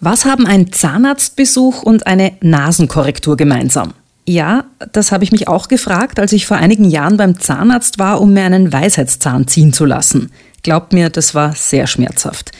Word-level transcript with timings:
Was 0.00 0.24
haben 0.24 0.46
ein 0.46 0.72
Zahnarztbesuch 0.72 1.82
und 1.82 2.06
eine 2.06 2.32
Nasenkorrektur 2.40 3.36
gemeinsam? 3.36 3.94
Ja, 4.26 4.66
das 4.92 5.10
habe 5.10 5.24
ich 5.24 5.32
mich 5.32 5.48
auch 5.48 5.66
gefragt, 5.66 6.20
als 6.20 6.32
ich 6.32 6.46
vor 6.46 6.56
einigen 6.56 6.84
Jahren 6.84 7.16
beim 7.16 7.40
Zahnarzt 7.40 7.98
war, 7.98 8.20
um 8.20 8.32
mir 8.32 8.44
einen 8.44 8.72
Weisheitszahn 8.72 9.48
ziehen 9.48 9.72
zu 9.72 9.84
lassen. 9.84 10.30
Glaubt 10.62 10.92
mir, 10.92 11.10
das 11.10 11.34
war 11.34 11.52
sehr 11.56 11.88
schmerzhaft. 11.88 12.52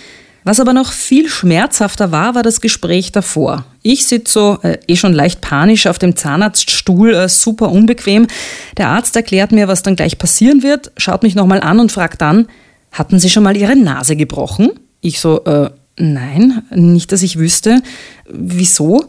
Was 0.42 0.58
aber 0.58 0.72
noch 0.72 0.90
viel 0.90 1.28
schmerzhafter 1.28 2.10
war, 2.10 2.34
war 2.34 2.42
das 2.42 2.60
Gespräch 2.60 3.12
davor. 3.12 3.66
Ich 3.82 4.06
sitze 4.06 4.32
so, 4.32 4.58
äh, 4.62 4.78
eh 4.88 4.96
schon 4.96 5.12
leicht 5.12 5.40
panisch 5.40 5.86
auf 5.86 6.00
dem 6.00 6.16
Zahnarztstuhl, 6.16 7.14
äh, 7.14 7.28
super 7.28 7.70
unbequem. 7.70 8.26
Der 8.78 8.88
Arzt 8.88 9.14
erklärt 9.14 9.52
mir, 9.52 9.68
was 9.68 9.84
dann 9.84 9.94
gleich 9.94 10.18
passieren 10.18 10.64
wird, 10.64 10.90
schaut 10.96 11.22
mich 11.22 11.36
nochmal 11.36 11.60
an 11.60 11.78
und 11.78 11.92
fragt 11.92 12.20
dann, 12.20 12.48
hatten 12.90 13.20
Sie 13.20 13.30
schon 13.30 13.44
mal 13.44 13.56
Ihre 13.56 13.76
Nase 13.76 14.16
gebrochen? 14.16 14.70
Ich 15.00 15.20
so, 15.20 15.44
äh, 15.44 15.70
Nein, 15.98 16.62
nicht, 16.70 17.12
dass 17.12 17.22
ich 17.22 17.38
wüsste. 17.38 17.82
Wieso? 18.30 19.08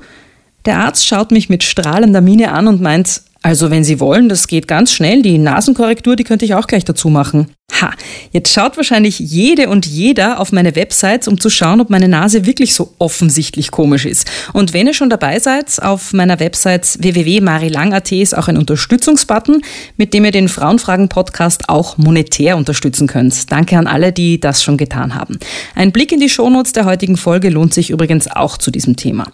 Der 0.66 0.80
Arzt 0.80 1.06
schaut 1.06 1.32
mich 1.32 1.50
mit 1.50 1.64
strahlender 1.64 2.22
Miene 2.22 2.52
an 2.52 2.68
und 2.68 2.82
meint, 2.82 3.22
also 3.42 3.72
wenn 3.72 3.86
Sie 3.86 4.00
wollen, 4.02 4.28
das 4.28 4.48
geht 4.48 4.68
ganz 4.68 4.92
schnell, 4.92 5.22
die 5.22 5.38
Nasenkorrektur, 5.38 6.18
die 6.18 6.26
könnte 6.26 6.44
ich 6.44 6.56
auch 6.56 6.68
gleich 6.68 6.84
dazu 6.84 7.10
machen. 7.10 7.48
Ha, 7.80 7.92
jetzt 8.32 8.52
schaut 8.52 8.76
wahrscheinlich 8.76 9.20
jede 9.20 9.70
und 9.70 9.86
jeder 9.86 10.40
auf 10.40 10.52
meine 10.52 10.76
Websites, 10.76 11.28
um 11.28 11.40
zu 11.40 11.50
schauen, 11.50 11.80
ob 11.80 11.90
meine 11.90 12.10
Nase 12.10 12.46
wirklich 12.46 12.74
so 12.74 12.94
offensichtlich 12.98 13.72
komisch 13.72 14.06
ist. 14.06 14.30
Und 14.52 14.74
wenn 14.74 14.88
ihr 14.88 14.94
schon 14.94 15.10
dabei 15.10 15.40
seid, 15.40 15.82
auf 15.82 16.12
meiner 16.12 16.42
Website 16.42 16.98
www.marilang.at 17.00 18.12
ist 18.12 18.36
auch 18.36 18.50
ein 18.50 18.58
Unterstützungsbutton, 18.58 19.62
mit 19.96 20.14
dem 20.14 20.26
ihr 20.26 20.32
den 20.32 20.50
Frauenfragen-Podcast 20.50 21.70
auch 21.70 21.98
monetär 21.98 22.58
unterstützen 22.58 23.08
könnt. 23.08 23.50
Danke 23.52 23.78
an 23.78 23.88
alle, 23.88 24.12
die 24.12 24.42
das 24.42 24.62
schon 24.62 24.76
getan 24.76 25.16
haben. 25.16 25.40
Ein 25.76 25.94
Blick 25.94 26.12
in 26.12 26.20
die 26.20 26.30
Shownotes 26.30 26.74
der 26.74 26.84
heutigen 26.84 27.16
Folge 27.16 27.50
lohnt 27.50 27.74
sich 27.74 27.92
übrigens 27.92 28.30
auch 28.30 28.58
zu 28.58 28.72
diesem 28.72 28.98
Thema. 28.98 29.32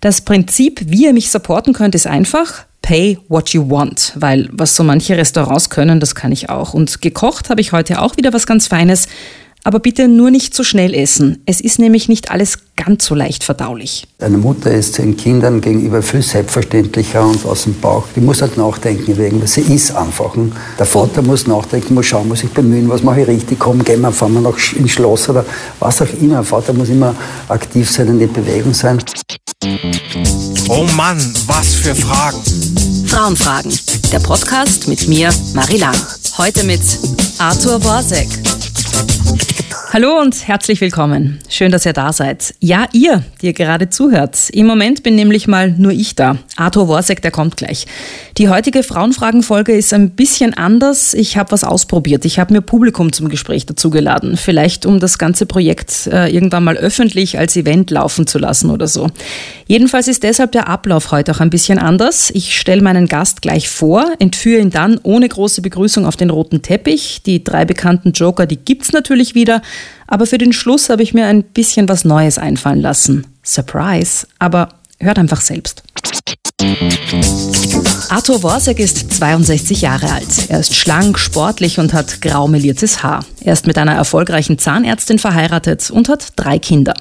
Das 0.00 0.20
Prinzip, 0.20 0.80
wie 0.86 1.04
ihr 1.04 1.12
mich 1.12 1.30
supporten 1.30 1.74
könnt, 1.74 1.94
ist 1.94 2.06
einfach. 2.06 2.64
Pay 2.84 3.18
what 3.28 3.48
you 3.54 3.70
want, 3.70 4.12
weil 4.14 4.46
was 4.52 4.76
so 4.76 4.84
manche 4.84 5.16
Restaurants 5.16 5.70
können, 5.70 6.00
das 6.00 6.14
kann 6.14 6.32
ich 6.32 6.50
auch. 6.50 6.74
Und 6.74 7.00
gekocht 7.00 7.48
habe 7.48 7.62
ich 7.62 7.72
heute 7.72 8.02
auch 8.02 8.18
wieder 8.18 8.34
was 8.34 8.46
ganz 8.46 8.66
Feines. 8.66 9.08
Aber 9.66 9.78
bitte 9.78 10.06
nur 10.06 10.30
nicht 10.30 10.54
zu 10.54 10.62
schnell 10.62 10.92
essen. 10.92 11.42
Es 11.46 11.62
ist 11.62 11.78
nämlich 11.78 12.10
nicht 12.10 12.30
alles 12.30 12.58
ganz 12.76 13.06
so 13.06 13.14
leicht 13.14 13.42
verdaulich. 13.42 14.06
Eine 14.18 14.36
Mutter 14.36 14.70
ist 14.70 14.98
den 14.98 15.16
Kindern 15.16 15.62
gegenüber 15.62 16.02
viel 16.02 16.20
selbstverständlicher 16.20 17.26
und 17.26 17.46
aus 17.46 17.64
dem 17.64 17.80
Bauch. 17.80 18.04
Die 18.14 18.20
muss 18.20 18.42
halt 18.42 18.58
nachdenken 18.58 19.16
wegen, 19.16 19.46
sie 19.46 19.62
ist 19.62 19.96
einfach. 19.96 20.36
Der 20.78 20.84
Vater 20.84 21.22
muss 21.22 21.46
nachdenken, 21.46 21.94
muss 21.94 22.04
schauen, 22.04 22.28
muss 22.28 22.40
sich 22.40 22.50
bemühen, 22.50 22.90
was 22.90 23.02
mache 23.02 23.22
ich 23.22 23.28
richtig, 23.28 23.58
komm, 23.58 23.82
gehen 23.82 24.02
wir, 24.02 24.12
fahren 24.12 24.34
wir 24.34 24.42
noch 24.42 24.58
ins 24.74 24.90
Schloss 24.90 25.30
oder 25.30 25.46
was 25.80 26.02
auch 26.02 26.12
immer. 26.20 26.34
Der 26.34 26.44
Vater 26.44 26.74
muss 26.74 26.90
immer 26.90 27.14
aktiv 27.48 27.90
sein, 27.90 28.08
in 28.08 28.18
die 28.18 28.26
Bewegung 28.26 28.74
sein. 28.74 28.98
Oh 30.68 30.86
Mann, 30.94 31.18
was 31.46 31.74
für 31.74 31.94
Fragen. 31.94 32.42
Frauenfragen, 33.06 33.72
der 34.12 34.20
Podcast 34.20 34.88
mit 34.88 35.08
mir, 35.08 35.30
Marie 35.54 35.78
Lang. 35.78 35.96
Heute 36.36 36.64
mit 36.64 36.82
Arthur 37.38 37.78
Borsek. 37.78 38.28
Hallo 39.94 40.20
und 40.20 40.48
herzlich 40.48 40.80
willkommen. 40.80 41.38
Schön, 41.48 41.70
dass 41.70 41.86
ihr 41.86 41.92
da 41.92 42.12
seid. 42.12 42.56
Ja, 42.58 42.88
ihr, 42.90 43.22
die 43.40 43.46
ihr 43.46 43.52
gerade 43.52 43.90
zuhört. 43.90 44.50
Im 44.50 44.66
Moment 44.66 45.04
bin 45.04 45.14
nämlich 45.14 45.46
mal 45.46 45.70
nur 45.70 45.92
ich 45.92 46.16
da. 46.16 46.36
Arthur 46.56 46.88
Worsek, 46.88 47.22
der 47.22 47.30
kommt 47.30 47.56
gleich. 47.56 47.86
Die 48.36 48.48
heutige 48.48 48.82
Frauenfragen-Folge 48.82 49.72
ist 49.72 49.94
ein 49.94 50.10
bisschen 50.10 50.52
anders. 50.52 51.14
Ich 51.14 51.36
habe 51.36 51.52
was 51.52 51.62
ausprobiert. 51.62 52.24
Ich 52.24 52.40
habe 52.40 52.52
mir 52.52 52.60
Publikum 52.60 53.12
zum 53.12 53.28
Gespräch 53.28 53.66
dazugeladen. 53.66 54.36
Vielleicht, 54.36 54.84
um 54.84 54.98
das 54.98 55.16
ganze 55.16 55.46
Projekt 55.46 56.08
äh, 56.08 56.26
irgendwann 56.26 56.64
mal 56.64 56.76
öffentlich 56.76 57.38
als 57.38 57.56
Event 57.56 57.92
laufen 57.92 58.26
zu 58.26 58.40
lassen 58.40 58.70
oder 58.70 58.88
so. 58.88 59.10
Jedenfalls 59.68 60.08
ist 60.08 60.24
deshalb 60.24 60.50
der 60.50 60.66
Ablauf 60.66 61.12
heute 61.12 61.30
auch 61.30 61.38
ein 61.38 61.50
bisschen 61.50 61.78
anders. 61.78 62.32
Ich 62.34 62.58
stelle 62.58 62.82
meinen 62.82 63.06
Gast 63.06 63.42
gleich 63.42 63.68
vor, 63.68 64.04
entführe 64.18 64.60
ihn 64.60 64.70
dann 64.70 64.98
ohne 65.04 65.28
große 65.28 65.62
Begrüßung 65.62 66.04
auf 66.04 66.16
den 66.16 66.30
roten 66.30 66.62
Teppich. 66.62 67.22
Die 67.24 67.44
drei 67.44 67.64
bekannten 67.64 68.10
Joker, 68.10 68.46
die 68.46 68.56
gibt's 68.56 68.90
natürlich 68.90 69.36
wieder. 69.36 69.62
Aber 70.06 70.26
für 70.26 70.38
den 70.38 70.52
Schluss 70.52 70.88
habe 70.88 71.02
ich 71.02 71.14
mir 71.14 71.26
ein 71.26 71.42
bisschen 71.42 71.88
was 71.88 72.04
Neues 72.04 72.38
einfallen 72.38 72.80
lassen. 72.80 73.26
Surprise. 73.42 74.26
Aber 74.38 74.68
hört 75.00 75.18
einfach 75.18 75.40
selbst. 75.40 75.82
Arthur 78.08 78.42
Worsek 78.42 78.78
ist 78.78 79.12
62 79.14 79.80
Jahre 79.82 80.12
alt. 80.12 80.48
Er 80.48 80.60
ist 80.60 80.74
schlank, 80.74 81.18
sportlich 81.18 81.78
und 81.78 81.92
hat 81.92 82.22
grau 82.22 82.48
meliertes 82.48 83.02
Haar. 83.02 83.24
Er 83.40 83.52
ist 83.52 83.66
mit 83.66 83.76
einer 83.76 83.94
erfolgreichen 83.94 84.58
Zahnärztin 84.58 85.18
verheiratet 85.18 85.90
und 85.90 86.08
hat 86.08 86.32
drei 86.36 86.58
Kinder. 86.58 86.94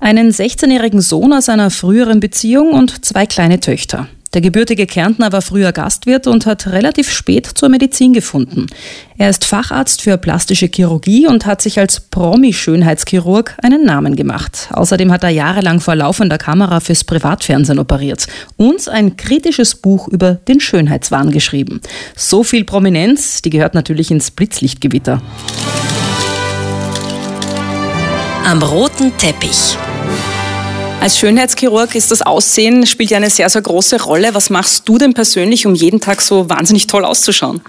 Einen 0.00 0.30
16-jährigen 0.30 1.00
Sohn 1.00 1.32
aus 1.32 1.48
einer 1.48 1.70
früheren 1.70 2.20
Beziehung 2.20 2.72
und 2.72 3.04
zwei 3.04 3.26
kleine 3.26 3.60
Töchter. 3.60 4.08
Der 4.34 4.40
gebürtige 4.40 4.86
Kärntner 4.86 5.32
war 5.32 5.42
früher 5.42 5.72
Gastwirt 5.72 6.26
und 6.26 6.46
hat 6.46 6.66
relativ 6.66 7.10
spät 7.10 7.46
zur 7.46 7.68
Medizin 7.68 8.12
gefunden. 8.12 8.66
Er 9.18 9.30
ist 9.30 9.44
Facharzt 9.44 10.02
für 10.02 10.18
plastische 10.18 10.66
Chirurgie 10.66 11.26
und 11.26 11.46
hat 11.46 11.62
sich 11.62 11.78
als 11.78 12.00
Promi-Schönheitschirurg 12.00 13.54
einen 13.62 13.84
Namen 13.84 14.16
gemacht. 14.16 14.68
Außerdem 14.72 15.10
hat 15.12 15.22
er 15.22 15.30
jahrelang 15.30 15.80
vor 15.80 15.94
laufender 15.94 16.38
Kamera 16.38 16.80
fürs 16.80 17.04
Privatfernsehen 17.04 17.78
operiert 17.78 18.26
und 18.56 18.88
ein 18.88 19.16
kritisches 19.16 19.74
Buch 19.76 20.08
über 20.08 20.34
den 20.34 20.60
Schönheitswahn 20.60 21.30
geschrieben. 21.30 21.80
So 22.14 22.42
viel 22.42 22.64
Prominenz, 22.64 23.42
die 23.42 23.50
gehört 23.50 23.74
natürlich 23.74 24.10
ins 24.10 24.30
Blitzlichtgewitter. 24.30 25.22
Am 28.44 28.62
roten 28.62 29.16
Teppich. 29.16 29.76
Als 31.06 31.18
Schönheitschirurg 31.18 31.94
ist 31.94 32.10
das 32.10 32.22
Aussehen, 32.22 32.84
spielt 32.84 33.10
ja 33.10 33.18
eine 33.18 33.30
sehr, 33.30 33.48
sehr 33.48 33.62
große 33.62 34.02
Rolle. 34.02 34.34
Was 34.34 34.50
machst 34.50 34.88
du 34.88 34.98
denn 34.98 35.14
persönlich, 35.14 35.64
um 35.64 35.76
jeden 35.76 36.00
Tag 36.00 36.20
so 36.20 36.48
wahnsinnig 36.48 36.88
toll 36.88 37.04
auszuschauen? 37.04 37.60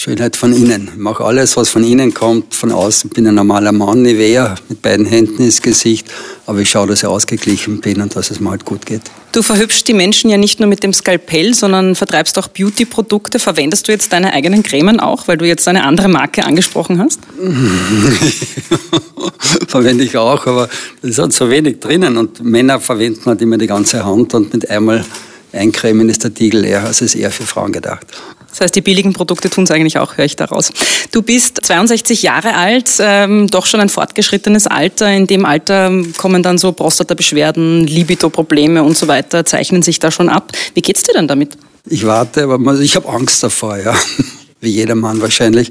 Schönheit 0.00 0.34
von 0.34 0.54
innen. 0.54 0.88
Ich 0.94 0.98
mache 0.98 1.22
alles, 1.22 1.58
was 1.58 1.68
von 1.68 1.84
innen 1.84 2.14
kommt. 2.14 2.54
Von 2.54 2.72
außen 2.72 3.10
bin 3.10 3.26
ein 3.26 3.34
normaler 3.34 3.70
Mann, 3.70 4.00
Nivea, 4.00 4.54
mit 4.70 4.80
beiden 4.80 5.04
Händen 5.04 5.42
ins 5.42 5.60
Gesicht. 5.60 6.10
Aber 6.46 6.60
ich 6.60 6.70
schaue, 6.70 6.86
dass 6.86 7.02
ich 7.02 7.06
ausgeglichen 7.06 7.82
bin 7.82 8.00
und 8.00 8.16
dass 8.16 8.30
es 8.30 8.40
mir 8.40 8.48
halt 8.48 8.64
gut 8.64 8.86
geht. 8.86 9.02
Du 9.32 9.42
verhübschst 9.42 9.86
die 9.86 9.92
Menschen 9.92 10.30
ja 10.30 10.38
nicht 10.38 10.58
nur 10.58 10.70
mit 10.70 10.82
dem 10.82 10.94
Skalpell, 10.94 11.52
sondern 11.52 11.96
vertreibst 11.96 12.38
auch 12.38 12.48
Beauty-Produkte. 12.48 13.38
Verwendest 13.38 13.88
du 13.88 13.92
jetzt 13.92 14.10
deine 14.14 14.32
eigenen 14.32 14.62
Cremen 14.62 15.00
auch, 15.00 15.28
weil 15.28 15.36
du 15.36 15.46
jetzt 15.46 15.68
eine 15.68 15.84
andere 15.84 16.08
Marke 16.08 16.44
angesprochen 16.44 16.98
hast? 16.98 17.20
Verwende 19.68 20.04
ich 20.04 20.16
auch, 20.16 20.46
aber 20.46 20.70
es 21.02 21.18
hat 21.18 21.34
so 21.34 21.50
wenig 21.50 21.80
drinnen. 21.80 22.16
Und 22.16 22.42
Männer 22.42 22.80
verwenden 22.80 23.26
halt 23.26 23.42
immer 23.42 23.58
die 23.58 23.66
ganze 23.66 24.06
Hand 24.06 24.32
und 24.32 24.54
mit 24.54 24.70
einmal 24.70 25.04
eincremen 25.52 26.08
ist 26.08 26.24
der 26.24 26.32
Tiegel 26.32 26.62
leer. 26.62 26.84
Also 26.84 27.04
ist 27.04 27.16
eher 27.16 27.30
für 27.30 27.44
Frauen 27.44 27.72
gedacht. 27.72 28.06
Das 28.50 28.60
heißt, 28.60 28.76
die 28.76 28.80
billigen 28.80 29.12
Produkte 29.12 29.48
tun 29.48 29.64
es 29.64 29.70
eigentlich 29.70 29.98
auch, 29.98 30.16
höre 30.16 30.24
ich 30.24 30.36
daraus. 30.36 30.72
Du 31.12 31.22
bist 31.22 31.60
62 31.62 32.22
Jahre 32.22 32.54
alt, 32.54 32.90
ähm, 32.98 33.46
doch 33.48 33.66
schon 33.66 33.80
ein 33.80 33.88
fortgeschrittenes 33.88 34.66
Alter. 34.66 35.10
In 35.12 35.26
dem 35.26 35.44
Alter 35.44 35.92
kommen 36.16 36.42
dann 36.42 36.58
so 36.58 36.72
Prostata-Beschwerden, 36.72 37.86
Libido-Probleme 37.86 38.82
und 38.82 38.96
so 38.96 39.08
weiter, 39.08 39.44
zeichnen 39.44 39.82
sich 39.82 39.98
da 39.98 40.10
schon 40.10 40.28
ab. 40.28 40.52
Wie 40.74 40.82
geht's 40.82 41.02
dir 41.02 41.14
denn 41.14 41.28
damit? 41.28 41.56
Ich 41.86 42.04
warte, 42.04 42.44
aber 42.44 42.78
ich 42.80 42.96
habe 42.96 43.08
Angst 43.08 43.42
davor, 43.42 43.78
ja. 43.78 43.94
Wie 44.60 44.70
jeder 44.70 44.94
Mann 44.94 45.22
wahrscheinlich. 45.22 45.70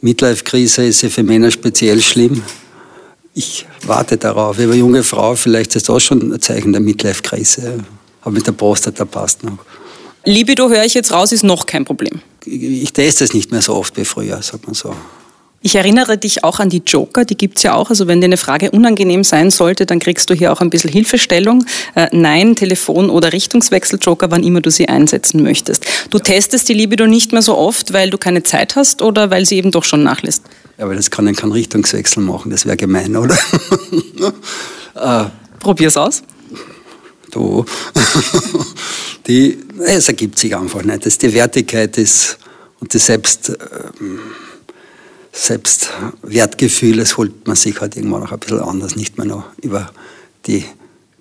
Midlife-Krise 0.00 0.84
ist 0.84 1.02
ja 1.02 1.08
für 1.08 1.22
Männer 1.22 1.50
speziell 1.50 2.02
schlimm. 2.02 2.42
Ich 3.34 3.66
warte 3.84 4.16
darauf. 4.16 4.58
Eine 4.58 4.74
junge 4.74 5.02
Frau, 5.02 5.36
vielleicht 5.36 5.76
ist 5.76 5.88
das 5.88 6.02
schon 6.02 6.32
ein 6.32 6.40
Zeichen 6.40 6.72
der 6.72 6.80
Midlife-Krise. 6.80 7.84
Aber 8.22 8.30
mit 8.32 8.46
der 8.46 8.52
Prostata 8.52 9.04
passt 9.04 9.44
noch. 9.44 9.58
Libido, 10.26 10.68
höre 10.68 10.84
ich 10.84 10.94
jetzt 10.94 11.12
raus, 11.12 11.30
ist 11.30 11.44
noch 11.44 11.66
kein 11.66 11.84
Problem. 11.84 12.20
Ich 12.44 12.92
teste 12.92 13.24
es 13.24 13.32
nicht 13.32 13.52
mehr 13.52 13.62
so 13.62 13.74
oft 13.74 13.96
wie 13.96 14.04
früher, 14.04 14.42
sagt 14.42 14.66
man 14.66 14.74
so. 14.74 14.94
Ich 15.62 15.74
erinnere 15.76 16.18
dich 16.18 16.44
auch 16.44 16.60
an 16.60 16.68
die 16.68 16.82
Joker, 16.84 17.24
die 17.24 17.36
gibt 17.36 17.56
es 17.56 17.62
ja 17.62 17.74
auch. 17.74 17.90
Also 17.90 18.06
wenn 18.08 18.20
dir 18.20 18.26
eine 18.26 18.36
Frage 18.36 18.72
unangenehm 18.72 19.24
sein 19.24 19.50
sollte, 19.50 19.86
dann 19.86 20.00
kriegst 20.00 20.28
du 20.28 20.34
hier 20.34 20.52
auch 20.52 20.60
ein 20.60 20.70
bisschen 20.70 20.90
Hilfestellung. 20.90 21.64
Äh, 21.94 22.08
Nein, 22.12 22.56
Telefon- 22.56 23.08
oder 23.08 23.32
Richtungswechsel-Joker, 23.32 24.30
wann 24.30 24.42
immer 24.42 24.60
du 24.60 24.70
sie 24.70 24.88
einsetzen 24.88 25.42
möchtest. 25.42 25.86
Du 26.10 26.18
testest 26.18 26.68
die 26.68 26.74
Libido 26.74 27.06
nicht 27.06 27.32
mehr 27.32 27.42
so 27.42 27.56
oft, 27.56 27.92
weil 27.92 28.10
du 28.10 28.18
keine 28.18 28.42
Zeit 28.42 28.76
hast 28.76 29.02
oder 29.02 29.30
weil 29.30 29.46
sie 29.46 29.56
eben 29.56 29.70
doch 29.70 29.84
schon 29.84 30.02
nachlässt? 30.02 30.42
Ja, 30.76 30.84
aber 30.84 30.94
das 30.94 31.10
kann 31.10 31.26
ich 31.28 31.36
keinen 31.36 31.52
Richtungswechsel 31.52 32.22
machen, 32.22 32.50
das 32.50 32.66
wäre 32.66 32.76
gemein, 32.76 33.16
oder? 33.16 33.38
äh, 34.94 35.24
Probier's 35.60 35.96
aus. 35.96 36.22
Du. 37.36 37.66
die, 39.26 39.58
es 39.84 40.08
ergibt 40.08 40.38
sich 40.38 40.56
einfach 40.56 40.82
nicht. 40.82 41.04
Das 41.04 41.18
die 41.18 41.34
Wertigkeit 41.34 41.98
ist 41.98 42.38
und 42.80 42.94
das 42.94 43.04
Selbst, 43.04 43.50
ähm, 43.50 44.20
Selbstwertgefühl, 45.32 46.96
das 46.96 47.18
holt 47.18 47.46
man 47.46 47.54
sich 47.54 47.78
halt 47.78 47.94
irgendwann 47.94 48.22
noch 48.22 48.32
ein 48.32 48.38
bisschen 48.38 48.60
anders, 48.60 48.96
nicht 48.96 49.18
mehr 49.18 49.26
noch 49.26 49.44
über 49.60 49.90
die 50.46 50.64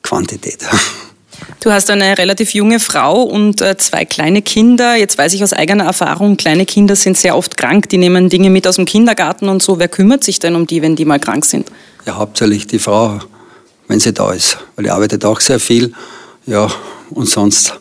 Quantität. 0.01 0.59
Du 1.59 1.69
hast 1.69 1.89
eine 1.89 2.17
relativ 2.17 2.53
junge 2.53 2.79
Frau 2.79 3.21
und 3.23 3.59
äh, 3.59 3.75
zwei 3.75 4.05
kleine 4.05 4.41
Kinder. 4.41 4.95
Jetzt 4.95 5.17
weiß 5.17 5.33
ich 5.33 5.43
aus 5.43 5.51
eigener 5.51 5.83
Erfahrung, 5.83 6.37
kleine 6.37 6.65
Kinder 6.65 6.95
sind 6.95 7.17
sehr 7.17 7.35
oft 7.35 7.57
krank. 7.57 7.89
Die 7.89 7.97
nehmen 7.97 8.29
Dinge 8.29 8.49
mit 8.49 8.65
aus 8.67 8.77
dem 8.77 8.85
Kindergarten 8.85 9.49
und 9.49 9.61
so. 9.61 9.77
Wer 9.77 9.89
kümmert 9.89 10.23
sich 10.23 10.39
denn 10.39 10.55
um 10.55 10.65
die, 10.65 10.81
wenn 10.81 10.95
die 10.95 11.03
mal 11.03 11.19
krank 11.19 11.43
sind? 11.43 11.69
Ja, 12.05 12.15
hauptsächlich 12.15 12.67
die 12.67 12.79
Frau 12.79 13.19
wenn 13.87 13.99
sie 13.99 14.13
da 14.13 14.33
ist. 14.33 14.57
Weil 14.75 14.85
ich 14.85 14.91
arbeite 14.91 15.27
auch 15.27 15.39
sehr 15.39 15.59
viel. 15.59 15.93
Ja, 16.45 16.71
und 17.09 17.27
sonst 17.27 17.73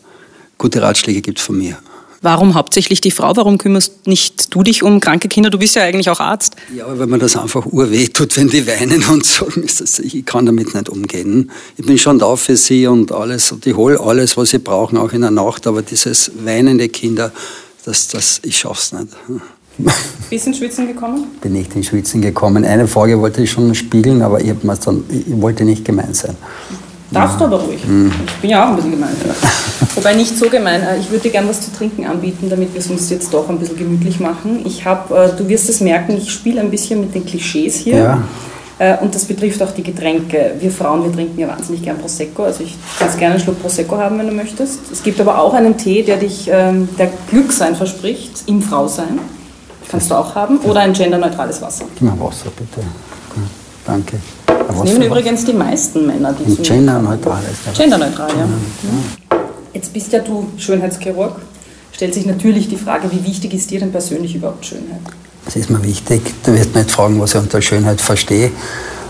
gute 0.57 0.81
Ratschläge 0.81 1.21
gibt 1.21 1.39
es 1.39 1.45
von 1.45 1.57
mir. 1.57 1.77
Warum 2.25 2.55
hauptsächlich 2.55 3.01
die 3.01 3.11
Frau? 3.11 3.35
Warum 3.35 3.59
kümmerst 3.59 4.07
nicht 4.07 4.53
du 4.55 4.63
dich 4.63 4.81
um 4.81 4.99
kranke 4.99 5.27
Kinder? 5.27 5.51
Du 5.51 5.59
bist 5.59 5.75
ja 5.75 5.83
eigentlich 5.83 6.09
auch 6.09 6.19
Arzt. 6.19 6.55
Ja, 6.75 6.85
weil 6.97 7.05
mir 7.05 7.19
das 7.19 7.37
einfach 7.37 7.67
urweh 7.67 8.07
tut, 8.07 8.35
wenn 8.37 8.47
die 8.47 8.65
weinen 8.65 9.03
und 9.03 9.23
so. 9.23 9.47
Ich 10.01 10.25
kann 10.25 10.47
damit 10.47 10.73
nicht 10.73 10.89
umgehen. 10.89 11.51
Ich 11.77 11.85
bin 11.85 11.99
schon 11.99 12.17
da 12.17 12.35
für 12.35 12.57
sie 12.57 12.87
und 12.87 13.11
alles 13.11 13.51
und 13.51 13.67
ich 13.67 13.75
hole 13.75 13.99
alles, 13.99 14.37
was 14.37 14.49
sie 14.49 14.57
brauchen, 14.57 14.97
auch 14.97 15.13
in 15.13 15.21
der 15.21 15.29
Nacht. 15.29 15.67
Aber 15.67 15.83
dieses 15.83 16.31
weinende 16.43 16.89
Kinder, 16.89 17.31
das, 17.85 18.07
das, 18.07 18.39
ich 18.41 18.57
schaff's 18.57 18.91
nicht. 18.91 19.09
Bist 20.29 20.45
du 20.45 20.51
in 20.51 20.55
Schwitzen 20.55 20.87
gekommen? 20.87 21.27
Bin 21.41 21.53
nicht 21.53 21.75
in 21.75 21.83
Schwitzen 21.83 22.21
gekommen. 22.21 22.65
Eine 22.65 22.87
Frage 22.87 23.19
wollte 23.19 23.41
ich 23.41 23.51
schon 23.51 23.75
spiegeln, 23.75 24.21
aber 24.21 24.41
ich, 24.41 24.53
dann, 24.63 25.03
ich 25.09 25.41
wollte 25.41 25.65
nicht 25.65 25.85
gemein 25.85 26.13
sein. 26.13 26.35
Darfst 27.11 27.39
du 27.39 27.45
aber 27.45 27.59
ruhig. 27.59 27.85
Mhm. 27.85 28.11
Ich 28.25 28.33
bin 28.41 28.49
ja 28.49 28.65
auch 28.65 28.69
ein 28.69 28.75
bisschen 28.75 28.91
gemein. 28.91 29.15
Wobei 29.95 30.15
nicht 30.15 30.37
so 30.37 30.49
gemein. 30.49 30.81
Äh, 30.81 30.99
ich 30.99 31.09
würde 31.09 31.23
dir 31.23 31.31
gerne 31.31 31.49
was 31.49 31.61
zu 31.61 31.71
trinken 31.71 32.05
anbieten, 32.05 32.49
damit 32.49 32.73
wir 32.73 32.79
es 32.79 32.89
uns 32.89 33.09
jetzt 33.09 33.33
doch 33.33 33.47
ein 33.47 33.59
bisschen 33.59 33.77
gemütlich 33.77 34.19
machen. 34.19 34.61
Ich 34.65 34.85
habe, 34.85 35.15
äh, 35.15 35.37
du 35.37 35.47
wirst 35.47 35.69
es 35.69 35.81
merken, 35.81 36.17
ich 36.17 36.31
spiele 36.31 36.61
ein 36.61 36.71
bisschen 36.71 37.01
mit 37.01 37.13
den 37.13 37.25
Klischees 37.25 37.75
hier. 37.75 37.97
Ja. 37.97 38.23
Äh, 38.79 38.97
und 38.97 39.13
das 39.13 39.25
betrifft 39.25 39.61
auch 39.61 39.71
die 39.71 39.83
Getränke. 39.83 40.55
Wir 40.59 40.71
Frauen, 40.71 41.03
wir 41.03 41.11
trinken 41.13 41.39
ja 41.39 41.47
wahnsinnig 41.47 41.83
gern 41.83 41.97
Prosecco. 41.97 42.43
Also 42.43 42.63
ich 42.63 42.75
kann 42.99 43.07
gerne 43.17 43.35
einen 43.35 43.43
Schluck 43.43 43.61
Prosecco 43.61 43.97
haben, 43.97 44.17
wenn 44.17 44.27
du 44.27 44.33
möchtest. 44.33 44.79
Es 44.91 45.03
gibt 45.03 45.21
aber 45.21 45.39
auch 45.39 45.53
einen 45.53 45.77
Tee, 45.77 46.03
der 46.03 46.17
dich, 46.17 46.49
ähm, 46.51 46.89
der 46.97 47.09
Glücksein 47.29 47.75
verspricht, 47.75 48.43
im 48.47 48.61
Frausein. 48.61 49.19
Kannst 49.89 50.09
du 50.09 50.15
auch 50.15 50.33
haben. 50.35 50.57
Oder 50.59 50.81
ein 50.81 50.93
genderneutrales 50.93 51.61
Wasser. 51.61 51.85
Gib 51.93 52.01
mal 52.01 52.19
Wasser, 52.19 52.49
bitte. 52.55 52.85
Danke. 53.85 54.17
Das 54.45 54.83
nehmen 54.83 55.03
übrigens 55.03 55.45
die 55.45 55.53
meisten 55.53 56.07
Männer, 56.07 56.33
die 56.33 56.55
Genderneutral 56.55 57.41
ist 57.43 57.77
Genderneutral, 57.77 58.29
ja. 58.31 58.37
ja. 58.37 59.37
Jetzt 59.73 59.93
bist 59.93 60.11
ja 60.11 60.19
du 60.19 60.47
Schönheitschirurg. 60.57 61.35
Stellt 61.91 62.13
sich 62.13 62.25
natürlich 62.25 62.67
die 62.67 62.77
Frage, 62.77 63.11
wie 63.11 63.23
wichtig 63.23 63.53
ist 63.53 63.69
dir 63.71 63.79
denn 63.79 63.91
persönlich 63.91 64.35
überhaupt 64.35 64.65
Schönheit? 64.65 65.01
Das 65.45 65.55
ist 65.55 65.69
mir 65.69 65.81
wichtig. 65.83 66.21
Du 66.43 66.53
wirst 66.53 66.75
nicht 66.75 66.91
fragen, 66.91 67.21
was 67.21 67.35
ich 67.35 67.41
unter 67.41 67.61
Schönheit 67.61 68.01
verstehe. 68.01 68.51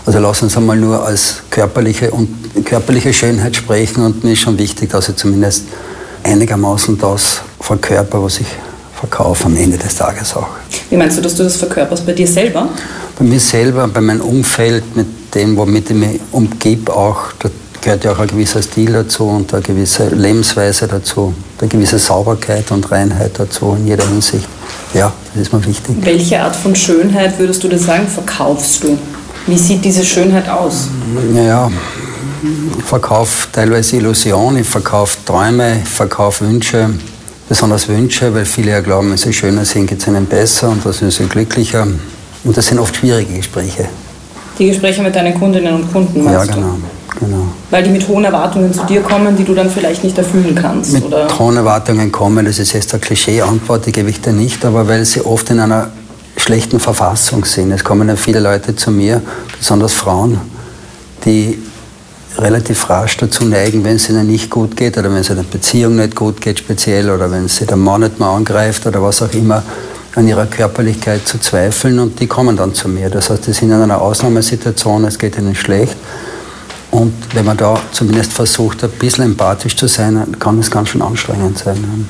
Also 0.04 0.20
lass 0.20 0.42
uns 0.42 0.56
einmal 0.56 0.76
nur 0.76 1.04
als 1.04 1.42
körperliche, 1.50 2.10
und, 2.10 2.28
körperliche 2.64 3.12
Schönheit 3.12 3.56
sprechen 3.56 4.04
und 4.04 4.22
mir 4.22 4.32
ist 4.32 4.40
schon 4.40 4.58
wichtig, 4.58 4.90
dass 4.90 5.08
ich 5.08 5.16
zumindest 5.16 5.64
einigermaßen 6.22 6.98
das 6.98 7.40
verkörper, 7.60 8.22
was 8.22 8.40
ich 8.40 8.46
verkaufe 8.98 9.46
am 9.46 9.56
Ende 9.56 9.76
des 9.76 9.94
Tages 9.94 10.34
auch. 10.34 10.48
Wie 10.90 10.96
meinst 10.96 11.18
du, 11.18 11.22
dass 11.22 11.34
du 11.34 11.42
das 11.42 11.56
verkörperst 11.56 12.06
bei 12.06 12.12
dir 12.12 12.26
selber? 12.26 12.68
Bei 13.18 13.24
mir 13.24 13.40
selber, 13.40 13.86
bei 13.88 14.00
meinem 14.00 14.22
Umfeld, 14.22 14.96
mit 14.96 15.06
dem, 15.34 15.56
womit 15.56 15.90
ich 15.90 15.96
mich 15.96 16.20
umgebe, 16.32 16.94
auch. 16.94 17.32
Da 17.38 17.50
gehört 17.80 18.04
ja 18.04 18.12
auch 18.12 18.18
ein 18.18 18.26
gewisser 18.26 18.62
Stil 18.62 18.92
dazu 18.92 19.24
und 19.24 19.52
eine 19.52 19.62
gewisse 19.62 20.08
Lebensweise 20.08 20.88
dazu, 20.88 21.34
eine 21.60 21.68
gewisse 21.68 21.98
Sauberkeit 21.98 22.70
und 22.70 22.90
Reinheit 22.90 23.32
dazu 23.38 23.76
in 23.78 23.86
jeder 23.86 24.06
Hinsicht. 24.08 24.48
Ja, 24.94 25.12
das 25.34 25.42
ist 25.42 25.52
mir 25.52 25.64
wichtig. 25.64 25.96
Welche 26.00 26.40
Art 26.40 26.56
von 26.56 26.74
Schönheit 26.74 27.38
würdest 27.38 27.62
du 27.62 27.68
denn 27.68 27.78
sagen, 27.78 28.06
verkaufst 28.08 28.82
du? 28.82 28.98
Wie 29.46 29.58
sieht 29.58 29.84
diese 29.84 30.04
Schönheit 30.04 30.48
aus? 30.48 30.88
Naja, 31.32 31.70
ich 32.78 32.84
verkaufe 32.84 33.48
teilweise 33.52 33.96
Illusionen, 33.96 34.62
ich 34.62 34.68
verkaufe 34.68 35.18
Träume, 35.24 35.82
ich 35.82 35.88
verkaufe 35.88 36.48
Wünsche, 36.48 36.90
besonders 37.48 37.88
Wünsche, 37.88 38.34
weil 38.34 38.44
viele 38.44 38.72
ja 38.72 38.80
glauben, 38.80 39.10
wenn 39.10 39.16
sie 39.16 39.32
schöner 39.32 39.64
sind, 39.64 39.86
geht 39.86 40.00
es 40.00 40.06
ihnen 40.06 40.26
besser 40.26 40.68
und 40.68 40.84
da 40.84 40.92
sind 40.92 41.12
sie 41.12 41.26
glücklicher. 41.26 41.86
Und 42.44 42.56
das 42.56 42.66
sind 42.66 42.78
oft 42.78 42.94
schwierige 42.96 43.34
Gespräche. 43.34 43.88
Die 44.58 44.68
Gespräche 44.68 45.02
mit 45.02 45.14
deinen 45.14 45.34
Kundinnen 45.34 45.74
und 45.74 45.92
Kunden, 45.92 46.24
meinst 46.24 46.48
Ja, 46.48 46.54
genau. 46.54 46.76
Genau. 47.18 47.46
Weil 47.70 47.82
die 47.82 47.90
mit 47.90 48.06
hohen 48.08 48.24
Erwartungen 48.24 48.72
zu 48.74 48.84
dir 48.84 49.00
kommen, 49.00 49.36
die 49.36 49.44
du 49.44 49.54
dann 49.54 49.70
vielleicht 49.70 50.04
nicht 50.04 50.18
erfüllen 50.18 50.54
kannst. 50.54 50.92
Mit 50.92 51.04
oder? 51.04 51.26
hohen 51.38 51.56
Erwartungen 51.56 52.12
kommen, 52.12 52.44
das 52.44 52.58
ist 52.58 52.74
jetzt 52.74 52.92
eine 52.92 53.00
Klischee-Antwort, 53.00 53.86
die 53.86 53.92
gebe 53.92 54.10
ich 54.10 54.20
dir 54.20 54.32
nicht, 54.32 54.64
aber 54.66 54.86
weil 54.86 55.04
sie 55.06 55.24
oft 55.24 55.48
in 55.50 55.60
einer 55.60 55.90
schlechten 56.36 56.78
Verfassung 56.78 57.44
sind. 57.46 57.72
Es 57.72 57.84
kommen 57.84 58.08
ja 58.08 58.16
viele 58.16 58.40
Leute 58.40 58.76
zu 58.76 58.90
mir, 58.90 59.22
besonders 59.58 59.94
Frauen, 59.94 60.38
die 61.24 61.58
relativ 62.38 62.88
rasch 62.90 63.16
dazu 63.16 63.44
neigen, 63.44 63.84
wenn 63.84 63.96
es 63.96 64.08
ihnen 64.08 64.26
nicht 64.26 64.50
gut 64.50 64.76
geht 64.76 64.98
oder 64.98 65.10
wenn 65.10 65.20
es 65.20 65.30
in 65.30 65.36
der 65.36 65.42
Beziehung 65.44 65.96
nicht 65.96 66.14
gut 66.14 66.40
geht 66.40 66.58
speziell 66.58 67.10
oder 67.10 67.30
wenn 67.30 67.48
sie 67.48 67.66
der 67.66 67.76
Mann 67.76 68.02
nicht 68.02 68.18
mehr 68.18 68.28
angreift 68.28 68.86
oder 68.86 69.02
was 69.02 69.22
auch 69.22 69.32
immer, 69.32 69.62
an 70.14 70.26
ihrer 70.26 70.46
Körperlichkeit 70.46 71.26
zu 71.26 71.38
zweifeln 71.38 71.98
und 71.98 72.18
die 72.20 72.26
kommen 72.26 72.56
dann 72.56 72.74
zu 72.74 72.88
mir. 72.88 73.10
Das 73.10 73.28
heißt, 73.28 73.46
die 73.46 73.52
sind 73.52 73.70
in 73.70 73.82
einer 73.82 74.00
Ausnahmesituation, 74.00 75.04
es 75.04 75.18
geht 75.18 75.36
ihnen 75.36 75.54
schlecht. 75.54 75.96
Und 76.90 77.12
wenn 77.34 77.44
man 77.44 77.56
da 77.56 77.78
zumindest 77.92 78.32
versucht, 78.32 78.82
ein 78.82 78.90
bisschen 78.90 79.24
empathisch 79.24 79.76
zu 79.76 79.86
sein, 79.86 80.36
kann 80.38 80.58
es 80.58 80.70
ganz 80.70 80.88
schön 80.88 81.02
anstrengend 81.02 81.58
sein. 81.58 82.06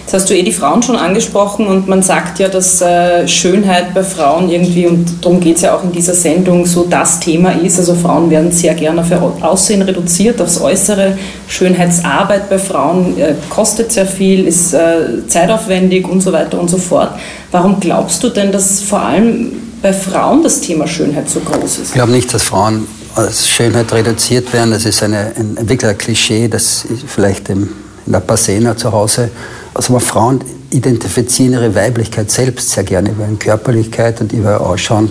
Jetzt 0.00 0.14
hast 0.14 0.30
du 0.30 0.34
eh 0.34 0.42
die 0.42 0.52
Frauen 0.52 0.82
schon 0.82 0.96
angesprochen 0.96 1.66
und 1.66 1.88
man 1.88 2.02
sagt 2.02 2.38
ja, 2.38 2.48
dass 2.48 2.80
äh, 2.80 3.26
Schönheit 3.26 3.94
bei 3.94 4.02
Frauen 4.02 4.50
irgendwie, 4.50 4.86
und 4.86 5.24
darum 5.24 5.40
geht 5.40 5.56
es 5.56 5.62
ja 5.62 5.76
auch 5.76 5.84
in 5.84 5.92
dieser 5.92 6.14
Sendung, 6.14 6.66
so 6.66 6.86
das 6.88 7.20
Thema 7.20 7.52
ist. 7.52 7.78
Also 7.78 7.94
Frauen 7.94 8.30
werden 8.30 8.52
sehr 8.52 8.74
gerne 8.74 9.00
auf 9.00 9.42
Aussehen 9.42 9.82
reduziert, 9.82 10.40
aufs 10.40 10.60
Äußere. 10.60 11.16
Schönheitsarbeit 11.48 12.48
bei 12.50 12.58
Frauen 12.58 13.18
äh, 13.18 13.34
kostet 13.48 13.92
sehr 13.92 14.06
viel, 14.06 14.46
ist 14.46 14.74
äh, 14.74 15.26
zeitaufwendig 15.28 16.08
und 16.08 16.20
so 16.20 16.32
weiter 16.32 16.60
und 16.60 16.68
so 16.68 16.78
fort. 16.78 17.10
Warum 17.50 17.80
glaubst 17.80 18.22
du 18.22 18.28
denn, 18.28 18.52
dass 18.52 18.80
vor 18.80 19.00
allem 19.00 19.52
bei 19.82 19.92
Frauen 19.92 20.42
das 20.42 20.60
Thema 20.60 20.86
Schönheit 20.86 21.28
so 21.28 21.40
groß 21.40 21.78
ist? 21.78 21.88
Ich 21.88 21.92
glaube 21.92 22.12
nicht, 22.12 22.32
dass 22.32 22.42
Frauen 22.44 22.86
als 23.14 23.48
Schönheit 23.48 23.92
reduziert 23.92 24.52
werden. 24.52 24.70
Das 24.70 24.84
ist 24.84 25.02
eine, 25.02 25.32
ein, 25.36 25.68
wirklich 25.68 25.98
Klischee, 25.98 26.48
das 26.48 26.86
vielleicht 27.06 27.48
im, 27.50 27.68
in 28.06 28.12
der 28.12 28.20
Passena 28.20 28.76
zu 28.76 28.92
Hause 28.92 29.30
also 29.74 29.98
Frauen 29.98 30.40
identifizieren 30.70 31.52
ihre 31.52 31.74
Weiblichkeit 31.74 32.30
selbst 32.30 32.70
sehr 32.70 32.84
gerne 32.84 33.10
über 33.10 33.26
ihre 33.26 33.36
Körperlichkeit 33.36 34.20
und 34.20 34.32
über 34.32 34.52
ihr 34.52 34.60
Ausschauen. 34.60 35.10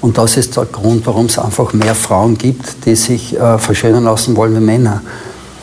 Und 0.00 0.16
das 0.16 0.36
ist 0.36 0.56
der 0.56 0.64
Grund, 0.64 1.06
warum 1.06 1.26
es 1.26 1.38
einfach 1.38 1.72
mehr 1.72 1.94
Frauen 1.94 2.38
gibt, 2.38 2.86
die 2.86 2.96
sich 2.96 3.38
äh, 3.38 3.58
verschönern 3.58 4.04
lassen 4.04 4.36
wollen 4.36 4.56
wie 4.56 4.64
Männer. 4.64 5.02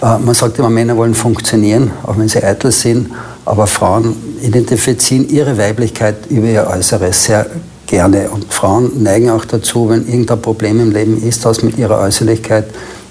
Äh, 0.01 0.19
man 0.19 0.35
sagt 0.35 0.59
immer, 0.59 0.69
Männer 0.69 0.95
wollen 0.95 1.15
funktionieren, 1.15 1.91
auch 2.03 2.17
wenn 2.17 2.27
sie 2.27 2.43
eitel 2.43 2.71
sind, 2.71 3.09
aber 3.45 3.65
Frauen 3.65 4.15
identifizieren 4.41 5.27
ihre 5.29 5.57
Weiblichkeit 5.57 6.27
über 6.29 6.47
ihr 6.47 6.67
Äußeres 6.67 7.23
sehr 7.23 7.47
gerne. 7.87 8.29
Und 8.29 8.53
Frauen 8.53 9.01
neigen 9.01 9.29
auch 9.31 9.45
dazu, 9.45 9.89
wenn 9.89 10.07
irgendein 10.07 10.41
Problem 10.41 10.79
im 10.79 10.91
Leben 10.91 11.21
ist, 11.23 11.45
das 11.45 11.63
mit 11.63 11.77
ihrer 11.77 11.99
Äußerlichkeit 11.99 12.65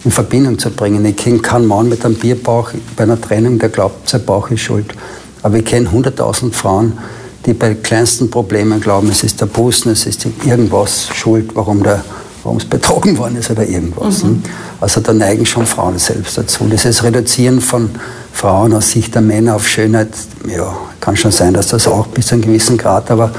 in 0.06 0.12
Verbindung 0.12 0.58
zu 0.58 0.70
bringen. 0.70 1.04
Ich 1.04 1.16
kenne 1.16 1.40
keinen 1.40 1.66
Mann 1.66 1.88
mit 1.88 2.04
einem 2.04 2.14
Bierbauch 2.14 2.70
bei 2.96 3.02
einer 3.02 3.20
Trennung, 3.20 3.58
der 3.58 3.68
glaubt, 3.68 4.08
sein 4.08 4.24
Bauch 4.24 4.50
ist 4.50 4.60
schuld. 4.60 4.94
Aber 5.42 5.58
ich 5.58 5.64
kenne 5.64 5.88
100.000 5.88 6.52
Frauen, 6.52 6.96
die 7.44 7.52
bei 7.52 7.74
kleinsten 7.74 8.30
Problemen 8.30 8.80
glauben, 8.80 9.10
es 9.10 9.24
ist 9.24 9.40
der 9.40 9.46
Busen, 9.46 9.92
es 9.92 10.06
ist 10.06 10.26
irgendwas 10.44 11.08
schuld, 11.12 11.50
warum 11.54 11.82
der 11.82 12.02
warum 12.46 12.58
es 12.58 12.64
betrogen 12.64 13.18
worden 13.18 13.36
ist 13.36 13.50
oder 13.50 13.66
irgendwas. 13.66 14.22
Mhm. 14.22 14.40
Also 14.80 15.00
da 15.00 15.12
neigen 15.12 15.44
schon 15.44 15.66
Frauen 15.66 15.98
selbst 15.98 16.38
dazu. 16.38 16.68
Dieses 16.70 17.02
Reduzieren 17.02 17.60
von 17.60 17.90
Frauen 18.32 18.72
aus 18.72 18.92
Sicht 18.92 19.14
der 19.16 19.22
Männer 19.22 19.56
auf 19.56 19.66
Schönheit, 19.66 20.10
ja, 20.48 20.76
kann 21.00 21.16
schon 21.16 21.32
sein, 21.32 21.54
dass 21.54 21.68
das 21.68 21.88
auch 21.88 22.06
bis 22.06 22.28
zu 22.28 22.36
einem 22.36 22.42
gewissen 22.42 22.76
Grad, 22.76 23.10
aber 23.10 23.32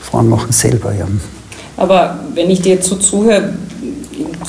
Frauen 0.00 0.30
machen 0.30 0.46
es 0.48 0.60
selber, 0.60 0.94
ja. 0.94 1.06
Aber 1.76 2.20
wenn 2.34 2.48
ich 2.48 2.62
dir 2.62 2.76
jetzt 2.76 2.88
so 2.88 2.96
zuhöre, 2.96 3.52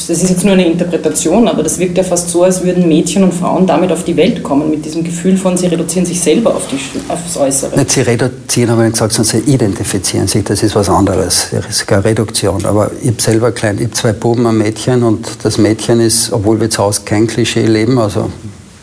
das 0.08 0.24
ist 0.24 0.30
jetzt 0.30 0.44
nur 0.44 0.54
eine 0.54 0.66
Interpretation, 0.66 1.48
aber 1.48 1.64
das 1.64 1.80
wirkt 1.80 1.98
ja 1.98 2.04
fast 2.04 2.30
so, 2.30 2.44
als 2.44 2.64
würden 2.64 2.88
Mädchen 2.88 3.24
und 3.24 3.34
Frauen 3.34 3.66
damit 3.66 3.92
auf 3.92 4.04
die 4.04 4.16
Welt 4.16 4.44
kommen, 4.44 4.70
mit 4.70 4.86
diesem 4.86 5.04
Gefühl 5.04 5.38
von, 5.38 5.58
sie 5.58 5.68
reduzieren 5.68 6.06
sich 6.06 6.20
selber 6.20 6.56
auf, 6.56 6.64
die, 6.68 6.78
aufs 7.12 7.38
Äußere. 7.38 7.78
Nicht 7.78 7.92
sie 7.92 8.02
reduzieren, 8.02 8.72
aber 8.72 8.86
ich 8.86 8.94
gesagt, 8.94 9.14
sondern 9.14 9.46
sie 9.46 9.52
identifizieren 9.52 10.28
sich, 10.28 10.44
das 10.44 10.64
ist 10.64 10.76
was 10.76 10.90
anderes. 10.90 11.48
Das 11.52 11.68
ist 11.68 11.88
keine 11.88 12.06
Reduktion. 12.06 12.66
Aber 12.66 12.92
ich 13.02 13.10
habe 13.10 13.22
selber 13.22 13.52
klein, 13.52 13.78
ich 13.78 13.86
habe 13.86 13.94
zwei 13.94 14.14
Buben, 14.14 14.46
ein 14.48 14.58
Mädchen 14.58 15.04
und 15.04 15.28
das 15.44 15.58
Mädchen 15.58 16.00
ist, 16.00 16.32
obwohl 16.32 16.60
wir 16.60 16.70
zu 16.70 16.84
Hause 16.84 17.02
kein 17.06 17.28
Klischee 17.28 17.66
leben, 17.66 17.98
also 18.00 18.30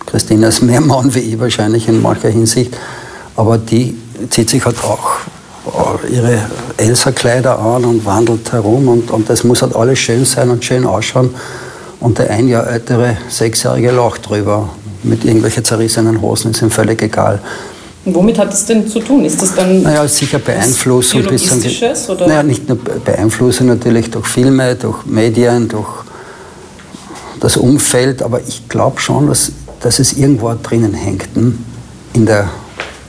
Christina 0.06 0.49
ist 0.49 0.62
mehr 0.62 0.80
Mann 0.80 1.14
wie 1.14 1.20
ich 1.20 1.38
wahrscheinlich 1.38 1.88
in 1.88 2.00
mancher 2.00 2.28
Hinsicht, 2.28 2.76
aber 3.35 3.58
die 3.58 3.96
zieht 4.30 4.50
sich 4.50 4.64
halt 4.64 4.76
auch 4.85 5.16
ihre 6.11 6.38
Elsa-Kleider 6.76 7.58
an 7.58 7.85
und 7.85 8.04
wandelt 8.04 8.52
herum 8.52 8.88
und, 8.88 9.11
und 9.11 9.28
das 9.28 9.44
muss 9.44 9.62
halt 9.62 9.75
alles 9.75 9.99
schön 9.99 10.25
sein 10.25 10.50
und 10.50 10.64
schön 10.64 10.87
ausschauen. 10.87 11.35
Und 12.00 12.18
der 12.18 12.30
ein 12.30 12.49
Jahr 12.49 12.66
ältere 12.68 13.16
Sechsjährige 13.28 13.90
lacht 13.90 14.28
drüber. 14.28 14.68
Mit 15.02 15.25
irgendwelchen 15.25 15.64
zerrissenen 15.64 16.20
Hosen 16.20 16.50
ist 16.50 16.62
ihm 16.62 16.70
völlig 16.70 17.00
egal. 17.02 17.40
Und 18.04 18.14
womit 18.14 18.38
hat 18.38 18.52
das 18.52 18.64
denn 18.66 18.87
zu 18.87 19.00
tun? 19.00 19.25
Ist 19.25 19.42
das 19.42 19.54
dann. 19.54 19.82
Naja, 19.82 20.06
sicher 20.06 20.38
Beeinflussung. 20.38 21.23
Biologistisches, 21.23 22.08
oder? 22.08 22.28
Naja, 22.28 22.42
nicht 22.42 22.68
nur 22.68 22.78
Beeinflussung 22.78 23.66
natürlich 23.66 24.11
durch 24.11 24.26
Filme, 24.26 24.76
durch 24.76 25.04
Medien, 25.06 25.68
durch 25.68 25.88
das 27.40 27.56
Umfeld, 27.56 28.23
aber 28.23 28.40
ich 28.46 28.68
glaube 28.68 29.00
schon, 29.00 29.26
dass, 29.26 29.52
dass 29.80 29.99
es 29.99 30.12
irgendwo 30.14 30.54
drinnen 30.62 30.94
hängt, 30.94 31.28
hm, 31.35 31.58
in 32.12 32.26
der 32.26 32.49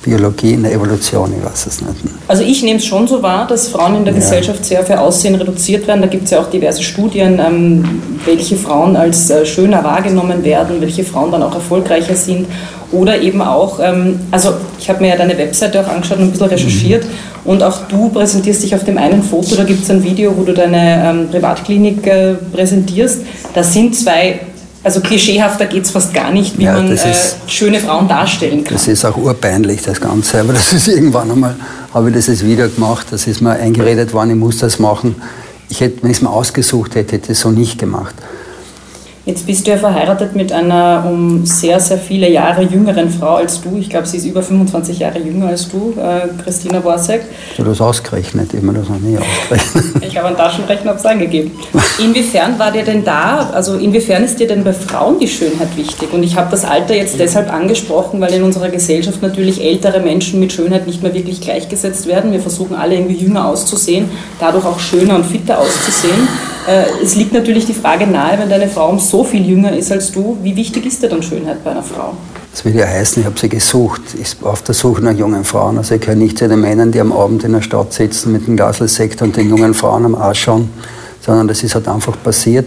Biologie, 0.07 0.53
in 0.53 0.63
der 0.63 0.71
Evolution, 0.71 1.33
ich 1.37 1.43
weiß 1.43 1.67
es 1.67 1.81
nicht. 1.81 1.93
Also 2.29 2.41
ich 2.41 2.63
nehme 2.63 2.77
es 2.77 2.85
schon 2.85 3.05
so 3.09 3.21
wahr, 3.21 3.45
dass 3.45 3.67
Frauen 3.67 3.97
in 3.97 4.05
der 4.05 4.13
ja. 4.13 4.21
Gesellschaft 4.21 4.63
sehr 4.63 4.85
für 4.85 5.01
Aussehen 5.01 5.35
reduziert 5.35 5.85
werden. 5.85 5.99
Da 5.99 6.07
gibt 6.07 6.23
es 6.23 6.31
ja 6.31 6.39
auch 6.39 6.49
diverse 6.49 6.81
Studien, 6.81 7.41
ähm, 7.45 8.01
welche 8.23 8.55
Frauen 8.55 8.95
als 8.95 9.29
äh, 9.29 9.45
schöner 9.45 9.83
wahrgenommen 9.83 10.45
werden, 10.45 10.79
welche 10.79 11.03
Frauen 11.03 11.33
dann 11.33 11.43
auch 11.43 11.53
erfolgreicher 11.53 12.15
sind. 12.15 12.47
Oder 12.93 13.21
eben 13.21 13.41
auch, 13.41 13.81
ähm, 13.83 14.21
also 14.31 14.53
ich 14.79 14.89
habe 14.89 15.01
mir 15.01 15.09
ja 15.09 15.17
deine 15.17 15.37
Webseite 15.37 15.81
auch 15.81 15.89
angeschaut 15.89 16.19
und 16.19 16.25
ein 16.25 16.31
bisschen 16.31 16.47
recherchiert 16.47 17.03
mhm. 17.03 17.51
und 17.51 17.61
auch 17.61 17.79
du 17.89 18.07
präsentierst 18.07 18.63
dich 18.63 18.73
auf 18.75 18.85
dem 18.85 18.97
einen 18.97 19.21
Foto, 19.21 19.55
da 19.57 19.65
gibt 19.65 19.83
es 19.83 19.89
ein 19.89 20.01
Video, 20.05 20.31
wo 20.37 20.43
du 20.43 20.53
deine 20.53 21.03
ähm, 21.05 21.27
Privatklinik 21.29 22.07
äh, 22.07 22.35
präsentierst. 22.53 23.23
Da 23.53 23.61
sind 23.61 23.93
zwei 23.93 24.39
also 24.87 25.01
klischeehafter 25.01 25.65
geht 25.65 25.83
es 25.83 25.91
fast 25.91 26.13
gar 26.13 26.31
nicht, 26.31 26.57
wie 26.57 26.63
ja, 26.63 26.71
man 26.71 26.89
äh, 26.89 26.97
schöne 27.47 27.77
Frauen 27.77 28.07
darstellen 28.07 28.63
kann. 28.63 28.73
Das 28.73 28.87
ist 28.87 29.03
auch 29.03 29.17
urpeinlich, 29.17 29.81
das 29.81 29.99
Ganze. 29.99 30.39
Aber 30.39 30.53
das 30.53 30.71
ist 30.71 30.87
irgendwann 30.87 31.29
einmal, 31.29 31.55
habe 31.93 32.07
ich 32.07 32.15
das 32.15 32.27
jetzt 32.27 32.45
wieder 32.45 32.69
gemacht. 32.69 33.07
Das 33.11 33.27
ist 33.27 33.41
mir 33.41 33.51
eingeredet 33.51 34.13
worden, 34.13 34.29
ich 34.29 34.37
muss 34.37 34.59
das 34.59 34.79
machen. 34.79 35.15
Ich 35.67 35.81
hätte, 35.81 36.03
wenn 36.03 36.11
ich 36.11 36.17
es 36.17 36.23
mir 36.23 36.29
ausgesucht 36.29 36.95
hätte, 36.95 37.15
hätte 37.15 37.33
ich 37.33 37.37
es 37.37 37.41
so 37.41 37.51
nicht 37.51 37.79
gemacht. 37.79 38.15
Jetzt 39.27 39.45
bist 39.45 39.67
du 39.67 39.71
ja 39.71 39.77
verheiratet 39.77 40.37
mit 40.37 40.53
einer 40.53 41.03
um 41.05 41.45
sehr, 41.45 41.81
sehr 41.81 41.97
viele 41.97 42.31
Jahre 42.31 42.61
jüngeren 42.61 43.09
Frau 43.09 43.35
als 43.35 43.59
du. 43.59 43.75
Ich 43.77 43.89
glaube, 43.89 44.07
sie 44.07 44.15
ist 44.15 44.25
über 44.25 44.41
25 44.41 44.99
Jahre 44.99 45.19
jünger 45.19 45.47
als 45.47 45.67
du, 45.67 45.93
äh, 45.99 46.29
Christina 46.41 46.79
Borsek. 46.79 47.23
Hast 47.49 47.59
du 47.59 47.63
das 47.65 47.81
ausgerechnet? 47.81 48.53
Ich 48.53 48.63
habe 48.63 48.71
das 48.71 48.87
noch 48.87 48.99
nie 49.01 49.17
ausgerechnet. 49.17 50.01
ich 50.07 50.17
habe 50.17 50.27
einen 50.29 50.37
Taschenrechner, 50.37 50.91
habe 50.91 50.99
es 50.99 51.05
angegeben. 51.05 51.51
Inwiefern 52.01 52.57
war 52.57 52.71
dir 52.71 52.85
denn 52.85 53.03
da, 53.03 53.49
also 53.53 53.75
inwiefern 53.75 54.23
ist 54.23 54.39
dir 54.39 54.47
denn 54.47 54.63
bei 54.63 54.71
Frauen 54.71 55.19
die 55.19 55.27
Schönheit 55.27 55.75
wichtig? 55.75 56.13
Und 56.13 56.23
ich 56.23 56.37
habe 56.37 56.49
das 56.49 56.63
Alter 56.63 56.95
jetzt 56.95 57.19
deshalb 57.19 57.51
angesprochen, 57.51 58.21
weil 58.21 58.33
in 58.33 58.43
unserer 58.43 58.69
Gesellschaft 58.69 59.21
natürlich 59.21 59.61
ältere 59.61 59.99
Menschen 59.99 60.39
mit 60.39 60.53
Schönheit 60.53 60.87
nicht 60.87 61.03
mehr 61.03 61.13
wirklich 61.13 61.41
gleichgesetzt 61.41 62.07
werden. 62.07 62.31
Wir 62.31 62.39
versuchen 62.39 62.77
alle 62.77 62.95
irgendwie 62.95 63.17
jünger 63.17 63.45
auszusehen, 63.49 64.09
dadurch 64.39 64.63
auch 64.63 64.79
schöner 64.79 65.15
und 65.15 65.25
fitter 65.25 65.59
auszusehen. 65.59 66.29
Äh, 66.67 66.83
es 67.01 67.15
liegt 67.15 67.31
natürlich 67.31 67.65
die 67.65 67.73
Frage 67.73 68.05
nahe, 68.05 68.37
wenn 68.37 68.49
deine 68.49 68.67
Frau 68.67 68.97
so 68.97 69.23
viel 69.23 69.45
jünger 69.45 69.75
ist 69.75 69.89
als 69.91 70.11
du, 70.11 70.37
wie 70.43 70.55
wichtig 70.55 70.85
ist 70.85 71.01
dir 71.01 71.07
dann 71.07 71.23
Schönheit 71.23 71.63
bei 71.63 71.71
einer 71.71 71.81
Frau? 71.81 72.13
Das 72.51 72.65
will 72.65 72.75
ja 72.75 72.85
heißen, 72.85 73.21
ich 73.21 73.25
habe 73.25 73.39
sie 73.39 73.47
gesucht. 73.47 74.01
Ich 74.21 74.41
war 74.41 74.51
auf 74.51 74.63
der 74.63 74.75
Suche 74.75 75.01
nach 75.01 75.13
jungen 75.13 75.45
Frauen. 75.45 75.77
Also 75.77 75.95
ich 75.95 76.01
gehöre 76.01 76.15
nicht 76.15 76.37
zu 76.37 76.49
den 76.49 76.59
Männern, 76.59 76.91
die 76.91 76.99
am 76.99 77.13
Abend 77.13 77.45
in 77.45 77.53
der 77.53 77.61
Stadt 77.61 77.93
sitzen 77.93 78.33
mit 78.33 78.47
dem 78.47 78.57
Glasselsekt 78.57 79.21
und 79.21 79.37
den 79.37 79.49
jungen 79.49 79.73
Frauen 79.73 80.05
am 80.05 80.15
Arsch 80.15 80.41
schauen, 80.41 80.69
sondern 81.21 81.47
das 81.47 81.63
ist 81.63 81.73
halt 81.73 81.87
einfach 81.87 82.21
passiert. 82.21 82.65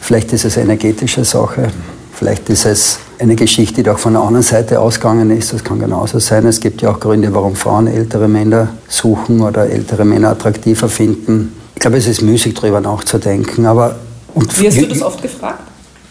Vielleicht 0.00 0.32
ist 0.34 0.44
es 0.44 0.58
eine 0.58 0.66
energetische 0.66 1.24
Sache, 1.24 1.68
vielleicht 2.12 2.48
ist 2.50 2.66
es 2.66 2.98
eine 3.18 3.34
Geschichte, 3.34 3.82
die 3.82 3.88
auch 3.88 3.98
von 3.98 4.12
der 4.12 4.22
anderen 4.22 4.42
Seite 4.42 4.78
ausgegangen 4.78 5.30
ist. 5.30 5.54
Das 5.54 5.64
kann 5.64 5.78
genauso 5.78 6.18
sein. 6.18 6.46
Es 6.46 6.60
gibt 6.60 6.82
ja 6.82 6.90
auch 6.90 7.00
Gründe, 7.00 7.32
warum 7.34 7.56
Frauen 7.56 7.86
ältere 7.86 8.28
Männer 8.28 8.68
suchen 8.88 9.40
oder 9.40 9.70
ältere 9.70 10.04
Männer 10.04 10.30
attraktiver 10.30 10.88
finden. 10.88 11.55
Ich 11.76 11.80
glaube, 11.80 11.98
es 11.98 12.06
ist 12.06 12.22
müßig, 12.22 12.54
darüber 12.54 12.80
nachzudenken. 12.80 13.66
Aber, 13.66 13.96
und 14.34 14.60
Wie 14.60 14.66
hast 14.66 14.80
du 14.80 14.88
das 14.88 15.02
oft 15.02 15.22
gefragt? 15.22 15.62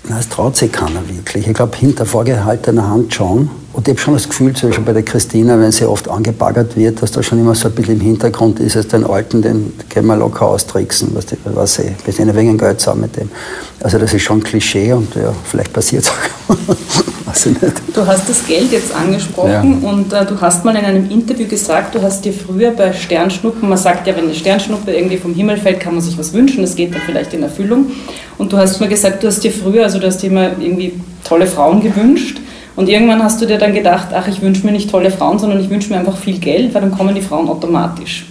Na, 0.08 0.20
es 0.20 0.30
traut 0.30 0.56
sich 0.56 0.72
keiner 0.72 1.02
wirklich. 1.10 1.48
Ich 1.48 1.54
glaube, 1.54 1.76
hinter 1.76 2.06
vorgehaltener 2.06 2.88
Hand 2.88 3.14
schon. 3.14 3.50
Und 3.74 3.88
ich 3.88 3.94
habe 3.94 4.00
schon 4.00 4.14
das 4.14 4.30
Gefühl, 4.30 4.54
zum 4.54 4.70
Beispiel 4.70 4.86
bei 4.86 4.94
der 4.94 5.04
Christina, 5.04 5.60
wenn 5.60 5.72
sie 5.72 5.86
oft 5.90 6.08
angebaggert 6.08 6.78
wird, 6.78 7.02
dass 7.02 7.12
da 7.12 7.24
schon 7.24 7.40
immer 7.40 7.56
so 7.56 7.68
ein 7.68 7.74
bisschen 7.74 7.96
im 7.96 8.02
Hintergrund 8.02 8.60
ist, 8.60 8.78
als 8.78 8.88
den 8.88 9.04
Alten, 9.04 9.42
den 9.42 9.74
können 9.90 10.06
wir 10.06 10.16
locker 10.16 10.46
austricksen, 10.46 11.10
was, 11.16 11.26
die, 11.26 11.38
was 11.46 11.80
ich, 11.80 11.92
wir 12.06 12.14
sind 12.14 12.30
ein 12.30 12.36
wenig 12.36 12.60
Geld 12.60 12.80
zusammen 12.80 13.02
mit 13.02 13.18
dem. 13.18 13.30
Also 13.82 13.98
das 13.98 14.14
ist 14.14 14.22
schon 14.22 14.38
ein 14.38 14.44
Klischee 14.44 14.94
und 14.94 15.14
ja, 15.16 15.34
vielleicht 15.44 15.74
passiert 15.74 16.04
es 16.04 16.10
auch. 16.10 16.56
weiß 17.36 17.46
ich 17.48 17.62
nicht. 17.62 17.82
Du 17.94 18.06
hast 18.06 18.30
das 18.30 18.46
Geld 18.46 18.72
jetzt 18.72 18.96
angesprochen 18.96 19.82
ja. 19.82 19.89
und 19.89 20.13
äh, 20.13 20.25
du 20.25 20.39
hast 20.39 20.65
mal 20.65 20.75
in 20.75 20.86
einem 20.86 21.10
Interview 21.10 21.48
gesagt, 21.48 21.96
du 21.96 22.01
hast 22.01 22.24
dir 22.25 22.34
früher 22.34 22.72
bei 22.72 22.94
Sternschnuppen, 22.94 23.68
man 23.68 23.77
sagt 23.77 24.08
ja, 24.08 24.15
wenn 24.15 24.25
eine 24.25 24.36
Sternschnuppe 24.36 24.92
irgendwie 24.92 25.18
vom 25.18 25.34
Himmel 25.34 25.58
fällt, 25.58 25.80
kann 25.80 25.94
man 25.94 26.01
sich 26.01 26.18
was 26.18 26.34
wünschen, 26.34 26.62
das 26.62 26.75
geht 26.75 26.94
dann 26.94 27.01
vielleicht 27.06 27.34
in 27.34 27.44
Erfüllung. 27.44 27.92
Und 28.38 28.51
du 28.51 28.58
hast 28.58 28.80
mal 28.80 28.89
gesagt, 28.89 29.24
du 29.24 29.27
hast 29.27 29.44
dir 29.44 29.51
früher, 29.51 29.84
also 29.84 30.00
du 30.00 30.08
hast 30.08 30.22
dir 30.22 30.27
immer 30.27 30.51
irgendwie 30.60 30.94
tolle 31.24 31.48
Frauen 31.48 31.82
gewünscht 31.82 32.39
und 32.75 32.89
irgendwann 32.89 33.24
hast 33.24 33.42
du 33.42 33.46
dir 33.46 33.58
dann 33.58 33.74
gedacht, 33.74 34.08
ach, 34.13 34.27
ich 34.27 34.42
wünsche 34.42 34.65
mir 34.65 34.72
nicht 34.72 34.89
tolle 34.89 35.12
Frauen, 35.12 35.39
sondern 35.39 35.60
ich 35.60 35.70
wünsche 35.70 35.89
mir 35.89 36.00
einfach 36.00 36.18
viel 36.18 36.39
Geld, 36.39 36.74
weil 36.74 36.82
dann 36.82 36.92
kommen 36.92 37.15
die 37.15 37.22
Frauen 37.22 37.50
automatisch. 37.50 38.25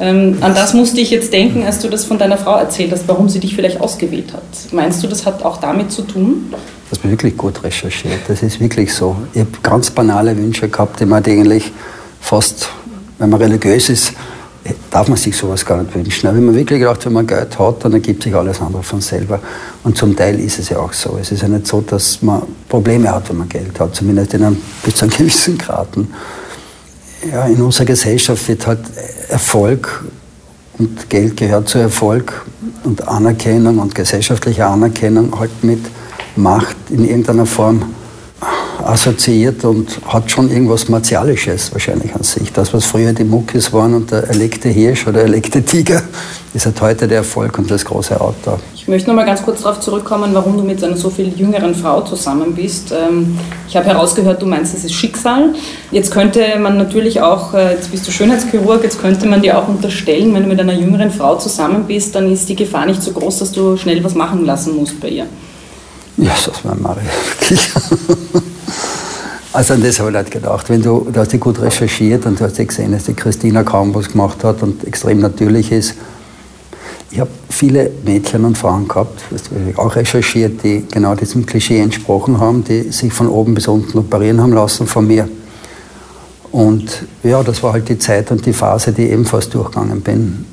Ähm, 0.00 0.38
an 0.42 0.54
das 0.54 0.74
musste 0.74 1.00
ich 1.00 1.10
jetzt 1.10 1.32
denken, 1.32 1.64
als 1.64 1.80
du 1.80 1.88
das 1.88 2.04
von 2.04 2.18
deiner 2.18 2.36
Frau 2.36 2.56
erzählt 2.56 2.92
hast, 2.92 3.08
warum 3.08 3.28
sie 3.28 3.40
dich 3.40 3.56
vielleicht 3.56 3.80
ausgewählt 3.80 4.32
hat. 4.32 4.72
Meinst 4.72 5.02
du, 5.02 5.08
das 5.08 5.26
hat 5.26 5.44
auch 5.44 5.56
damit 5.56 5.90
zu 5.90 6.02
tun? 6.02 6.52
Das 6.90 6.98
ist 6.98 7.10
wirklich 7.10 7.36
gut 7.36 7.62
recherchiert. 7.62 8.20
Das 8.28 8.42
ist 8.42 8.60
wirklich 8.60 8.92
so. 8.92 9.16
Ich 9.34 9.40
habe 9.40 9.50
ganz 9.62 9.90
banale 9.90 10.36
Wünsche 10.36 10.68
gehabt, 10.68 11.00
die 11.00 11.06
man 11.06 11.24
eigentlich 11.24 11.72
fast, 12.20 12.68
wenn 13.18 13.30
man 13.30 13.40
religiös 13.40 13.90
ist, 13.90 14.12
darf 14.90 15.08
man 15.08 15.16
sich 15.16 15.36
sowas 15.36 15.64
gar 15.64 15.82
nicht 15.82 15.94
wünschen. 15.94 16.26
Aber 16.26 16.36
wenn 16.36 16.46
man 16.46 16.54
wirklich 16.54 16.80
gedacht, 16.80 17.04
wenn 17.06 17.12
man 17.12 17.26
Geld 17.26 17.58
hat, 17.58 17.84
dann 17.84 17.92
ergibt 17.92 18.22
sich 18.22 18.34
alles 18.34 18.60
andere 18.60 18.82
von 18.82 19.00
selber. 19.00 19.40
Und 19.84 19.96
zum 19.96 20.16
Teil 20.16 20.38
ist 20.40 20.58
es 20.58 20.70
ja 20.70 20.78
auch 20.78 20.92
so. 20.92 21.18
Es 21.20 21.30
ist 21.32 21.42
ja 21.42 21.48
nicht 21.48 21.66
so, 21.66 21.80
dass 21.80 22.22
man 22.22 22.42
Probleme 22.68 23.10
hat, 23.10 23.28
wenn 23.28 23.38
man 23.38 23.48
Geld 23.48 23.78
hat, 23.78 23.94
zumindest 23.94 24.34
in 24.34 24.44
einem, 24.44 24.56
bis 24.82 24.96
zu 24.96 25.04
einem 25.04 25.14
gewissen 25.16 25.58
Grad. 25.58 25.88
Ja, 27.30 27.46
in 27.46 27.60
unserer 27.60 27.86
Gesellschaft 27.86 28.48
wird 28.48 28.66
halt 28.66 28.80
Erfolg 29.28 30.04
und 30.78 31.10
Geld 31.10 31.36
gehört 31.36 31.68
zu 31.68 31.78
Erfolg 31.78 32.46
und 32.84 33.06
Anerkennung 33.08 33.78
und 33.78 33.94
gesellschaftliche 33.94 34.64
Anerkennung 34.66 35.38
halt 35.38 35.64
mit 35.64 35.80
Macht 36.38 36.76
in 36.90 37.04
irgendeiner 37.04 37.46
Form 37.46 37.82
assoziiert 38.84 39.64
und 39.64 39.98
hat 40.06 40.30
schon 40.30 40.50
irgendwas 40.50 40.88
Martialisches 40.88 41.72
wahrscheinlich 41.72 42.14
an 42.14 42.22
sich. 42.22 42.52
Das, 42.52 42.72
was 42.72 42.84
früher 42.84 43.12
die 43.12 43.24
Muckis 43.24 43.72
waren 43.72 43.94
und 43.94 44.10
der 44.10 44.24
erlegte 44.28 44.68
Hirsch 44.68 45.06
oder 45.06 45.22
erlegte 45.22 45.62
Tiger, 45.62 46.00
ist 46.54 46.64
halt 46.64 46.80
heute 46.80 47.08
der 47.08 47.18
Erfolg 47.18 47.58
und 47.58 47.70
das 47.70 47.84
große 47.84 48.18
Auto. 48.20 48.58
Ich 48.74 48.88
möchte 48.88 49.08
noch 49.08 49.16
mal 49.16 49.26
ganz 49.26 49.42
kurz 49.42 49.62
darauf 49.62 49.80
zurückkommen, 49.80 50.30
warum 50.32 50.56
du 50.56 50.62
mit 50.62 50.82
einer 50.82 50.96
so 50.96 51.10
viel 51.10 51.28
jüngeren 51.36 51.74
Frau 51.74 52.00
zusammen 52.02 52.54
bist. 52.54 52.92
Ähm, 52.92 53.38
ich 53.68 53.76
habe 53.76 53.86
herausgehört, 53.86 54.40
du 54.40 54.46
meinst, 54.46 54.74
es 54.74 54.84
ist 54.84 54.94
Schicksal. 54.94 55.54
Jetzt 55.90 56.10
könnte 56.10 56.42
man 56.58 56.78
natürlich 56.78 57.20
auch, 57.20 57.52
äh, 57.52 57.74
jetzt 57.74 57.90
bist 57.90 58.06
du 58.06 58.12
Schönheitschirurg, 58.12 58.82
jetzt 58.84 59.00
könnte 59.00 59.26
man 59.26 59.42
dir 59.42 59.58
auch 59.58 59.68
unterstellen, 59.68 60.32
wenn 60.32 60.44
du 60.44 60.48
mit 60.48 60.60
einer 60.60 60.72
jüngeren 60.72 61.10
Frau 61.10 61.36
zusammen 61.36 61.84
bist, 61.86 62.14
dann 62.14 62.32
ist 62.32 62.48
die 62.48 62.56
Gefahr 62.56 62.86
nicht 62.86 63.02
so 63.02 63.12
groß, 63.12 63.40
dass 63.40 63.52
du 63.52 63.76
schnell 63.76 64.02
was 64.02 64.14
machen 64.14 64.46
lassen 64.46 64.76
musst 64.76 65.00
bei 65.00 65.08
ihr. 65.08 65.26
Ja, 66.18 66.34
das 66.44 66.64
war 66.64 66.96
wirklich. 66.96 67.70
Also 69.52 69.74
an 69.74 69.82
das 69.82 69.98
habe 69.98 70.10
ich 70.10 70.16
nicht 70.16 70.30
gedacht. 70.30 70.68
Wenn 70.68 70.82
du, 70.82 71.08
du 71.10 71.18
hast 71.18 71.32
dich 71.32 71.40
gut 71.40 71.60
recherchiert 71.60 72.26
und 72.26 72.38
du 72.38 72.44
hast 72.44 72.58
ja 72.58 72.64
gesehen, 72.64 72.92
dass 72.92 73.04
die 73.04 73.14
Christina 73.14 73.62
kaum 73.62 73.94
was 73.94 74.08
gemacht 74.08 74.44
hat 74.44 74.62
und 74.62 74.84
extrem 74.86 75.20
natürlich 75.20 75.72
ist. 75.72 75.94
Ich 77.10 77.18
habe 77.18 77.30
viele 77.48 77.90
Mädchen 78.04 78.44
und 78.44 78.58
Frauen 78.58 78.86
gehabt, 78.86 79.22
auch 79.76 79.96
recherchiert, 79.96 80.62
die 80.62 80.84
genau 80.90 81.14
diesem 81.14 81.46
Klischee 81.46 81.80
entsprochen 81.80 82.38
haben, 82.38 82.62
die 82.62 82.92
sich 82.92 83.12
von 83.12 83.28
oben 83.28 83.54
bis 83.54 83.66
unten 83.66 83.98
operieren 83.98 84.40
haben 84.42 84.52
lassen 84.52 84.86
von 84.86 85.06
mir. 85.06 85.26
Und 86.52 87.04
ja, 87.22 87.42
das 87.42 87.62
war 87.62 87.72
halt 87.72 87.88
die 87.88 87.98
Zeit 87.98 88.30
und 88.30 88.44
die 88.44 88.52
Phase, 88.52 88.92
die 88.92 89.06
ich 89.06 89.12
ebenfalls 89.12 89.48
durchgegangen 89.48 90.02
bin. 90.02 90.44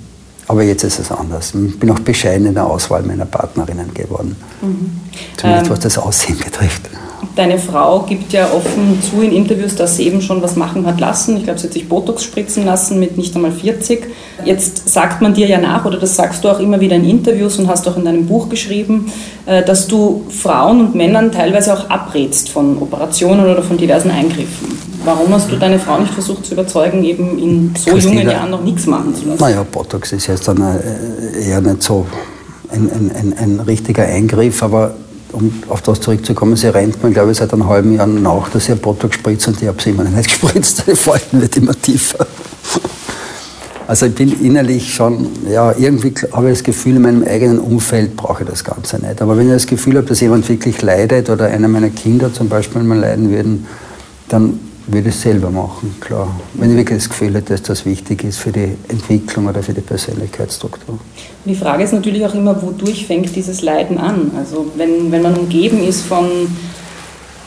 Aber 0.47 0.63
jetzt 0.63 0.83
ist 0.83 0.99
es 0.99 1.11
anders. 1.11 1.53
Ich 1.55 1.79
bin 1.79 1.89
auch 1.89 1.99
bescheiden 1.99 2.45
in 2.45 2.53
der 2.53 2.65
Auswahl 2.65 3.01
meiner 3.03 3.25
Partnerinnen 3.25 3.93
geworden. 3.93 4.35
Mhm. 4.61 5.01
Zumindest 5.37 5.67
ähm, 5.67 5.71
was 5.71 5.79
das 5.79 5.97
Aussehen 5.97 6.37
betrifft. 6.37 6.89
Deine 7.35 7.57
Frau 7.57 8.01
gibt 8.01 8.33
ja 8.33 8.47
offen 8.53 8.99
zu 9.01 9.21
in 9.21 9.31
Interviews, 9.31 9.75
dass 9.75 9.97
sie 9.97 10.07
eben 10.07 10.21
schon 10.21 10.41
was 10.41 10.55
machen 10.55 10.85
hat 10.85 10.99
lassen. 10.99 11.37
Ich 11.37 11.43
glaube, 11.43 11.59
sie 11.59 11.67
hat 11.67 11.73
sich 11.73 11.89
Botox 11.89 12.23
spritzen 12.23 12.65
lassen 12.65 12.99
mit 12.99 13.17
nicht 13.17 13.35
einmal 13.35 13.51
40. 13.51 14.07
Jetzt 14.43 14.89
sagt 14.89 15.21
man 15.21 15.33
dir 15.33 15.47
ja 15.47 15.59
nach, 15.59 15.85
oder 15.85 15.97
das 15.97 16.15
sagst 16.15 16.43
du 16.43 16.49
auch 16.49 16.59
immer 16.59 16.79
wieder 16.79 16.95
in 16.95 17.09
Interviews 17.09 17.57
und 17.59 17.67
hast 17.67 17.87
auch 17.87 17.97
in 17.97 18.05
deinem 18.05 18.25
Buch 18.25 18.49
geschrieben, 18.49 19.11
äh, 19.45 19.63
dass 19.63 19.87
du 19.87 20.25
Frauen 20.29 20.79
und 20.79 20.95
Männern 20.95 21.31
teilweise 21.31 21.73
auch 21.73 21.89
abrätst 21.89 22.49
von 22.49 22.77
Operationen 22.81 23.45
oder 23.45 23.63
von 23.63 23.77
diversen 23.77 24.11
Eingriffen. 24.11 24.77
Warum 25.03 25.31
hast 25.33 25.51
du 25.51 25.55
deine 25.57 25.77
Frau 25.77 25.99
nicht 25.99 26.13
versucht 26.13 26.45
zu 26.45 26.53
überzeugen, 26.53 27.03
eben 27.03 27.37
in 27.37 27.73
so 27.77 27.91
Christina, 27.91 28.21
jungen 28.21 28.29
Jahren 28.31 28.51
noch 28.51 28.63
nichts 28.63 28.87
machen 28.87 29.13
zu 29.13 29.27
lassen? 29.27 29.39
Naja, 29.39 29.63
Botox 29.71 30.11
ist 30.11 30.27
jetzt 30.27 30.47
dann 30.47 30.61
äh, 30.61 31.47
eher 31.47 31.61
nicht 31.61 31.83
so 31.83 32.07
ein, 32.71 32.89
ein, 32.91 33.11
ein, 33.15 33.37
ein 33.37 33.59
richtiger 33.59 34.03
Eingriff, 34.03 34.63
aber 34.63 34.95
um 35.35 35.51
auf 35.69 35.81
das 35.81 36.01
zurückzukommen, 36.01 36.55
sie 36.55 36.67
rennt 36.67 37.03
mir, 37.03 37.11
glaube 37.11 37.31
ich, 37.31 37.37
seit 37.37 37.53
einem 37.53 37.67
halben 37.67 37.93
Jahr 37.93 38.07
nach, 38.07 38.49
dass 38.49 38.65
sie 38.65 38.75
Botox 38.75 39.15
spritzt 39.15 39.47
und 39.47 39.61
ich 39.61 39.67
habe 39.67 39.81
sie 39.81 39.91
immer 39.91 40.03
nicht 40.03 40.27
gespritzt. 40.41 40.83
Die 40.87 40.95
Falten 40.95 41.41
wird 41.41 41.55
immer 41.57 41.79
tiefer. 41.79 42.25
Also 43.87 44.07
ich 44.07 44.15
bin 44.15 44.41
innerlich 44.41 44.95
schon, 44.95 45.27
ja, 45.47 45.71
irgendwie 45.77 46.13
habe 46.31 46.47
ich 46.49 46.57
das 46.57 46.63
Gefühl, 46.63 46.95
in 46.95 47.03
meinem 47.03 47.23
eigenen 47.23 47.59
Umfeld 47.59 48.15
brauche 48.15 48.43
ich 48.43 48.49
das 48.49 48.63
Ganze 48.63 48.99
nicht. 48.99 49.21
Aber 49.21 49.37
wenn 49.37 49.45
ich 49.45 49.53
das 49.53 49.67
Gefühl 49.67 49.97
habe, 49.97 50.07
dass 50.07 50.21
jemand 50.21 50.49
wirklich 50.49 50.81
leidet 50.81 51.29
oder 51.29 51.45
einer 51.45 51.67
meiner 51.67 51.89
Kinder 51.89 52.33
zum 52.33 52.49
Beispiel 52.49 52.81
mal 52.81 52.97
leiden 52.97 53.29
würden, 53.29 53.67
dann 54.29 54.59
würde 54.87 55.09
es 55.09 55.21
selber 55.21 55.49
machen, 55.49 55.95
klar. 55.99 56.27
Wenn 56.53 56.71
ich 56.71 56.77
wirklich 56.77 56.99
das 56.99 57.09
Gefühl 57.09 57.33
hätte, 57.35 57.53
dass 57.53 57.63
das 57.63 57.85
wichtig 57.85 58.23
ist 58.23 58.37
für 58.37 58.51
die 58.51 58.75
Entwicklung 58.87 59.47
oder 59.47 59.63
für 59.63 59.73
die 59.73 59.81
Persönlichkeitsstruktur. 59.81 60.99
Die 61.45 61.55
Frage 61.55 61.83
ist 61.83 61.93
natürlich 61.93 62.25
auch 62.25 62.35
immer, 62.35 62.61
wodurch 62.61 63.05
fängt 63.05 63.35
dieses 63.35 63.61
Leiden 63.61 63.97
an? 63.97 64.31
Also 64.37 64.71
wenn, 64.75 65.11
wenn 65.11 65.21
man 65.21 65.35
umgeben 65.35 65.83
ist 65.83 66.01
von 66.01 66.25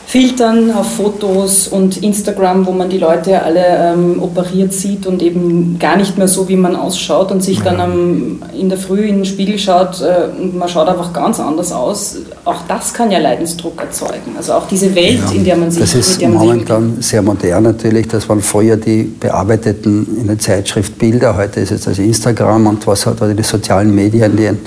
Filtern 0.09 0.71
auf 0.71 0.95
Fotos 0.95 1.67
und 1.67 2.01
Instagram, 2.01 2.65
wo 2.65 2.71
man 2.71 2.89
die 2.89 2.97
Leute 2.97 3.43
alle 3.43 3.93
ähm, 3.93 4.23
operiert 4.23 4.73
sieht 4.73 5.05
und 5.05 5.21
eben 5.21 5.77
gar 5.77 5.97
nicht 5.97 6.17
mehr 6.17 6.27
so, 6.27 6.49
wie 6.49 6.55
man 6.55 6.75
ausschaut 6.75 7.31
und 7.31 7.43
sich 7.43 7.61
dann 7.61 7.79
ähm, 7.79 8.41
in 8.59 8.69
der 8.69 8.79
Früh 8.79 9.01
in 9.01 9.17
den 9.17 9.25
Spiegel 9.25 9.59
schaut 9.59 10.01
äh, 10.01 10.41
und 10.41 10.57
man 10.57 10.67
schaut 10.67 10.87
einfach 10.87 11.13
ganz 11.13 11.39
anders 11.39 11.71
aus. 11.71 12.15
Auch 12.43 12.61
das 12.67 12.91
kann 12.91 13.11
ja 13.11 13.19
Leidensdruck 13.19 13.79
erzeugen. 13.79 14.31
Also 14.35 14.53
auch 14.53 14.67
diese 14.67 14.95
Welt, 14.95 15.21
ja, 15.29 15.35
in 15.35 15.43
der 15.43 15.57
man 15.57 15.69
sich 15.69 15.79
Das 15.79 15.93
ist 15.93 16.19
momentan 16.19 16.97
sehr 17.01 17.21
modern 17.21 17.61
natürlich. 17.61 18.07
Das 18.07 18.27
waren 18.27 18.41
früher 18.41 18.77
die 18.77 19.03
bearbeiteten 19.03 20.07
in 20.19 20.25
der 20.25 20.39
Zeitschrift 20.39 20.97
Bilder. 20.97 21.37
Heute 21.37 21.59
ist 21.59 21.69
es 21.69 21.81
das 21.81 21.99
Instagram 21.99 22.65
und 22.65 22.87
was 22.87 23.05
hat 23.05 23.19
die 23.21 23.43
sozialen 23.43 23.93
Medien, 23.93 24.35
die 24.35 24.47
ein 24.47 24.59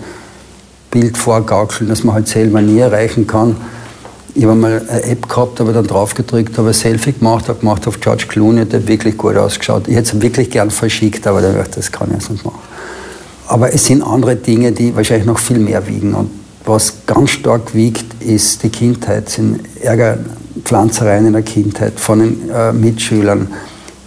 Bild 0.88 1.18
vorgaukeln, 1.18 1.90
das 1.90 2.04
man 2.04 2.14
halt 2.14 2.28
selber 2.28 2.62
nie 2.62 2.78
erreichen 2.78 3.26
kann 3.26 3.56
ich 4.34 4.44
habe 4.44 4.54
mal 4.54 4.82
eine 4.88 5.02
App 5.04 5.28
gehabt, 5.28 5.60
habe 5.60 5.72
dann 5.72 5.86
drauf 5.86 6.14
gedrückt, 6.14 6.56
habe 6.56 6.68
ein 6.68 6.74
Selfie 6.74 7.12
gemacht, 7.12 7.48
habe 7.48 7.58
gemacht 7.58 7.86
auf 7.86 8.00
George 8.00 8.24
Clooney, 8.28 8.64
der 8.64 8.80
hat 8.80 8.88
wirklich 8.88 9.16
gut 9.16 9.36
ausgeschaut. 9.36 9.88
Ich 9.88 9.94
hätte 9.94 10.16
es 10.16 10.22
wirklich 10.22 10.50
gern 10.50 10.70
verschickt, 10.70 11.26
aber 11.26 11.42
wird 11.42 11.76
das 11.76 11.92
kann 11.92 12.08
ich 12.08 12.14
jetzt 12.14 12.30
nicht 12.30 12.44
machen. 12.44 12.60
Aber 13.48 13.74
es 13.74 13.84
sind 13.84 14.02
andere 14.02 14.36
Dinge, 14.36 14.72
die 14.72 14.94
wahrscheinlich 14.96 15.26
noch 15.26 15.38
viel 15.38 15.58
mehr 15.58 15.86
wiegen. 15.86 16.14
Und 16.14 16.30
was 16.64 16.94
ganz 17.06 17.30
stark 17.30 17.74
wiegt, 17.74 18.22
ist 18.22 18.62
die 18.62 18.70
Kindheit, 18.70 19.28
sind 19.28 19.60
Ärger, 19.82 20.18
Pflanzereien 20.64 21.26
in 21.26 21.32
der 21.34 21.42
Kindheit 21.42 21.98
von 21.98 22.20
den 22.20 22.50
äh, 22.50 22.72
Mitschülern, 22.72 23.48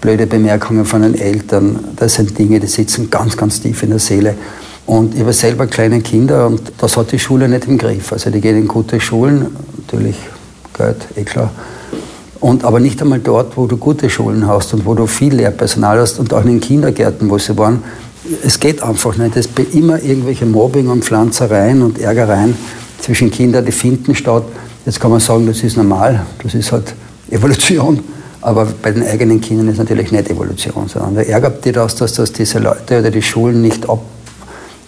blöde 0.01 0.25
Bemerkungen 0.25 0.85
von 0.85 1.03
den 1.03 1.15
Eltern. 1.15 1.79
Das 1.95 2.15
sind 2.15 2.37
Dinge, 2.37 2.59
die 2.59 2.67
sitzen 2.67 3.09
ganz, 3.11 3.37
ganz 3.37 3.61
tief 3.61 3.83
in 3.83 3.89
der 3.91 3.99
Seele. 3.99 4.35
Und 4.85 5.15
ich 5.15 5.21
habe 5.21 5.33
selber 5.33 5.65
kleine 5.65 6.01
Kinder 6.01 6.45
und 6.45 6.61
das 6.77 6.95
hat 6.95 7.11
die 7.11 7.17
Schule 7.17 7.49
nicht 7.49 7.67
im 7.67 7.77
Griff. 7.77 8.13
Also 8.13 8.29
die 8.29 8.39
gehen 8.39 8.57
in 8.57 8.67
gute 8.67 8.99
Schulen, 8.99 9.55
natürlich 9.77 10.15
Geld, 10.77 10.97
eh 11.15 11.23
klar. 11.23 11.49
Und 12.39 12.63
aber 12.63 12.79
nicht 12.79 13.01
einmal 13.01 13.19
dort, 13.19 13.57
wo 13.57 13.65
du 13.65 13.77
gute 13.77 14.09
Schulen 14.09 14.47
hast 14.47 14.73
und 14.73 14.85
wo 14.85 14.93
du 14.93 15.07
viel 15.07 15.33
Lehrpersonal 15.33 15.99
hast 15.99 16.19
und 16.19 16.33
auch 16.33 16.41
in 16.41 16.47
den 16.47 16.59
Kindergärten, 16.59 17.29
wo 17.29 17.39
sie 17.39 17.57
waren. 17.57 17.81
Es 18.43 18.59
geht 18.59 18.83
einfach 18.83 19.17
nicht. 19.17 19.35
Es 19.37 19.53
gibt 19.53 19.73
immer 19.73 20.01
irgendwelche 20.01 20.45
Mobbing 20.45 20.87
und 20.89 21.03
Pflanzereien 21.03 21.81
und 21.81 21.99
Ärgereien 21.99 22.55
zwischen 22.99 23.31
Kindern, 23.31 23.65
die 23.65 23.71
finden 23.71 24.13
statt. 24.13 24.43
Jetzt 24.85 24.99
kann 24.99 25.09
man 25.09 25.19
sagen, 25.19 25.47
das 25.47 25.63
ist 25.63 25.77
normal, 25.77 26.23
das 26.43 26.53
ist 26.53 26.71
halt 26.71 26.93
Evolution. 27.31 27.99
Aber 28.41 28.67
bei 28.83 28.91
den 28.91 29.01
eigenen 29.01 29.41
Kindern 29.41 29.69
ist 29.69 29.79
natürlich 29.79 30.11
nicht 30.11 30.29
Evolution, 30.29 30.87
sondern 30.87 31.15
da 31.15 31.21
ärgert 31.21 31.65
dich 31.65 31.73
das, 31.73 31.95
dass 31.95 32.13
das 32.13 32.31
diese 32.31 32.59
Leute 32.59 32.99
oder 32.99 33.09
die 33.09 33.23
Schulen 33.23 33.63
nicht 33.63 33.89
ab 33.89 33.99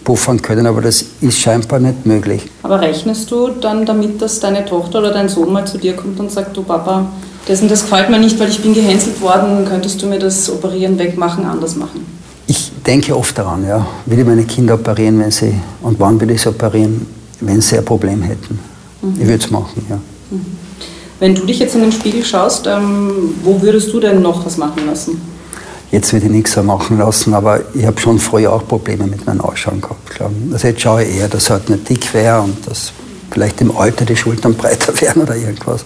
puffern 0.08 0.40
können, 0.40 0.66
aber 0.66 0.80
das 0.80 1.04
ist 1.20 1.38
scheinbar 1.38 1.80
nicht 1.80 2.06
möglich. 2.06 2.40
Aber 2.62 2.80
rechnest 2.80 3.30
du 3.30 3.48
dann 3.48 3.84
damit, 3.84 4.22
dass 4.22 4.40
deine 4.40 4.64
Tochter 4.64 5.00
oder 5.00 5.12
dein 5.12 5.28
Sohn 5.28 5.52
mal 5.52 5.66
zu 5.66 5.76
dir 5.76 5.94
kommt 5.96 6.18
und 6.18 6.32
sagt, 6.32 6.56
du 6.56 6.62
Papa, 6.62 7.04
das 7.46 7.60
und 7.60 7.70
das 7.70 7.82
gefällt 7.82 8.08
mir 8.08 8.18
nicht, 8.18 8.40
weil 8.40 8.48
ich 8.48 8.58
bin 8.62 8.72
gehänselt 8.72 9.20
worden, 9.20 9.66
könntest 9.68 10.00
du 10.00 10.06
mir 10.06 10.18
das 10.18 10.50
Operieren 10.50 10.98
wegmachen, 10.98 11.44
anders 11.44 11.76
machen? 11.76 12.06
Ich 12.46 12.72
denke 12.86 13.14
oft 13.14 13.36
daran, 13.36 13.68
ja. 13.68 13.86
Will 14.06 14.18
ich 14.18 14.24
meine 14.24 14.44
Kinder 14.44 14.76
operieren, 14.76 15.20
wenn 15.20 15.30
sie, 15.30 15.52
und 15.82 16.00
wann 16.00 16.18
will 16.18 16.30
ich 16.30 16.40
sie 16.40 16.48
operieren, 16.48 17.06
wenn 17.40 17.60
sie 17.60 17.76
ein 17.76 17.84
Problem 17.84 18.22
hätten? 18.22 18.58
Mhm. 19.02 19.12
Ich 19.20 19.28
würde 19.28 19.44
es 19.44 19.50
machen, 19.50 19.84
ja. 19.90 19.96
Mhm. 20.30 20.46
Wenn 21.20 21.34
du 21.34 21.44
dich 21.44 21.58
jetzt 21.58 21.74
in 21.74 21.82
den 21.82 21.92
Spiegel 21.92 22.24
schaust, 22.24 22.66
ähm, 22.66 23.34
wo 23.44 23.60
würdest 23.60 23.92
du 23.92 24.00
denn 24.00 24.22
noch 24.22 24.46
was 24.46 24.56
machen 24.56 24.86
lassen? 24.86 25.20
Jetzt 25.90 26.12
würde 26.12 26.26
ich 26.26 26.32
nichts 26.32 26.54
mehr 26.56 26.64
machen 26.64 26.98
lassen, 26.98 27.32
aber 27.32 27.60
ich 27.74 27.86
habe 27.86 27.98
schon 27.98 28.18
früher 28.18 28.52
auch 28.52 28.66
Probleme 28.66 29.06
mit 29.06 29.26
meinem 29.26 29.40
Ausschauen 29.40 29.80
gehabt. 29.80 30.10
Klar. 30.10 30.30
Also 30.52 30.68
jetzt 30.68 30.82
schaue 30.82 31.04
ich 31.04 31.16
eher, 31.16 31.28
dass 31.28 31.44
es 31.44 31.50
halt 31.50 31.70
nicht 31.70 31.88
dick 31.88 32.12
wäre 32.12 32.42
und 32.42 32.66
dass 32.66 32.92
vielleicht 33.30 33.60
im 33.62 33.74
Alter 33.76 34.04
die 34.04 34.16
Schultern 34.16 34.54
breiter 34.56 34.98
werden 35.00 35.22
oder 35.22 35.34
irgendwas. 35.34 35.84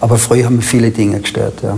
Aber 0.00 0.18
früher 0.18 0.46
haben 0.46 0.56
mich 0.56 0.66
viele 0.66 0.90
Dinge 0.90 1.20
gestört. 1.20 1.62
Ja. 1.62 1.76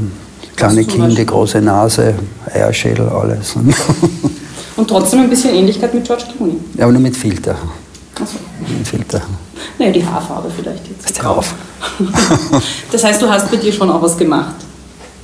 Kleine 0.56 0.84
Kinder, 0.84 1.24
große 1.24 1.60
Nase, 1.60 2.14
Eierschädel, 2.52 3.08
alles. 3.08 3.54
Und 4.76 4.88
trotzdem 4.88 5.20
ein 5.20 5.30
bisschen 5.30 5.54
Ähnlichkeit 5.54 5.92
mit 5.92 6.04
George 6.04 6.24
Clooney. 6.36 6.56
Ja, 6.76 6.84
aber 6.84 6.92
nur 6.92 7.02
mit 7.02 7.16
Filter. 7.16 7.56
Ach 8.14 8.26
so. 8.26 8.36
Mit 8.76 8.86
Filter. 8.86 9.22
Naja, 9.78 9.92
die 9.92 10.04
Haarfarbe 10.04 10.50
vielleicht 10.56 10.86
jetzt. 10.88 11.16
Die 11.16 11.20
Haarfarbe. 11.20 11.62
das 12.92 13.04
heißt, 13.04 13.20
du 13.22 13.28
hast 13.28 13.50
bei 13.50 13.56
dir 13.56 13.72
schon 13.72 13.90
auch 13.90 14.02
was 14.02 14.16
gemacht. 14.16 14.54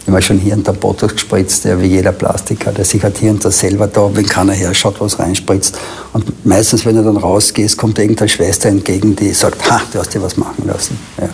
Ich 0.06 0.12
habe 0.12 0.20
schon 0.20 0.38
hier 0.38 0.52
und 0.52 0.68
da 0.68 0.72
Botox 0.72 1.14
gespritzt, 1.14 1.64
der 1.64 1.80
wie 1.80 1.86
jeder 1.86 2.12
Plastiker, 2.12 2.72
der 2.72 2.84
sich 2.84 3.02
halt 3.02 3.16
hier 3.16 3.30
und 3.30 3.42
da 3.42 3.50
selber 3.50 3.86
da, 3.86 4.10
wenn 4.12 4.26
keiner 4.26 4.52
herschaut, 4.52 4.96
was 5.00 5.18
reinspritzt. 5.18 5.78
Und 6.12 6.44
meistens, 6.44 6.84
wenn 6.84 6.96
du 6.96 7.02
dann 7.02 7.16
rausgehst, 7.16 7.78
kommt 7.78 7.98
irgendeine 7.98 8.28
Schwester 8.28 8.68
entgegen, 8.68 9.16
die 9.16 9.32
sagt, 9.32 9.70
ha, 9.70 9.80
du 9.92 9.98
hast 9.98 10.12
dir 10.12 10.22
was 10.22 10.36
machen 10.36 10.64
lassen. 10.66 10.98
Ja. 11.18 11.30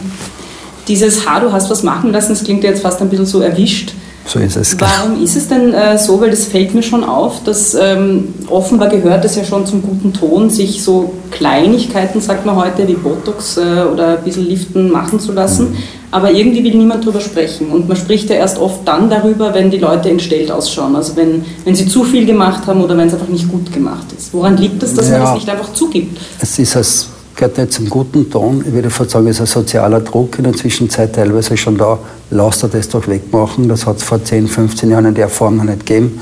Dieses 0.86 1.26
Ha, 1.26 1.40
du 1.40 1.50
hast 1.50 1.68
was 1.68 1.82
machen 1.82 2.12
lassen, 2.12 2.30
das 2.30 2.44
klingt 2.44 2.62
jetzt 2.62 2.82
fast 2.82 3.00
ein 3.00 3.08
bisschen 3.08 3.26
so 3.26 3.40
erwischt. 3.40 3.92
So 4.24 4.38
ist 4.38 4.56
es. 4.56 4.76
Warum 4.78 5.20
ist 5.22 5.36
es 5.36 5.48
denn 5.48 5.74
äh, 5.74 5.98
so? 5.98 6.20
Weil 6.20 6.30
das 6.30 6.44
fällt 6.44 6.72
mir 6.72 6.82
schon 6.82 7.02
auf, 7.02 7.42
dass 7.42 7.74
ähm, 7.74 8.32
offenbar 8.48 8.88
gehört 8.88 9.24
es 9.24 9.34
ja 9.34 9.44
schon 9.44 9.66
zum 9.66 9.82
guten 9.82 10.12
Ton, 10.12 10.50
sich 10.50 10.82
so 10.84 11.14
Kleinigkeiten, 11.32 12.20
sagt 12.20 12.46
man 12.46 12.54
heute, 12.54 12.86
wie 12.86 12.94
Botox 12.94 13.56
äh, 13.56 13.82
oder 13.92 14.18
ein 14.18 14.24
bisschen 14.24 14.46
Liften 14.46 14.90
machen 14.90 15.18
zu 15.18 15.32
lassen. 15.32 15.70
Mhm. 15.70 15.76
Aber 16.12 16.32
irgendwie 16.32 16.64
will 16.64 16.74
niemand 16.74 17.04
darüber 17.04 17.20
sprechen. 17.20 17.70
Und 17.70 17.86
man 17.86 17.96
spricht 17.96 18.30
ja 18.30 18.36
erst 18.36 18.58
oft 18.58 18.80
dann 18.86 19.08
darüber, 19.08 19.54
wenn 19.54 19.70
die 19.70 19.78
Leute 19.78 20.10
entstellt 20.10 20.50
ausschauen. 20.50 20.96
Also 20.96 21.14
wenn, 21.16 21.44
wenn 21.64 21.74
sie 21.74 21.86
zu 21.86 22.02
viel 22.02 22.26
gemacht 22.26 22.66
haben 22.66 22.82
oder 22.82 22.96
wenn 22.96 23.06
es 23.06 23.14
einfach 23.14 23.28
nicht 23.28 23.48
gut 23.48 23.72
gemacht 23.72 24.06
ist. 24.16 24.34
Woran 24.34 24.56
liegt 24.56 24.82
es, 24.82 24.94
dass 24.94 25.08
ja, 25.08 25.12
man 25.12 25.22
das 25.22 25.34
nicht 25.34 25.48
einfach 25.48 25.72
zugibt? 25.72 26.18
Es 26.40 26.58
ist 26.58 26.76
als 26.76 27.08
gehört 27.40 27.56
nicht 27.56 27.72
zum 27.72 27.88
guten 27.88 28.28
Ton. 28.30 28.62
Ich 28.66 28.72
würde 28.72 28.90
fast 28.90 29.10
sagen, 29.10 29.26
es 29.28 29.36
ist 29.36 29.40
ein 29.40 29.46
sozialer 29.46 30.00
Druck 30.00 30.36
in 30.38 30.44
der 30.44 30.52
Zwischenzeit 30.52 31.14
teilweise 31.14 31.56
schon 31.56 31.78
da. 31.78 31.98
Lasst 32.30 32.62
er 32.64 32.68
das 32.68 32.88
doch 32.88 33.06
wegmachen. 33.08 33.68
Das 33.68 33.86
hat 33.86 33.96
es 33.96 34.02
vor 34.02 34.22
10, 34.22 34.46
15 34.46 34.90
Jahren 34.90 35.06
in 35.06 35.14
der 35.14 35.28
Form 35.28 35.56
noch 35.56 35.64
nicht 35.64 35.86
gegeben. 35.86 36.20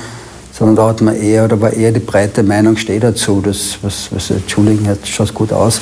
Sondern 0.52 0.76
da 0.76 0.88
hat 0.88 1.00
man 1.00 1.16
eher, 1.16 1.44
oder 1.44 1.60
war 1.60 1.72
eher 1.72 1.92
die 1.92 2.00
breite 2.00 2.42
Meinung, 2.42 2.76
steht 2.76 3.02
dazu. 3.02 3.40
Das, 3.44 3.78
was, 3.82 4.08
was, 4.12 4.30
Entschuldigung, 4.30 4.86
jetzt 4.86 5.08
schaut 5.08 5.34
gut 5.34 5.52
aus. 5.52 5.80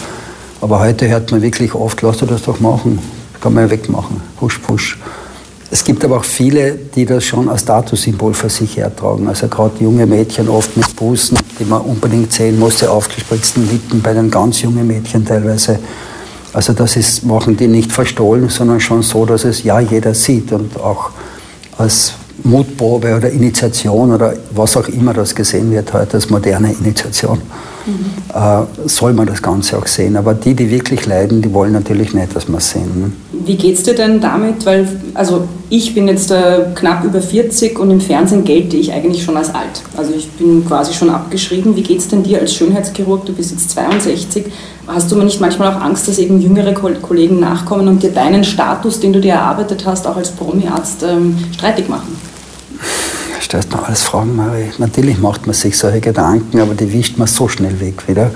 Aber 0.61 0.81
heute 0.81 1.09
hört 1.09 1.31
man 1.31 1.43
wirklich 1.43 1.75
oft, 1.75 2.01
lasst 2.03 2.23
er 2.23 2.29
das 2.29 2.43
doch 2.43 2.61
machen. 2.61 2.99
Kann 3.47 3.55
man 3.55 3.71
wegmachen. 3.71 4.21
Push, 4.41 4.59
push. 4.59 4.99
Es 5.71 5.85
gibt 5.85 6.05
aber 6.05 6.17
auch 6.17 6.25
viele, 6.25 6.73
die 6.75 7.07
das 7.07 7.23
schon 7.23 7.49
als 7.49 7.61
Statussymbol 7.61 8.35
für 8.35 8.49
sich 8.49 8.77
hertragen. 8.77 9.29
Also 9.29 9.47
gerade 9.47 9.85
junge 9.85 10.05
Mädchen 10.05 10.49
oft 10.49 10.77
mit 10.77 10.97
Busen, 10.97 11.39
die 11.57 11.65
man 11.65 11.83
unbedingt 11.83 12.33
sehen 12.33 12.59
muss, 12.59 12.79
die 12.79 12.89
aufgespritzten 12.89 13.71
Lippen 13.71 14.03
bei 14.03 14.15
den 14.15 14.33
ganz 14.33 14.63
jungen 14.63 14.85
Mädchen 14.85 15.25
teilweise. 15.25 15.79
Also 16.53 16.73
das 16.73 16.97
ist, 16.97 17.25
machen 17.25 17.57
die 17.57 17.69
nicht 17.69 17.93
verstohlen, 17.93 18.49
sondern 18.49 18.81
schon 18.81 19.05
so, 19.05 19.25
dass 19.25 19.45
es 19.45 19.63
ja 19.63 19.79
jeder 19.79 20.13
sieht 20.13 20.51
und 20.51 20.77
auch 20.81 21.11
als 21.79 22.15
Mutprobe 22.43 23.15
oder 23.15 23.31
Initiation 23.31 24.13
oder 24.13 24.35
was 24.51 24.77
auch 24.77 24.89
immer 24.89 25.15
das 25.15 25.33
gesehen 25.33 25.71
wird 25.71 25.93
heute 25.93 26.15
als 26.15 26.29
moderne 26.31 26.73
Initiation, 26.73 27.41
mhm. 27.87 28.67
soll 28.87 29.13
man 29.13 29.27
das 29.27 29.43
Ganze 29.43 29.79
auch 29.79 29.87
sehen. 29.87 30.17
Aber 30.17 30.35
die, 30.35 30.55
die 30.55 30.71
wirklich 30.71 31.07
leiden, 31.07 31.43
die 31.43 31.53
wollen 31.53 31.73
natürlich 31.73 32.15
nicht, 32.15 32.35
dass 32.35 32.49
es 32.49 32.71
sehen. 32.71 33.01
Ne? 33.01 33.13
Wie 33.45 33.57
geht 33.57 33.77
es 33.77 33.83
dir 33.83 33.95
denn 33.95 34.21
damit? 34.21 34.65
Weil, 34.67 34.89
also 35.15 35.45
ich 35.71 35.95
bin 35.95 36.09
jetzt 36.09 36.31
äh, 36.31 36.67
knapp 36.75 37.05
über 37.05 37.21
40 37.21 37.79
und 37.79 37.91
im 37.91 38.01
Fernsehen 38.01 38.45
gelte 38.45 38.77
ich 38.77 38.93
eigentlich 38.93 39.23
schon 39.23 39.37
als 39.37 39.55
alt. 39.55 39.83
Also 39.97 40.13
ich 40.15 40.29
bin 40.33 40.67
quasi 40.67 40.93
schon 40.93 41.11
abgeschrieben. 41.11 41.77
Wie 41.77 41.83
geht 41.83 41.99
es 41.99 42.09
denn 42.09 42.23
dir 42.23 42.41
als 42.41 42.55
Schönheitschirurg? 42.55 43.25
Du 43.25 43.33
bist 43.33 43.53
jetzt 43.53 43.71
62. 43.71 44.47
Hast 44.87 45.11
du 45.11 45.17
nicht 45.17 45.41
manchmal 45.41 45.75
auch 45.75 45.81
Angst, 45.81 46.07
dass 46.07 46.19
eben 46.19 46.41
jüngere 46.41 46.73
Kollegen 46.73 47.41
nachkommen 47.41 47.89
und 47.89 48.03
dir 48.03 48.11
deinen 48.11 48.45
Status, 48.45 49.01
den 49.01 49.13
du 49.13 49.21
dir 49.21 49.35
erarbeitet 49.35 49.85
hast, 49.85 50.07
auch 50.07 50.17
als 50.17 50.31
Promi-Arzt 50.31 51.03
ähm, 51.03 51.37
streitig 51.53 51.89
machen? 51.89 52.17
Stellst 53.41 53.73
mir 53.73 53.85
alles 53.85 54.03
Fragen, 54.03 54.35
Marie. 54.37 54.71
Natürlich 54.79 55.19
macht 55.19 55.47
man 55.47 55.55
sich 55.55 55.77
solche 55.77 56.01
Gedanken, 56.01 56.61
aber 56.61 56.75
die 56.75 56.93
wischt 56.93 57.19
man 57.19 57.27
so 57.29 57.49
schnell 57.49 57.79
weg 57.81 58.09
wieder. 58.09 58.31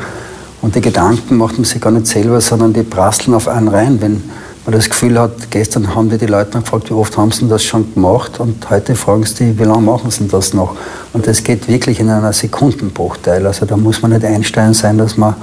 Und 0.62 0.74
die 0.74 0.80
Gedanken 0.80 1.36
macht 1.36 1.54
man 1.54 1.64
sich 1.64 1.80
gar 1.80 1.90
nicht 1.90 2.06
selber, 2.06 2.40
sondern 2.40 2.72
die 2.72 2.82
prasseln 2.82 3.34
auf 3.34 3.48
einen 3.48 3.68
rein. 3.68 4.00
Wenn 4.00 4.22
man 4.66 4.74
das 4.74 4.90
Gefühl 4.90 5.18
hat, 5.18 5.50
gestern 5.50 5.94
haben 5.94 6.10
die, 6.10 6.18
die 6.18 6.26
Leute 6.26 6.58
gefragt, 6.60 6.90
wie 6.90 6.94
oft 6.94 7.16
haben 7.16 7.32
sie 7.32 7.48
das 7.48 7.64
schon 7.64 7.92
gemacht 7.94 8.40
und 8.40 8.68
heute 8.68 8.94
fragen 8.94 9.24
sie 9.24 9.58
wie 9.58 9.64
lange 9.64 9.82
machen 9.82 10.10
sie 10.10 10.28
das 10.28 10.52
noch? 10.52 10.76
Und 11.12 11.26
das 11.26 11.42
geht 11.42 11.66
wirklich 11.66 11.98
in 11.98 12.10
einer 12.10 12.32
Sekundenbruchteil. 12.32 13.46
Also 13.46 13.64
da 13.64 13.76
muss 13.76 14.02
man 14.02 14.12
nicht 14.12 14.24
Einstein 14.24 14.74
sein, 14.74 14.98
dass 14.98 15.16
man 15.16 15.34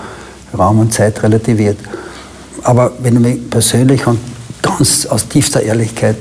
Raum 0.57 0.79
und 0.79 0.93
Zeit 0.93 1.21
relativiert. 1.23 1.77
Aber 2.63 2.91
wenn 2.99 3.15
du 3.15 3.19
mich 3.21 3.49
persönlich 3.49 4.05
und 4.05 4.19
ganz 4.61 5.05
aus 5.05 5.27
tiefster 5.27 5.61
Ehrlichkeit 5.61 6.17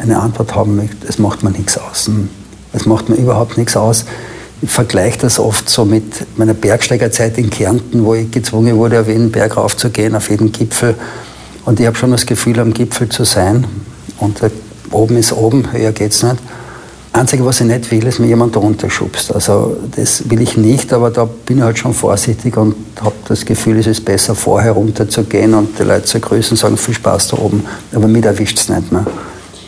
eine 0.00 0.18
Antwort 0.20 0.54
haben 0.54 0.76
möchtest, 0.76 1.04
es 1.04 1.18
macht 1.18 1.42
mir 1.42 1.50
nichts 1.50 1.78
aus. 1.78 2.10
Es 2.72 2.86
macht 2.86 3.08
mir 3.08 3.16
überhaupt 3.16 3.58
nichts 3.58 3.76
aus. 3.76 4.04
Ich 4.62 4.70
vergleiche 4.70 5.18
das 5.20 5.38
oft 5.38 5.70
so 5.70 5.84
mit 5.84 6.38
meiner 6.38 6.54
Bergsteigerzeit 6.54 7.38
in 7.38 7.50
Kärnten, 7.50 8.04
wo 8.04 8.14
ich 8.14 8.30
gezwungen 8.30 8.76
wurde, 8.76 9.00
auf 9.00 9.08
jeden 9.08 9.32
Berg 9.32 9.56
raufzugehen, 9.56 10.14
auf 10.14 10.30
jeden 10.30 10.52
Gipfel. 10.52 10.94
Und 11.64 11.80
ich 11.80 11.86
habe 11.86 11.96
schon 11.96 12.10
das 12.10 12.26
Gefühl, 12.26 12.60
am 12.60 12.74
Gipfel 12.74 13.08
zu 13.08 13.24
sein. 13.24 13.66
Und 14.18 14.40
oben 14.90 15.16
ist 15.16 15.32
oben, 15.32 15.72
höher 15.72 15.92
geht 15.92 16.12
es 16.12 16.22
nicht. 16.22 16.36
Einzige, 17.12 17.44
was 17.44 17.60
ich 17.60 17.66
nicht 17.66 17.90
will, 17.90 18.06
ist 18.06 18.20
mir 18.20 18.28
jemand 18.28 18.56
runterschubst. 18.56 19.34
Also 19.34 19.76
das 19.96 20.30
will 20.30 20.40
ich 20.42 20.56
nicht, 20.56 20.92
aber 20.92 21.10
da 21.10 21.24
bin 21.24 21.58
ich 21.58 21.64
halt 21.64 21.76
schon 21.76 21.92
vorsichtig 21.92 22.56
und 22.56 22.76
habe 23.00 23.14
das 23.26 23.44
Gefühl, 23.44 23.78
es 23.78 23.88
ist 23.88 24.04
besser, 24.04 24.36
vorher 24.36 24.72
runterzugehen 24.72 25.54
und 25.54 25.76
die 25.76 25.82
Leute 25.82 26.04
zu 26.04 26.20
grüßen 26.20 26.52
und 26.52 26.56
sagen, 26.56 26.76
viel 26.76 26.94
Spaß 26.94 27.28
da 27.28 27.38
oben. 27.38 27.64
Aber 27.92 28.06
mich 28.06 28.24
erwischt 28.24 28.58
es 28.58 28.68
nicht 28.68 28.92
mehr. 28.92 29.06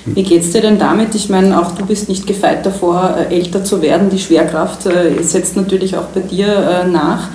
Wie 0.05 0.23
geht 0.23 0.43
es 0.43 0.51
dir 0.51 0.63
denn 0.63 0.79
damit? 0.79 1.15
Ich 1.15 1.29
meine, 1.29 1.61
auch 1.61 1.73
du 1.73 1.87
bist 1.87 2.09
nicht 2.09 2.27
gefeit 2.27 2.67
davor, 2.67 3.17
äh, 3.31 3.35
älter 3.35 3.65
zu 3.65 3.83
werden. 3.83 4.11
Die 4.11 4.19
Schwerkraft 4.19 4.87
äh, 4.87 5.23
setzt 5.23 5.57
natürlich 5.57 5.97
auch 5.97 6.07
bei 6.15 6.21
dir 6.21 6.47
äh, 6.47 6.89
nach. 6.89 7.29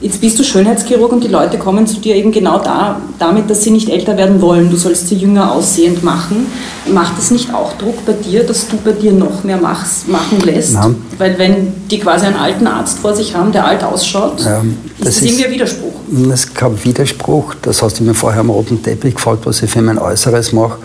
Jetzt 0.00 0.20
bist 0.20 0.38
du 0.38 0.44
Schönheitschirurg 0.44 1.12
und 1.12 1.24
die 1.24 1.28
Leute 1.28 1.56
kommen 1.56 1.86
zu 1.86 1.98
dir 1.98 2.14
eben 2.14 2.30
genau 2.30 2.58
da, 2.58 3.00
damit, 3.18 3.48
dass 3.48 3.62
sie 3.62 3.70
nicht 3.70 3.88
älter 3.88 4.16
werden 4.16 4.42
wollen. 4.42 4.70
Du 4.70 4.76
sollst 4.76 5.08
sie 5.08 5.14
jünger 5.14 5.52
aussehend 5.52 6.04
machen. 6.04 6.46
Macht 6.92 7.18
es 7.18 7.30
nicht 7.30 7.54
auch 7.54 7.72
Druck 7.78 8.04
bei 8.04 8.12
dir, 8.12 8.44
dass 8.44 8.68
du 8.68 8.76
bei 8.76 8.92
dir 8.92 9.12
noch 9.12 9.44
mehr 9.44 9.56
machst, 9.56 10.08
machen 10.08 10.40
lässt? 10.44 10.74
Nein. 10.74 10.96
Weil 11.16 11.38
wenn 11.38 11.72
die 11.90 11.98
quasi 11.98 12.26
einen 12.26 12.36
alten 12.36 12.66
Arzt 12.66 12.98
vor 12.98 13.14
sich 13.14 13.34
haben, 13.34 13.50
der 13.52 13.64
alt 13.66 13.82
ausschaut, 13.82 14.40
ja, 14.40 14.58
ist 14.58 14.66
das, 14.98 15.06
das 15.14 15.22
irgendwie 15.22 15.46
ein 15.46 15.52
Widerspruch? 15.52 15.92
Das 16.10 16.40
ist 16.40 16.54
kein 16.54 16.84
Widerspruch. 16.84 17.54
Das 17.62 17.82
hast 17.82 17.98
du 17.98 18.04
mir 18.04 18.14
vorher 18.14 18.40
am 18.40 18.50
roten 18.50 18.82
Teppich 18.82 19.14
gefragt, 19.14 19.46
was 19.46 19.62
ich 19.62 19.70
für 19.70 19.80
mein 19.80 19.98
Äußeres 19.98 20.52
mache. 20.52 20.78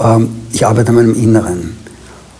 Ähm, 0.00 0.28
ich 0.52 0.66
arbeite 0.66 0.90
an 0.90 0.96
meinem 0.96 1.14
Inneren. 1.14 1.76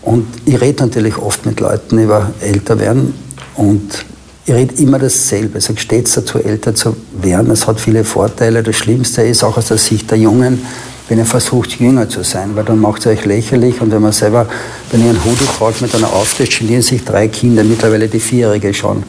Und 0.01 0.25
ich 0.45 0.59
rede 0.61 0.83
natürlich 0.83 1.17
oft 1.17 1.45
mit 1.45 1.59
Leuten 1.59 1.99
über 1.99 2.31
älter 2.39 2.79
werden 2.79 3.13
und 3.55 4.05
ich 4.45 4.53
rede 4.53 4.75
immer 4.81 4.97
dasselbe. 4.97 5.57
Ich 5.57 5.65
sage 5.65 5.79
stets 5.81 6.13
dazu, 6.13 6.39
älter 6.39 6.73
zu 6.73 6.95
werden. 7.11 7.51
Es 7.51 7.67
hat 7.67 7.81
viele 7.81 8.05
Vorteile. 8.05 8.63
Das 8.63 8.77
Schlimmste 8.77 9.23
ist 9.23 9.43
auch 9.43 9.57
aus 9.57 9.67
der 9.67 9.77
Sicht 9.77 10.09
der 10.09 10.17
Jungen, 10.17 10.61
wenn 11.09 11.17
ihr 11.17 11.25
versucht, 11.25 11.77
jünger 11.77 12.07
zu 12.07 12.23
sein, 12.23 12.51
weil 12.55 12.63
dann 12.63 12.79
macht 12.79 13.01
es 13.01 13.07
euch 13.07 13.25
lächerlich. 13.25 13.81
Und 13.81 13.91
wenn 13.91 14.01
man 14.01 14.13
selber, 14.13 14.47
wenn 14.91 15.03
ihr 15.03 15.09
einen 15.09 15.25
Hoodie 15.25 15.43
tragt 15.57 15.81
mit 15.81 15.93
einer 15.93 16.13
Auftritt, 16.13 16.57
genieren 16.57 16.81
sich 16.81 17.03
drei 17.03 17.27
Kinder, 17.27 17.65
mittlerweile 17.65 18.07
die 18.07 18.21
Vierjährige 18.21 18.73
schon. 18.73 19.03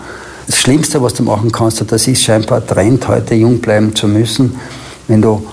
Das 0.49 0.57
Schlimmste, 0.57 1.01
was 1.01 1.15
du 1.15 1.23
machen 1.23 1.53
kannst, 1.53 1.85
das 1.87 2.09
ist 2.09 2.25
scheinbar 2.25 2.61
ein 2.61 2.67
Trend, 2.67 3.07
heute 3.07 3.37
jung 3.37 3.61
bleiben 3.61 3.95
zu 3.95 4.09
müssen, 4.09 4.59
wenn 5.07 5.23
du 5.23 5.47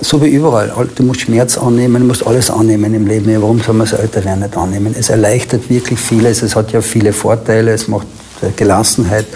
so 0.00 0.22
wie 0.22 0.28
überall. 0.28 0.72
Du 0.94 1.02
musst 1.02 1.20
Schmerz 1.20 1.58
annehmen, 1.58 2.02
du 2.02 2.08
musst 2.08 2.26
alles 2.26 2.50
annehmen 2.50 2.94
im 2.94 3.06
Leben. 3.06 3.40
warum 3.40 3.60
soll 3.60 3.74
man 3.74 3.88
das 3.88 3.98
Älterwerden 3.98 4.40
nicht 4.40 4.56
annehmen? 4.56 4.94
Es 4.98 5.10
erleichtert 5.10 5.68
wirklich 5.68 5.98
vieles, 5.98 6.42
es 6.42 6.54
hat 6.54 6.72
ja 6.72 6.80
viele 6.80 7.12
Vorteile, 7.12 7.72
es 7.72 7.88
macht 7.88 8.06
Gelassenheit. 8.56 9.26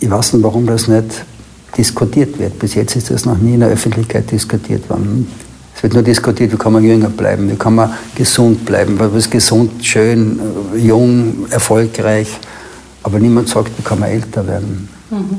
Ich 0.00 0.10
weiß 0.10 0.34
nicht, 0.34 0.42
warum 0.42 0.66
das 0.66 0.88
nicht 0.88 1.24
diskutiert 1.76 2.38
wird. 2.38 2.58
Bis 2.58 2.74
jetzt 2.74 2.96
ist 2.96 3.10
das 3.10 3.24
noch 3.24 3.38
nie 3.38 3.54
in 3.54 3.60
der 3.60 3.70
Öffentlichkeit 3.70 4.30
diskutiert 4.30 4.88
worden. 4.90 5.26
Es 5.76 5.82
wird 5.82 5.94
nur 5.94 6.02
diskutiert, 6.02 6.52
wie 6.52 6.56
kann 6.56 6.72
man 6.72 6.84
jünger 6.84 7.08
bleiben, 7.08 7.50
wie 7.50 7.56
kann 7.56 7.74
man 7.74 7.92
gesund 8.14 8.64
bleiben, 8.64 8.98
was 8.98 9.12
ist 9.14 9.30
gesund, 9.30 9.84
schön, 9.84 10.38
jung, 10.76 11.46
erfolgreich. 11.50 12.28
Aber 13.02 13.18
niemand 13.18 13.48
sagt, 13.48 13.70
wie 13.76 13.82
kann 13.82 13.98
man 13.98 14.10
älter 14.10 14.46
werden. 14.46 14.88
Mhm. 15.14 15.38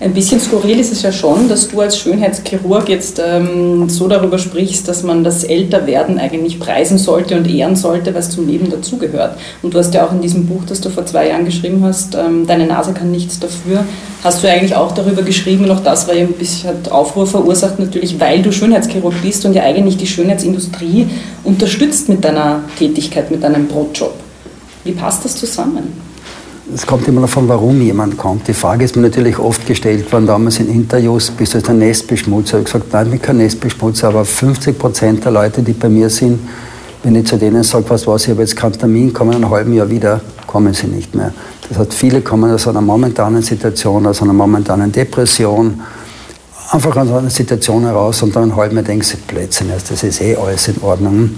Ein 0.00 0.14
bisschen 0.14 0.38
skurril 0.38 0.78
ist 0.78 0.92
es 0.92 1.02
ja 1.02 1.10
schon, 1.10 1.48
dass 1.48 1.68
du 1.68 1.80
als 1.80 1.98
Schönheitschirurg 1.98 2.88
jetzt 2.88 3.20
ähm, 3.24 3.88
so 3.88 4.06
darüber 4.06 4.38
sprichst, 4.38 4.86
dass 4.86 5.02
man 5.02 5.24
das 5.24 5.42
Älterwerden 5.42 6.20
eigentlich 6.20 6.60
preisen 6.60 6.98
sollte 6.98 7.36
und 7.36 7.50
ehren 7.50 7.74
sollte, 7.74 8.14
was 8.14 8.30
zum 8.30 8.46
Leben 8.46 8.70
dazugehört. 8.70 9.36
Und 9.60 9.74
du 9.74 9.78
hast 9.78 9.92
ja 9.94 10.06
auch 10.06 10.12
in 10.12 10.20
diesem 10.20 10.46
Buch, 10.46 10.62
das 10.68 10.80
du 10.80 10.88
vor 10.88 11.04
zwei 11.04 11.28
Jahren 11.28 11.44
geschrieben 11.44 11.82
hast, 11.84 12.14
ähm, 12.14 12.46
Deine 12.46 12.66
Nase 12.66 12.92
kann 12.92 13.10
nichts 13.10 13.40
dafür, 13.40 13.84
hast 14.22 14.42
du 14.42 14.48
eigentlich 14.48 14.76
auch 14.76 14.92
darüber 14.92 15.22
geschrieben, 15.22 15.64
und 15.64 15.72
auch 15.72 15.80
das 15.80 16.06
war 16.06 16.14
ja 16.14 16.22
ein 16.22 16.32
bisschen 16.32 16.70
Aufruhr 16.90 17.26
verursacht, 17.26 17.80
natürlich, 17.80 18.20
weil 18.20 18.40
du 18.40 18.52
Schönheitschirurg 18.52 19.14
bist 19.20 19.44
und 19.46 19.54
ja 19.54 19.64
eigentlich 19.64 19.96
die 19.96 20.06
Schönheitsindustrie 20.06 21.08
unterstützt 21.42 22.08
mit 22.08 22.24
deiner 22.24 22.62
Tätigkeit, 22.78 23.32
mit 23.32 23.42
deinem 23.42 23.66
Brotjob. 23.66 24.14
Wie 24.84 24.92
passt 24.92 25.24
das 25.24 25.34
zusammen? 25.34 26.07
Es 26.74 26.86
kommt 26.86 27.08
immer 27.08 27.22
davon, 27.22 27.48
warum 27.48 27.80
jemand 27.80 28.18
kommt. 28.18 28.46
Die 28.46 28.54
Frage 28.54 28.84
ist 28.84 28.96
mir 28.96 29.02
natürlich 29.02 29.38
oft 29.38 29.66
gestellt 29.66 30.10
worden, 30.12 30.26
damals 30.26 30.58
in 30.58 30.68
Interviews, 30.68 31.30
bist 31.30 31.54
du 31.54 31.70
ein 31.70 31.78
Nestbeschmutzer? 31.78 32.60
Ich 32.60 32.72
habe 32.72 32.82
gesagt, 32.82 32.92
nein, 32.92 33.06
ich 33.06 33.12
bin 33.12 33.22
kein 33.22 33.36
Nestbeschmutzer, 33.38 34.08
aber 34.08 34.24
50 34.24 34.78
Prozent 34.78 35.24
der 35.24 35.32
Leute, 35.32 35.62
die 35.62 35.72
bei 35.72 35.88
mir 35.88 36.10
sind, 36.10 36.40
wenn 37.02 37.14
ich 37.14 37.26
zu 37.26 37.36
denen 37.36 37.62
sage, 37.62 37.84
was 37.88 38.06
was, 38.06 38.24
ich 38.24 38.30
habe 38.30 38.42
jetzt 38.42 38.56
keinen 38.56 38.72
Termin, 38.72 39.12
kommen 39.12 39.32
in 39.32 39.36
einem 39.36 39.50
halben 39.50 39.72
Jahr 39.72 39.88
wieder, 39.88 40.20
kommen 40.46 40.74
sie 40.74 40.88
nicht 40.88 41.14
mehr. 41.14 41.32
Das 41.68 41.78
heißt, 41.78 41.94
viele 41.94 42.20
kommen 42.20 42.50
aus 42.50 42.68
einer 42.68 42.80
momentanen 42.80 43.42
Situation, 43.42 44.06
aus 44.06 44.22
einer 44.22 44.32
momentanen 44.32 44.92
Depression, 44.92 45.80
einfach 46.70 46.96
aus 46.96 47.10
einer 47.10 47.30
Situation 47.30 47.84
heraus 47.84 48.22
und 48.22 48.34
dann 48.36 48.44
einen 48.44 48.56
halben 48.56 48.76
Jahr 48.76 48.84
denken 48.84 49.04
sie, 49.04 49.16
Blödsinn, 49.16 49.68
das 49.70 50.02
ist 50.02 50.20
eh 50.20 50.36
alles 50.36 50.68
in 50.68 50.82
Ordnung. 50.82 51.30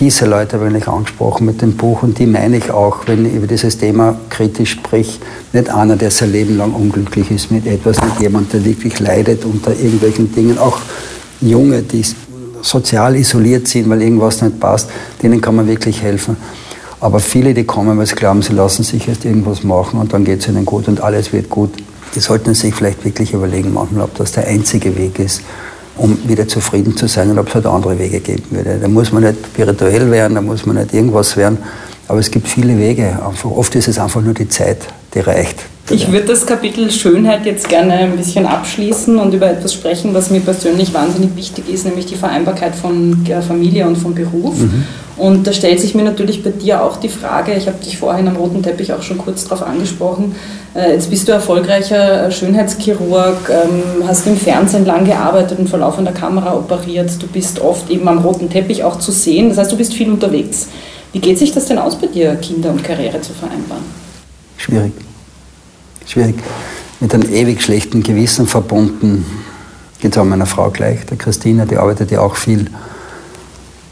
Diese 0.00 0.26
Leute 0.26 0.60
habe 0.60 0.78
ich 0.78 0.86
angesprochen 0.86 1.44
mit 1.44 1.60
dem 1.60 1.76
Buch 1.76 2.04
und 2.04 2.20
die 2.20 2.26
meine 2.26 2.58
ich 2.58 2.70
auch, 2.70 3.08
wenn 3.08 3.26
ich 3.26 3.34
über 3.34 3.48
dieses 3.48 3.78
Thema 3.78 4.14
kritisch 4.28 4.70
spreche. 4.70 5.18
Nicht 5.52 5.70
einer, 5.70 5.96
der 5.96 6.12
sein 6.12 6.30
Leben 6.30 6.56
lang 6.56 6.72
unglücklich 6.72 7.32
ist 7.32 7.50
mit 7.50 7.66
etwas, 7.66 8.00
nicht 8.00 8.20
jemand, 8.20 8.52
der 8.52 8.64
wirklich 8.64 9.00
leidet 9.00 9.44
unter 9.44 9.72
irgendwelchen 9.72 10.32
Dingen. 10.32 10.56
Auch 10.56 10.78
Junge, 11.40 11.82
die 11.82 12.04
sozial 12.62 13.16
isoliert 13.16 13.66
sind, 13.66 13.90
weil 13.90 14.02
irgendwas 14.02 14.40
nicht 14.40 14.60
passt, 14.60 14.88
denen 15.20 15.40
kann 15.40 15.56
man 15.56 15.66
wirklich 15.66 16.00
helfen. 16.00 16.36
Aber 17.00 17.18
viele, 17.18 17.52
die 17.52 17.64
kommen, 17.64 17.98
weil 17.98 18.06
sie 18.06 18.14
glauben, 18.14 18.40
sie 18.40 18.52
lassen 18.52 18.84
sich 18.84 19.08
erst 19.08 19.24
irgendwas 19.24 19.64
machen 19.64 19.98
und 19.98 20.12
dann 20.12 20.24
geht 20.24 20.42
es 20.42 20.48
ihnen 20.48 20.64
gut 20.64 20.86
und 20.86 21.00
alles 21.00 21.32
wird 21.32 21.50
gut. 21.50 21.70
Die 22.14 22.20
sollten 22.20 22.54
sich 22.54 22.72
vielleicht 22.72 23.04
wirklich 23.04 23.32
überlegen 23.32 23.72
manchmal, 23.72 24.04
ob 24.04 24.14
das 24.14 24.30
der 24.30 24.46
einzige 24.46 24.96
Weg 24.96 25.18
ist, 25.18 25.42
um 25.98 26.16
wieder 26.28 26.48
zufrieden 26.48 26.96
zu 26.96 27.06
sein 27.06 27.30
und 27.30 27.38
ob 27.38 27.48
es 27.48 27.54
halt 27.54 27.66
andere 27.66 27.98
Wege 27.98 28.20
geben 28.20 28.44
würde. 28.50 28.78
Da 28.80 28.88
muss 28.88 29.12
man 29.12 29.24
nicht 29.24 29.36
spirituell 29.46 30.10
werden, 30.10 30.34
da 30.34 30.40
muss 30.40 30.64
man 30.64 30.76
nicht 30.76 30.94
irgendwas 30.94 31.36
werden, 31.36 31.58
aber 32.06 32.20
es 32.20 32.30
gibt 32.30 32.48
viele 32.48 32.78
Wege. 32.78 33.18
Oft 33.44 33.74
ist 33.74 33.88
es 33.88 33.98
einfach 33.98 34.22
nur 34.22 34.34
die 34.34 34.48
Zeit, 34.48 34.86
die 35.14 35.20
reicht. 35.20 35.58
Ich 35.90 36.12
würde 36.12 36.26
das 36.26 36.44
Kapitel 36.44 36.90
Schönheit 36.90 37.46
jetzt 37.46 37.68
gerne 37.68 37.94
ein 37.94 38.16
bisschen 38.16 38.46
abschließen 38.46 39.18
und 39.18 39.32
über 39.32 39.50
etwas 39.50 39.72
sprechen, 39.72 40.12
was 40.12 40.30
mir 40.30 40.40
persönlich 40.40 40.92
wahnsinnig 40.92 41.34
wichtig 41.34 41.68
ist, 41.68 41.86
nämlich 41.86 42.06
die 42.06 42.14
Vereinbarkeit 42.14 42.74
von 42.74 43.24
Familie 43.46 43.86
und 43.86 43.96
von 43.96 44.14
Beruf. 44.14 44.58
Mhm. 44.58 44.84
Und 45.16 45.46
da 45.46 45.52
stellt 45.52 45.80
sich 45.80 45.94
mir 45.94 46.04
natürlich 46.04 46.44
bei 46.44 46.50
dir 46.50 46.82
auch 46.82 46.98
die 46.98 47.08
Frage, 47.08 47.52
ich 47.54 47.66
habe 47.66 47.82
dich 47.82 47.98
vorhin 47.98 48.28
am 48.28 48.36
roten 48.36 48.62
Teppich 48.62 48.92
auch 48.92 49.02
schon 49.02 49.18
kurz 49.18 49.44
darauf 49.44 49.66
angesprochen, 49.66 50.36
äh, 50.74 50.92
jetzt 50.92 51.10
bist 51.10 51.26
du 51.26 51.32
erfolgreicher 51.32 52.30
Schönheitschirurg, 52.30 53.50
ähm, 53.50 54.06
hast 54.06 54.28
im 54.28 54.36
Fernsehen 54.36 54.86
lang 54.86 55.06
gearbeitet 55.06 55.58
und 55.58 55.68
vor 55.68 55.80
laufender 55.80 56.12
Kamera 56.12 56.54
operiert, 56.54 57.10
du 57.20 57.26
bist 57.26 57.60
oft 57.60 57.90
eben 57.90 58.06
am 58.06 58.18
roten 58.18 58.48
Teppich 58.48 58.84
auch 58.84 59.00
zu 59.00 59.10
sehen, 59.10 59.48
das 59.48 59.58
heißt, 59.58 59.72
du 59.72 59.76
bist 59.76 59.92
viel 59.92 60.10
unterwegs. 60.10 60.68
Wie 61.12 61.18
geht 61.18 61.38
sich 61.38 61.50
das 61.52 61.66
denn 61.66 61.78
aus 61.78 61.96
bei 61.96 62.06
dir, 62.06 62.36
Kinder 62.36 62.70
und 62.70 62.84
Karriere 62.84 63.20
zu 63.20 63.32
vereinbaren? 63.32 63.82
Schwierig. 64.56 64.92
Schwierig. 66.08 66.36
Mit 67.00 67.12
einem 67.12 67.30
ewig 67.30 67.62
schlechten 67.62 68.02
Gewissen 68.02 68.46
verbunden. 68.46 69.26
Geht 70.00 70.12
es 70.12 70.18
auch 70.18 70.24
meiner 70.24 70.46
Frau 70.46 70.70
gleich, 70.70 71.04
der 71.04 71.18
Christina, 71.18 71.66
die 71.66 71.76
arbeitet 71.76 72.10
ja 72.10 72.20
auch 72.20 72.34
viel. 72.34 72.70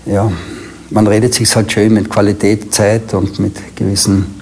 Ja, 0.07 0.33
man 0.89 1.07
redet 1.07 1.35
sich 1.35 1.55
halt 1.55 1.71
schön 1.71 1.93
mit 1.93 2.09
Qualität, 2.09 2.73
Zeit 2.73 3.13
und 3.13 3.39
mit 3.39 3.77
gewissen 3.77 4.41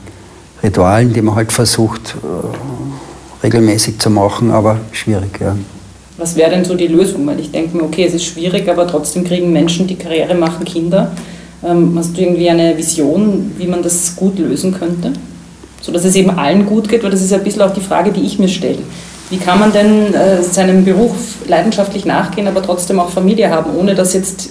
Ritualen, 0.62 1.12
die 1.12 1.20
man 1.20 1.34
halt 1.34 1.52
versucht 1.52 2.14
äh, 2.22 3.44
regelmäßig 3.44 3.98
zu 3.98 4.08
machen, 4.08 4.52
aber 4.52 4.78
schwierig, 4.92 5.40
ja. 5.40 5.56
Was 6.16 6.36
wäre 6.36 6.50
denn 6.50 6.64
so 6.64 6.76
die 6.76 6.86
Lösung? 6.86 7.26
Weil 7.26 7.40
ich 7.40 7.50
denke 7.50 7.76
mir, 7.76 7.82
okay, 7.82 8.04
es 8.04 8.14
ist 8.14 8.26
schwierig, 8.26 8.68
aber 8.68 8.86
trotzdem 8.86 9.24
kriegen 9.24 9.52
Menschen, 9.52 9.88
die 9.88 9.96
Karriere 9.96 10.36
machen, 10.36 10.64
Kinder. 10.64 11.10
Ähm, 11.64 11.92
hast 11.96 12.16
du 12.16 12.20
irgendwie 12.20 12.48
eine 12.48 12.76
Vision, 12.76 13.52
wie 13.58 13.66
man 13.66 13.82
das 13.82 14.14
gut 14.14 14.38
lösen 14.38 14.72
könnte? 14.72 15.12
So 15.84 15.92
dass 15.92 16.06
es 16.06 16.14
eben 16.14 16.30
allen 16.30 16.64
gut 16.64 16.88
geht, 16.88 17.02
weil 17.02 17.10
das 17.10 17.20
ist 17.20 17.34
ein 17.34 17.44
bisschen 17.44 17.60
auch 17.60 17.74
die 17.74 17.82
Frage, 17.82 18.10
die 18.10 18.22
ich 18.22 18.38
mir 18.38 18.48
stelle. 18.48 18.78
Wie 19.28 19.36
kann 19.36 19.58
man 19.58 19.70
denn 19.70 20.14
äh, 20.14 20.42
seinem 20.42 20.82
Beruf 20.82 21.12
leidenschaftlich 21.46 22.06
nachgehen, 22.06 22.48
aber 22.48 22.62
trotzdem 22.62 22.98
auch 22.98 23.10
Familie 23.10 23.50
haben, 23.50 23.76
ohne 23.76 23.94
dass 23.94 24.14
jetzt 24.14 24.48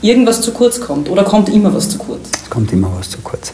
irgendwas 0.00 0.40
zu 0.40 0.50
kurz 0.50 0.80
kommt? 0.80 1.08
Oder 1.08 1.22
kommt 1.22 1.48
immer 1.50 1.72
was 1.72 1.88
zu 1.88 1.98
kurz? 1.98 2.30
Es 2.42 2.50
kommt 2.50 2.72
immer 2.72 2.90
was 2.98 3.10
zu 3.10 3.18
kurz. 3.22 3.52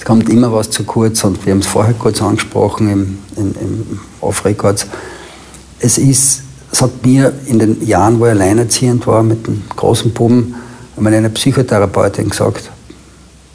Es 0.00 0.04
kommt 0.04 0.28
immer 0.28 0.52
was 0.52 0.68
zu 0.68 0.82
kurz 0.82 1.22
und 1.22 1.46
wir 1.46 1.52
haben 1.52 1.60
es 1.60 1.66
vorher 1.68 1.94
kurz 1.94 2.20
angesprochen 2.20 2.90
im, 2.90 3.18
im, 3.36 3.54
im 3.60 4.00
Off-Records. 4.20 4.88
Es 5.78 5.96
ist, 5.96 6.42
es 6.72 6.82
hat 6.82 7.06
mir 7.06 7.32
in 7.46 7.60
den 7.60 7.86
Jahren, 7.86 8.18
wo 8.18 8.26
ich 8.26 8.32
alleinerziehend 8.32 9.06
war 9.06 9.22
mit 9.22 9.46
einem 9.46 9.62
großen 9.76 10.12
Buben, 10.12 10.56
einmal 10.96 11.14
eine 11.14 11.30
Psychotherapeutin 11.30 12.30
gesagt, 12.30 12.68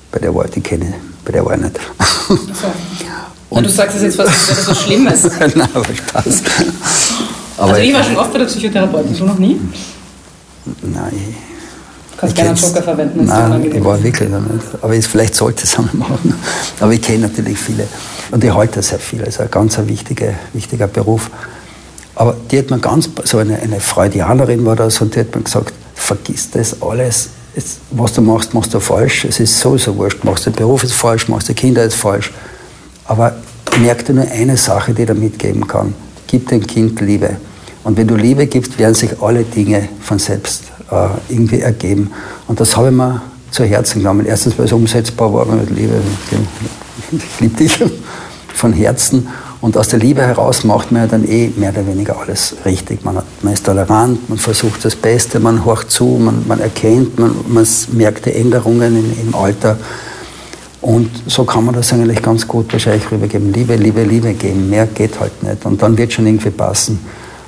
bei 0.09 0.19
der 0.19 0.31
ich, 0.31 0.51
die 0.51 0.61
kenne 0.61 0.93
bei 1.25 1.31
der 1.31 1.45
war 1.45 1.55
ich 1.55 1.62
nicht. 1.62 1.79
So. 2.27 2.36
Und 3.49 3.65
du 3.65 3.69
sagst 3.69 3.97
es 3.97 4.03
jetzt 4.03 4.15
fast, 4.15 4.29
als 4.29 4.47
wäre 4.47 4.57
das 4.57 4.67
was 4.67 4.81
Schlimmes. 4.81 5.23
Nein, 5.39 5.69
aber 5.73 5.86
Spaß. 5.86 6.43
Aber 7.57 7.73
also 7.73 7.81
ich 7.81 7.93
war 7.93 8.03
schon 8.03 8.17
oft 8.17 8.33
bei 8.33 8.39
der 8.39 8.45
Psychotherapeutin, 8.45 9.17
du 9.17 9.25
noch 9.25 9.38
nie? 9.38 9.59
Nein 10.81 11.36
kannst 12.23 12.36
gerne 12.36 12.49
einen 12.51 12.59
Joker 12.59 12.83
verwenden. 12.83 13.25
Nein, 13.25 13.71
ich 13.73 13.83
war 13.83 14.01
wirklich 14.01 14.29
noch 14.29 14.41
nicht. 14.41 14.65
Aber 14.81 14.93
ich, 14.93 15.07
vielleicht 15.07 15.36
sollte 15.36 15.63
es 15.63 15.77
einmal 15.77 15.95
machen. 15.95 16.33
Aber 16.79 16.91
ich 16.91 17.01
kenne 17.01 17.27
natürlich 17.27 17.57
viele. 17.57 17.88
Und 18.31 18.43
ich 18.43 18.53
halte 18.53 18.81
sehr 18.81 18.99
viel. 18.99 19.23
Also 19.23 19.43
ein 19.43 19.51
ganz 19.51 19.77
wichtiger, 19.86 20.33
wichtiger 20.53 20.88
Beruf. 20.88 21.29
Aber 22.15 22.36
die 22.51 22.59
hat 22.59 22.69
mir 22.69 22.79
ganz, 22.79 23.09
so 23.23 23.39
eine, 23.39 23.59
eine 23.59 23.79
Freudianerin 23.79 24.65
war 24.65 24.75
das, 24.75 25.01
und 25.01 25.15
die 25.15 25.21
hat 25.21 25.36
mir 25.36 25.41
gesagt, 25.41 25.73
vergiss 25.95 26.51
das 26.51 26.81
alles. 26.81 27.29
Es, 27.55 27.77
was 27.91 28.13
du 28.13 28.21
machst, 28.21 28.53
machst 28.53 28.73
du 28.73 28.79
falsch. 28.79 29.25
Es 29.25 29.39
ist 29.39 29.59
sowieso 29.59 29.95
wurscht. 29.95 30.23
Machst 30.23 30.45
du 30.45 30.49
den 30.49 30.57
Beruf 30.57 30.83
jetzt 30.83 30.93
falsch, 30.93 31.27
machst 31.27 31.49
du 31.49 31.53
Kinder 31.53 31.83
jetzt 31.83 31.95
falsch. 31.95 32.31
Aber 33.05 33.35
merk 33.79 34.05
dir 34.05 34.13
nur 34.13 34.29
eine 34.29 34.57
Sache, 34.57 34.93
die 34.93 35.05
dir 35.05 35.13
mitgeben 35.13 35.67
kann. 35.67 35.93
Gib 36.27 36.47
dem 36.49 36.65
Kind 36.65 36.99
Liebe. 37.01 37.37
Und 37.83 37.97
wenn 37.97 38.07
du 38.07 38.15
Liebe 38.15 38.47
gibst, 38.47 38.79
werden 38.79 38.95
sich 38.95 39.21
alle 39.21 39.43
Dinge 39.43 39.89
von 40.01 40.17
selbst 40.17 40.63
äh, 40.89 41.07
irgendwie 41.29 41.59
ergeben. 41.59 42.11
Und 42.47 42.59
das 42.59 42.75
habe 42.77 42.87
ich 42.87 42.93
mir 42.93 43.21
zu 43.51 43.63
Herzen 43.65 43.99
genommen. 43.99 44.25
Erstens, 44.25 44.57
weil 44.57 44.65
es 44.65 44.71
umsetzbar 44.71 45.33
war 45.33 45.45
mit 45.45 45.69
Liebe. 45.69 46.01
Ich 47.11 47.39
liebe 47.39 47.57
dich 47.57 47.77
von 48.53 48.73
Herzen. 48.73 49.27
Und 49.63 49.78
aus 49.78 49.88
der 49.88 49.99
Liebe 49.99 50.21
heraus 50.21 50.65
macht 50.65 50.91
man 50.91 51.04
ja 51.04 51.08
dann 51.08 51.26
eh 51.26 51.49
mehr 51.56 51.69
oder 51.69 51.88
weniger 51.88 52.19
alles 52.19 52.54
richtig. 52.65 53.06
Man, 53.06 53.15
hat, 53.15 53.23
man 53.43 53.54
ist 53.54 53.65
tolerant, 53.65 54.28
man 54.28 54.38
versucht 54.38 54.84
das 54.84 54.93
Beste, 54.93 55.39
man 55.39 55.63
horcht 55.63 55.89
zu, 55.89 56.04
man, 56.04 56.45
man 56.49 56.60
erkennt, 56.60 57.17
man, 57.17 57.34
man 57.47 57.65
merkt 57.93 58.26
die 58.26 58.34
Änderungen 58.34 58.97
in, 58.97 59.26
im 59.26 59.34
Alter. 59.34 59.78
Und 60.82 61.10
so 61.28 61.45
kann 61.45 61.63
man 61.63 61.76
das 61.76 61.93
eigentlich 61.93 62.21
ganz 62.21 62.45
gut 62.45 62.73
wahrscheinlich 62.73 63.10
rübergeben. 63.10 63.54
Liebe, 63.54 63.78
Liebe, 63.78 64.04
Liebe 64.04 64.34
geben. 64.34 64.69
Mehr 64.69 64.86
geht 64.86 65.17
halt 65.21 65.41
nicht. 65.41 65.65
Und 65.65 65.82
dann 65.82 65.97
wird 65.97 66.12
schon 66.12 66.28
irgendwie 66.28 66.49
passen. 66.49 66.99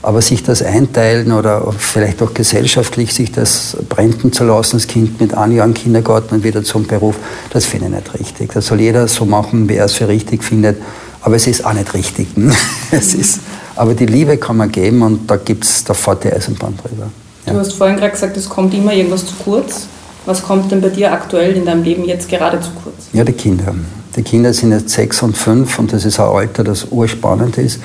Aber 0.01 0.21
sich 0.21 0.41
das 0.41 0.61
einteilen 0.61 1.33
oder 1.33 1.69
vielleicht 1.77 2.21
auch 2.21 2.33
gesellschaftlich 2.33 3.13
sich 3.13 3.33
das 3.33 3.75
brenden 3.89 4.31
zu 4.31 4.45
lassen, 4.45 4.77
das 4.77 4.87
Kind 4.87 5.19
mit 5.19 5.33
einem 5.33 5.57
Jahr 5.57 5.65
im 5.65 5.73
Kindergarten 5.73 6.35
und 6.35 6.43
wieder 6.45 6.63
zum 6.63 6.87
Beruf, 6.87 7.15
das 7.49 7.65
finde 7.65 7.87
ich 7.87 7.95
nicht 7.95 8.13
richtig. 8.13 8.53
Das 8.53 8.67
soll 8.67 8.79
jeder 8.79 9.05
so 9.09 9.25
machen, 9.25 9.67
wie 9.67 9.75
er 9.75 9.85
es 9.85 9.95
für 9.95 10.07
richtig 10.07 10.45
findet. 10.45 10.77
Aber 11.25 11.37
es 11.37 11.47
ist 11.47 11.65
auch 11.65 11.73
nicht 11.73 11.91
richtig. 11.95 12.27
es 12.91 13.15
ist, 13.15 13.39
aber 13.75 13.95
die 13.95 14.05
Liebe 14.05 14.37
kann 14.37 14.57
man 14.57 14.71
geben 14.71 15.01
und 15.01 15.29
da 15.29 15.37
gibt 15.37 15.65
es, 15.65 15.83
da 15.83 15.95
fährt 15.95 16.23
die 16.23 16.31
Eisenbahn 16.31 16.77
drüber. 16.77 17.07
Ja. 17.47 17.53
Du 17.53 17.59
hast 17.59 17.73
vorhin 17.73 17.97
gerade 17.97 18.11
gesagt, 18.11 18.37
es 18.37 18.47
kommt 18.47 18.75
immer 18.75 18.93
irgendwas 18.93 19.25
zu 19.25 19.33
kurz. 19.43 19.87
Was 20.27 20.43
kommt 20.43 20.71
denn 20.71 20.81
bei 20.81 20.89
dir 20.89 21.11
aktuell 21.11 21.57
in 21.57 21.65
deinem 21.65 21.81
Leben 21.81 22.05
jetzt 22.05 22.29
gerade 22.29 22.59
zu 22.59 22.69
kurz? 22.83 23.07
Ja, 23.11 23.23
die 23.23 23.33
Kinder. 23.33 23.73
Die 24.15 24.21
Kinder 24.21 24.53
sind 24.53 24.71
jetzt 24.71 24.91
sechs 24.91 25.23
und 25.23 25.35
fünf 25.35 25.79
und 25.79 25.91
das 25.93 26.05
ist 26.05 26.19
ein 26.19 26.27
Alter, 26.27 26.63
das 26.63 26.85
urspannend 26.91 27.57
ist. 27.57 27.79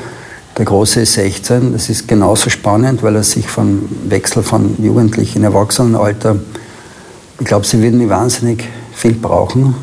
Der 0.59 0.67
Große 0.67 1.01
ist 1.01 1.15
16. 1.15 1.73
Das 1.73 1.89
ist 1.89 2.07
genauso 2.09 2.51
spannend, 2.51 3.03
weil 3.03 3.17
er 3.17 3.23
sich 3.23 3.47
vom 3.47 3.89
Wechsel 4.07 4.43
von 4.43 4.75
Jugendlichen 4.83 5.39
in 5.39 5.45
Erwachsenenalter, 5.45 6.37
ich 7.39 7.47
glaube, 7.47 7.67
sie 7.67 7.81
würden 7.81 7.97
mich 7.97 8.11
wahnsinnig 8.11 8.65
viel 8.93 9.15
brauchen. 9.15 9.75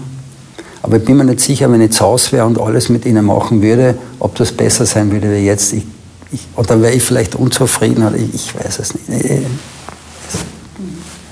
Aber 0.82 0.98
ich 0.98 1.06
bin 1.06 1.18
mir 1.18 1.26
nicht 1.26 1.40
sicher, 1.40 1.72
wenn 1.72 1.82
ich 1.82 1.92
zu 1.92 2.06
Hause 2.06 2.32
wäre 2.34 2.46
und 2.46 2.60
alles 2.60 2.90
mit 2.90 3.06
ihnen 3.06 3.26
machen 3.26 3.62
würde, 3.62 3.96
ob 4.20 4.36
das 4.36 4.52
besser 4.52 4.86
sein 4.86 5.12
würde 5.12 5.32
wie 5.32 5.46
jetzt. 5.46 5.74
Ich, 5.74 5.84
ich, 6.32 6.42
oder 6.56 6.82
wäre 6.82 6.94
ich 6.94 7.04
vielleicht 7.04 7.36
unzufrieden 7.36 8.06
oder 8.06 8.16
ich, 8.16 8.34
ich 8.34 8.56
weiß 8.56 8.80
es 8.80 8.94
nicht. 8.94 9.46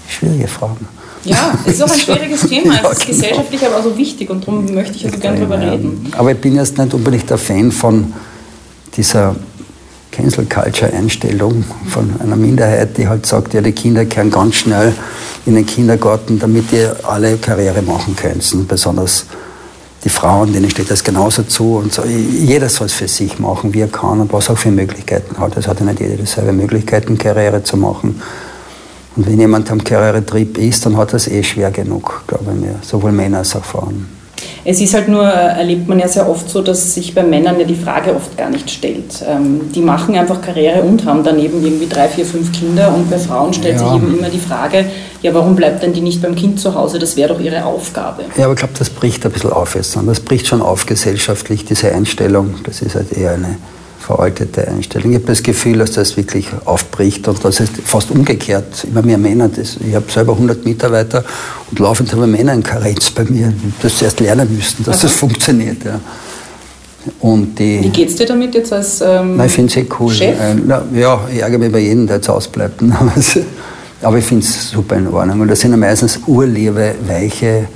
Schwierige 0.08 0.48
Fragen. 0.48 0.88
Ja, 1.26 1.58
es 1.66 1.74
ist 1.74 1.84
auch 1.84 1.92
ein 1.92 2.00
schwieriges 2.00 2.42
Thema. 2.48 2.76
Es 2.92 3.00
ist 3.00 3.08
gesellschaftlich 3.08 3.66
aber 3.66 3.78
auch 3.78 3.84
so 3.84 3.98
wichtig 3.98 4.30
und 4.30 4.48
darum 4.48 4.74
möchte 4.74 4.96
ich 4.96 5.06
also 5.06 5.18
gerne 5.18 5.40
darüber 5.40 5.60
reden. 5.60 6.12
Aber 6.18 6.32
ich 6.32 6.38
bin 6.38 6.56
jetzt 6.56 6.78
nicht 6.78 6.94
unbedingt 6.94 7.30
der 7.30 7.38
Fan 7.38 7.72
von 7.72 8.14
dieser 8.96 9.36
Cancel 10.16 10.46
Culture 10.46 10.94
Einstellung 10.94 11.66
von 11.90 12.10
einer 12.22 12.38
Minderheit, 12.38 12.98
die 12.98 13.08
halt 13.08 13.26
sagt, 13.26 13.54
ja, 13.54 13.62
die 13.62 13.74
Kinder 13.74 14.06
kehren 14.06 14.32
ganz 14.32 14.56
schnell 14.56 14.94
in 15.46 15.56
den 15.56 15.66
Kindergarten, 15.66 16.40
damit 16.40 16.72
ihr 16.72 16.96
alle 17.04 17.36
Karriere 17.38 17.82
machen 17.82 18.16
könnt. 18.16 18.68
Besonders 18.68 19.26
die 20.06 20.10
Frauen, 20.10 20.54
denen 20.54 20.70
steht 20.70 20.90
das 20.90 21.04
genauso 21.04 21.44
zu. 21.44 21.78
Und 21.78 21.92
so. 21.92 22.04
Jeder 22.04 22.70
soll 22.70 22.88
es 22.88 22.94
für 22.94 23.10
sich 23.10 23.40
machen, 23.40 23.74
wie 23.74 23.82
er 23.82 23.88
kann 23.90 24.22
und 24.22 24.32
was 24.32 24.50
auch 24.50 24.58
für 24.58 24.72
Möglichkeiten 24.72 25.38
hat. 25.38 25.58
Es 25.58 25.68
hat 25.68 25.82
ja 25.82 25.86
nicht 25.86 26.00
jeder 26.00 26.16
dieselbe 26.16 26.54
Möglichkeiten, 26.54 27.18
Karriere 27.18 27.62
zu 27.64 27.76
machen. 27.76 28.22
Und 29.18 29.28
wenn 29.28 29.40
jemand 29.40 29.70
am 29.70 29.84
Karrieretrieb 29.84 30.58
ist, 30.58 30.86
dann 30.86 30.96
hat 30.96 31.14
es 31.14 31.28
eh 31.28 31.44
schwer 31.44 31.72
genug, 31.72 32.24
glaube 32.28 32.54
ich 32.54 32.62
mir. 32.62 32.76
Sowohl 32.82 33.12
Männer 33.12 33.40
als 33.40 33.56
auch 33.56 33.66
Frauen. 33.66 34.08
Es 34.68 34.82
ist 34.82 34.96
halt 34.96 35.08
nur, 35.08 35.24
äh, 35.24 35.60
erlebt 35.60 35.88
man 35.88 36.00
ja 36.00 36.08
sehr 36.08 36.28
oft 36.28 36.50
so, 36.50 36.64
dass 36.64 36.96
sich 36.96 37.14
bei 37.14 37.22
Männern 37.22 37.60
ja 37.60 37.66
die 37.66 37.76
Frage 37.76 38.16
oft 38.16 38.36
gar 38.36 38.50
nicht 38.50 38.70
stellt. 38.72 39.24
Ähm, 39.30 39.72
die 39.74 39.82
machen 39.82 40.16
einfach 40.16 40.42
Karriere 40.42 40.82
und 40.82 41.06
haben 41.06 41.24
daneben 41.24 41.64
irgendwie 41.64 41.88
drei, 41.88 42.08
vier, 42.08 42.26
fünf 42.26 42.52
Kinder 42.52 42.92
und 42.94 43.10
bei 43.10 43.20
Frauen 43.20 43.54
stellt 43.54 43.80
ja. 43.80 43.86
sich 43.86 43.96
eben 43.96 44.18
immer 44.18 44.30
die 44.30 44.40
Frage, 44.40 44.86
ja, 45.22 45.34
warum 45.36 45.56
bleibt 45.56 45.84
denn 45.84 45.94
die 45.94 46.02
nicht 46.02 46.20
beim 46.22 46.36
Kind 46.36 46.60
zu 46.60 46.74
Hause? 46.74 46.98
Das 46.98 47.16
wäre 47.16 47.34
doch 47.34 47.40
ihre 47.40 47.64
Aufgabe. 47.64 48.24
Ja, 48.38 48.46
aber 48.46 48.54
ich 48.54 48.60
glaube, 48.60 48.74
das 48.78 48.90
bricht 48.90 49.24
ein 49.26 49.32
bisschen 49.32 49.52
auf 49.52 49.76
jetzt. 49.76 49.96
Das 49.96 50.20
bricht 50.20 50.48
schon 50.48 50.64
auf 50.64 50.88
gesellschaftlich, 50.88 51.66
diese 51.66 51.92
Einstellung. 51.92 52.56
Das 52.64 52.82
ist 52.82 52.96
halt 52.96 53.14
eher 53.14 53.34
eine 53.34 53.58
veraltete 54.06 54.68
Einstellung. 54.68 55.12
Ich 55.12 55.16
habe 55.16 55.26
das 55.26 55.42
Gefühl, 55.42 55.80
dass 55.80 55.92
das 55.92 56.16
wirklich 56.16 56.48
aufbricht 56.66 57.28
und 57.28 57.44
das 57.44 57.60
ist 57.60 57.74
fast 57.84 58.12
umgekehrt. 58.12 58.86
Immer 58.90 59.02
mehr 59.02 59.18
Männer. 59.18 59.50
Das, 59.50 59.78
ich 59.78 59.96
habe 59.96 60.10
selber 60.12 60.34
100 60.34 60.64
Mitarbeiter 60.64 61.24
und 61.70 61.80
laufend 61.80 62.12
haben 62.14 62.30
Männer 62.32 62.54
in 62.54 62.62
Karenz 62.62 63.10
bei 63.10 63.24
mir, 63.24 63.48
die 63.48 63.74
das 63.82 63.98
zuerst 63.98 64.20
lernen 64.20 64.56
müssten, 64.56 64.84
dass 64.84 64.98
Aha. 64.98 65.04
das 65.08 65.12
funktioniert. 65.14 65.84
Ja. 65.84 66.00
Und 67.20 67.58
die, 67.58 67.82
Wie 67.82 67.90
geht 67.90 68.10
es 68.10 68.16
dir 68.16 68.26
damit 68.28 68.54
jetzt 68.54 68.72
als 68.72 69.02
ähm, 69.02 69.38
Nein, 69.38 69.48
ich 69.48 69.54
finde 69.54 69.72
es 69.72 69.78
eh 69.78 69.88
cool. 70.00 70.14
Chef? 70.14 70.40
Äh, 70.40 70.56
na, 70.66 70.84
ja, 70.94 71.20
ich 71.32 71.42
ärgere 71.42 71.60
mich 71.60 71.72
bei 71.72 71.80
jedem, 71.80 72.06
der 72.06 72.18
jetzt 72.18 72.30
ausbleibt. 72.30 72.82
Aber 74.02 74.18
ich 74.18 74.26
finde 74.26 74.46
es 74.46 74.70
super 74.70 74.98
in 74.98 75.08
Ordnung. 75.08 75.42
Und 75.42 75.48
das 75.48 75.60
sind 75.60 75.72
ja 75.72 75.78
meistens 75.78 76.20
urliebe, 76.28 76.94
weiche, 77.08 77.68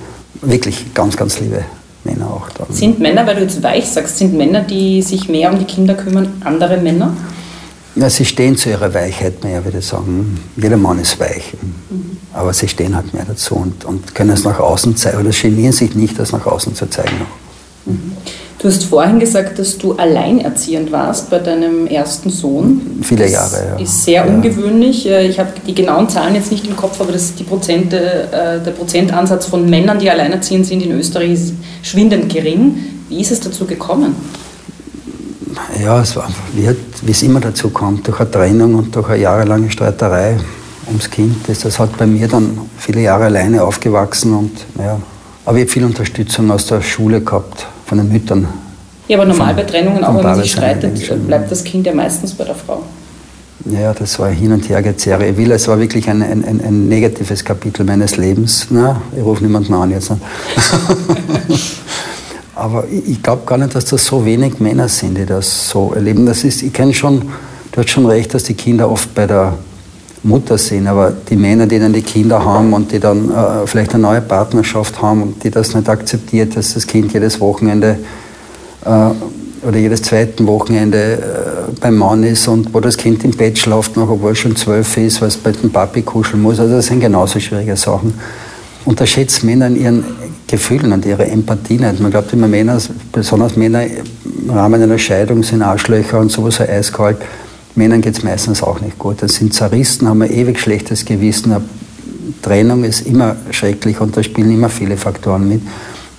wirklich 0.41 0.93
ganz, 0.93 1.17
ganz 1.17 1.39
liebe 1.39 1.63
Männer 2.09 2.27
auch 2.27 2.49
dann. 2.49 2.67
Sind 2.73 2.99
Männer, 2.99 3.25
weil 3.27 3.35
du 3.35 3.41
jetzt 3.41 3.61
weich 3.61 3.87
sagst, 3.87 4.17
sind 4.17 4.33
Männer, 4.35 4.61
die 4.61 5.01
sich 5.01 5.29
mehr 5.29 5.51
um 5.51 5.59
die 5.59 5.65
Kinder 5.65 5.93
kümmern, 5.93 6.27
andere 6.43 6.77
Männer? 6.77 7.13
Ja, 7.95 8.09
sie 8.09 8.25
stehen 8.25 8.55
zu 8.55 8.69
ihrer 8.69 8.93
Weichheit 8.93 9.43
mehr, 9.43 9.63
würde 9.65 9.79
ich 9.79 9.85
sagen. 9.85 10.39
Jeder 10.55 10.77
Mann 10.77 10.99
ist 10.99 11.19
weich. 11.19 11.53
Mhm. 11.89 12.17
Aber 12.33 12.53
sie 12.53 12.67
stehen 12.67 12.95
halt 12.95 13.13
mehr 13.13 13.25
dazu 13.27 13.55
und, 13.55 13.83
und 13.85 14.13
können 14.15 14.29
es 14.29 14.43
nach 14.43 14.59
außen 14.59 14.95
zeigen 14.95 15.19
oder 15.19 15.31
genieren 15.31 15.73
sich 15.73 15.95
nicht, 15.95 16.17
das 16.19 16.31
nach 16.31 16.45
außen 16.45 16.75
zu 16.75 16.89
zeigen. 16.89 17.17
Mhm. 17.85 18.13
Du 18.59 18.67
hast 18.67 18.83
vorhin 18.83 19.19
gesagt, 19.21 19.57
dass 19.57 19.77
du 19.77 19.93
alleinerziehend 19.93 20.91
warst 20.91 21.29
bei 21.29 21.39
deinem 21.39 21.87
ersten 21.87 22.29
Sohn. 22.29 22.99
Viele 23.01 23.23
das 23.23 23.31
Jahre, 23.31 23.67
ja. 23.69 23.75
ist 23.77 24.03
sehr 24.03 24.25
ja. 24.25 24.33
ungewöhnlich. 24.33 25.07
Äh, 25.07 25.27
ich 25.27 25.39
habe 25.39 25.51
die 25.65 25.73
genauen 25.73 26.09
Zahlen 26.09 26.35
jetzt 26.35 26.51
nicht 26.51 26.67
im 26.67 26.75
Kopf, 26.75 26.99
aber 26.99 27.13
das 27.13 27.35
die 27.35 27.43
Prozente, 27.43 28.27
äh, 28.31 28.63
der 28.63 28.71
Prozentansatz 28.71 29.45
von 29.45 29.69
Männern, 29.69 29.99
die 29.99 30.09
alleinerziehend 30.09 30.65
sind 30.65 30.83
in 30.83 30.91
Österreich, 30.91 31.31
ist 31.31 31.53
schwindend 31.81 32.31
gering. 32.31 32.77
Wie 33.09 33.21
ist 33.21 33.31
es 33.31 33.39
dazu 33.39 33.65
gekommen? 33.65 34.15
Ja, 35.83 36.01
es 36.01 36.15
war 36.15 36.29
wie 36.53 37.11
es 37.11 37.23
immer 37.23 37.39
dazu 37.39 37.69
kommt, 37.69 38.07
durch 38.07 38.19
eine 38.19 38.31
Trennung 38.31 38.75
und 38.75 38.95
durch 38.95 39.09
eine 39.09 39.21
jahrelange 39.21 39.71
Streiterei 39.71 40.37
ums 40.87 41.09
Kind. 41.09 41.35
Das, 41.47 41.59
das 41.59 41.79
hat 41.79 41.97
bei 41.97 42.05
mir 42.05 42.27
dann 42.27 42.57
viele 42.77 43.01
Jahre 43.01 43.25
alleine 43.25 43.63
aufgewachsen 43.63 44.33
und 44.33 44.51
ja, 44.77 44.99
aber 45.45 45.57
ich 45.57 45.63
habe 45.63 45.71
viel 45.71 45.85
Unterstützung 45.85 46.51
aus 46.51 46.67
der 46.67 46.81
Schule 46.81 47.21
gehabt 47.21 47.65
von 47.85 47.97
den 47.97 48.11
Müttern. 48.11 48.47
Ja, 49.07 49.17
aber 49.17 49.25
normal 49.25 49.55
bei 49.55 49.63
Trennungen, 49.63 50.03
auch 50.03 50.15
wenn 50.15 50.23
man 50.23 50.35
sich 50.35 50.51
streitet, 50.51 51.27
bleibt 51.27 51.51
das 51.51 51.63
Kind 51.63 51.87
ja 51.87 51.93
meistens 51.93 52.33
bei 52.33 52.43
der 52.43 52.55
Frau. 52.55 52.83
Ja, 53.65 53.93
das 53.93 54.17
war 54.19 54.29
hin 54.29 54.53
und 54.53 54.69
her 54.69 54.81
gezerre. 54.81 55.35
Will, 55.35 55.51
es 55.51 55.67
war 55.67 55.77
wirklich 55.79 56.09
ein, 56.09 56.21
ein, 56.21 56.43
ein, 56.45 56.87
negatives 56.87 57.43
Kapitel 57.43 57.85
meines 57.85 58.15
Lebens. 58.15 58.67
Na, 58.69 59.01
ich 59.15 59.21
rufe 59.21 59.43
niemanden 59.43 59.73
an 59.73 59.91
jetzt. 59.91 60.11
Aber 62.55 62.85
ich, 62.89 63.09
ich 63.09 63.23
glaube 63.23 63.43
gar 63.45 63.57
nicht, 63.57 63.75
dass 63.75 63.85
das 63.85 64.05
so 64.05 64.23
wenig 64.25 64.59
Männer 64.59 64.87
sind, 64.87 65.17
die 65.17 65.25
das 65.25 65.69
so 65.69 65.91
erleben. 65.93 66.25
Das 66.25 66.45
ist, 66.45 66.61
ich 66.61 66.71
kenne 66.71 66.93
schon, 66.93 67.21
du 67.71 67.81
hast 67.81 67.89
schon 67.89 68.05
recht, 68.05 68.33
dass 68.33 68.43
die 68.43 68.53
Kinder 68.53 68.89
oft 68.89 69.13
bei 69.13 69.27
der 69.27 69.57
Mutter 70.23 70.57
sind, 70.57 70.87
aber 70.87 71.11
die 71.29 71.35
Männer, 71.35 71.67
die 71.67 71.79
dann 71.79 71.93
die 71.93 72.01
Kinder 72.01 72.43
haben 72.43 72.73
und 72.73 72.91
die 72.91 72.99
dann 72.99 73.29
äh, 73.29 73.65
vielleicht 73.65 73.93
eine 73.93 74.03
neue 74.03 74.21
Partnerschaft 74.21 75.01
haben 75.01 75.21
und 75.21 75.43
die 75.43 75.49
das 75.51 75.73
nicht 75.73 75.87
akzeptiert, 75.87 76.55
dass 76.55 76.73
das 76.73 76.87
Kind 76.87 77.13
jedes 77.13 77.39
Wochenende 77.39 77.99
äh, 78.85 79.09
oder 79.63 79.77
jedes 79.77 80.01
zweite 80.01 80.45
Wochenende 80.47 81.13
äh, 81.13 81.79
beim 81.79 81.97
Mann 81.97 82.23
ist 82.23 82.47
und 82.47 82.73
wo 82.73 82.79
das 82.79 82.97
Kind 82.97 83.23
im 83.23 83.31
Bett 83.31 83.57
schlaft, 83.57 83.97
noch 83.97 84.09
obwohl 84.09 84.31
es 84.31 84.39
schon 84.39 84.55
zwölf 84.55 84.97
ist, 84.97 85.21
weil 85.21 85.27
es 85.29 85.37
bei 85.37 85.51
dem 85.51 85.71
Papi 85.71 86.01
kuscheln 86.01 86.41
muss. 86.41 86.59
Also 86.59 86.75
das 86.75 86.87
sind 86.87 86.99
genauso 86.99 87.39
schwierige 87.39 87.75
Sachen. 87.75 88.13
Unterschätzt 88.85 89.43
Männer 89.43 89.67
in 89.67 89.75
ihren 89.75 90.03
Gefühlen 90.47 90.91
und 90.93 91.05
ihre 91.05 91.27
Empathie 91.27 91.77
nicht. 91.77 91.99
Man 91.99 92.11
glaubt 92.11 92.33
immer, 92.33 92.47
Männer, 92.47 92.79
besonders 93.11 93.55
Männer 93.55 93.83
im 93.85 94.49
Rahmen 94.49 94.81
einer 94.81 94.97
Scheidung 94.97 95.43
sind 95.43 95.61
Arschlöcher 95.61 96.19
und 96.19 96.31
sowas 96.31 96.55
so 96.55 96.63
eiskalt. 96.63 97.17
Männern 97.75 98.01
geht 98.01 98.17
es 98.17 98.23
meistens 98.23 98.63
auch 98.63 98.81
nicht 98.81 98.97
gut. 98.97 99.21
Dann 99.21 99.29
sind 99.29 99.53
zerrissen, 99.53 100.07
haben 100.07 100.21
ein 100.21 100.31
ewig 100.31 100.59
schlechtes 100.59 101.05
Gewissen. 101.05 101.51
Eine 101.51 101.63
Trennung 102.41 102.83
ist 102.83 103.01
immer 103.01 103.35
schrecklich 103.51 103.99
und 104.01 104.17
da 104.17 104.23
spielen 104.23 104.51
immer 104.51 104.69
viele 104.69 104.97
Faktoren 104.97 105.47
mit. 105.47 105.61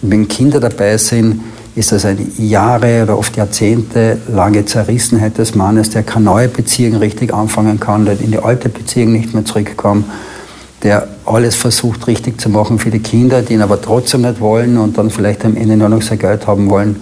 Und 0.02 0.10
wenn 0.10 0.28
Kinder 0.28 0.60
dabei 0.60 0.96
sind, 0.96 1.40
ist 1.76 1.92
das 1.92 2.04
eine 2.04 2.26
Jahre 2.38 3.04
oder 3.04 3.16
oft 3.18 3.36
Jahrzehnte 3.36 4.18
lange 4.28 4.64
Zerrissenheit 4.64 5.38
des 5.38 5.54
Mannes, 5.54 5.90
der 5.90 6.02
keine 6.02 6.24
neue 6.24 6.48
Beziehung 6.48 6.96
richtig 6.96 7.32
anfangen 7.32 7.78
kann, 7.78 8.04
der 8.04 8.20
in 8.20 8.32
die 8.32 8.38
alte 8.38 8.68
Beziehung 8.68 9.12
nicht 9.12 9.32
mehr 9.34 9.44
zurückkommt, 9.44 10.04
der 10.82 11.06
alles 11.26 11.54
versucht 11.54 12.06
richtig 12.06 12.40
zu 12.40 12.48
machen 12.48 12.78
für 12.78 12.90
die 12.90 12.98
Kinder, 12.98 13.42
die 13.42 13.54
ihn 13.54 13.62
aber 13.62 13.80
trotzdem 13.80 14.22
nicht 14.22 14.40
wollen 14.40 14.78
und 14.78 14.98
dann 14.98 15.10
vielleicht 15.10 15.44
am 15.44 15.56
Ende 15.56 15.76
nur 15.76 15.88
noch 15.88 16.02
sein 16.02 16.18
Geld 16.18 16.46
haben 16.46 16.68
wollen. 16.70 16.96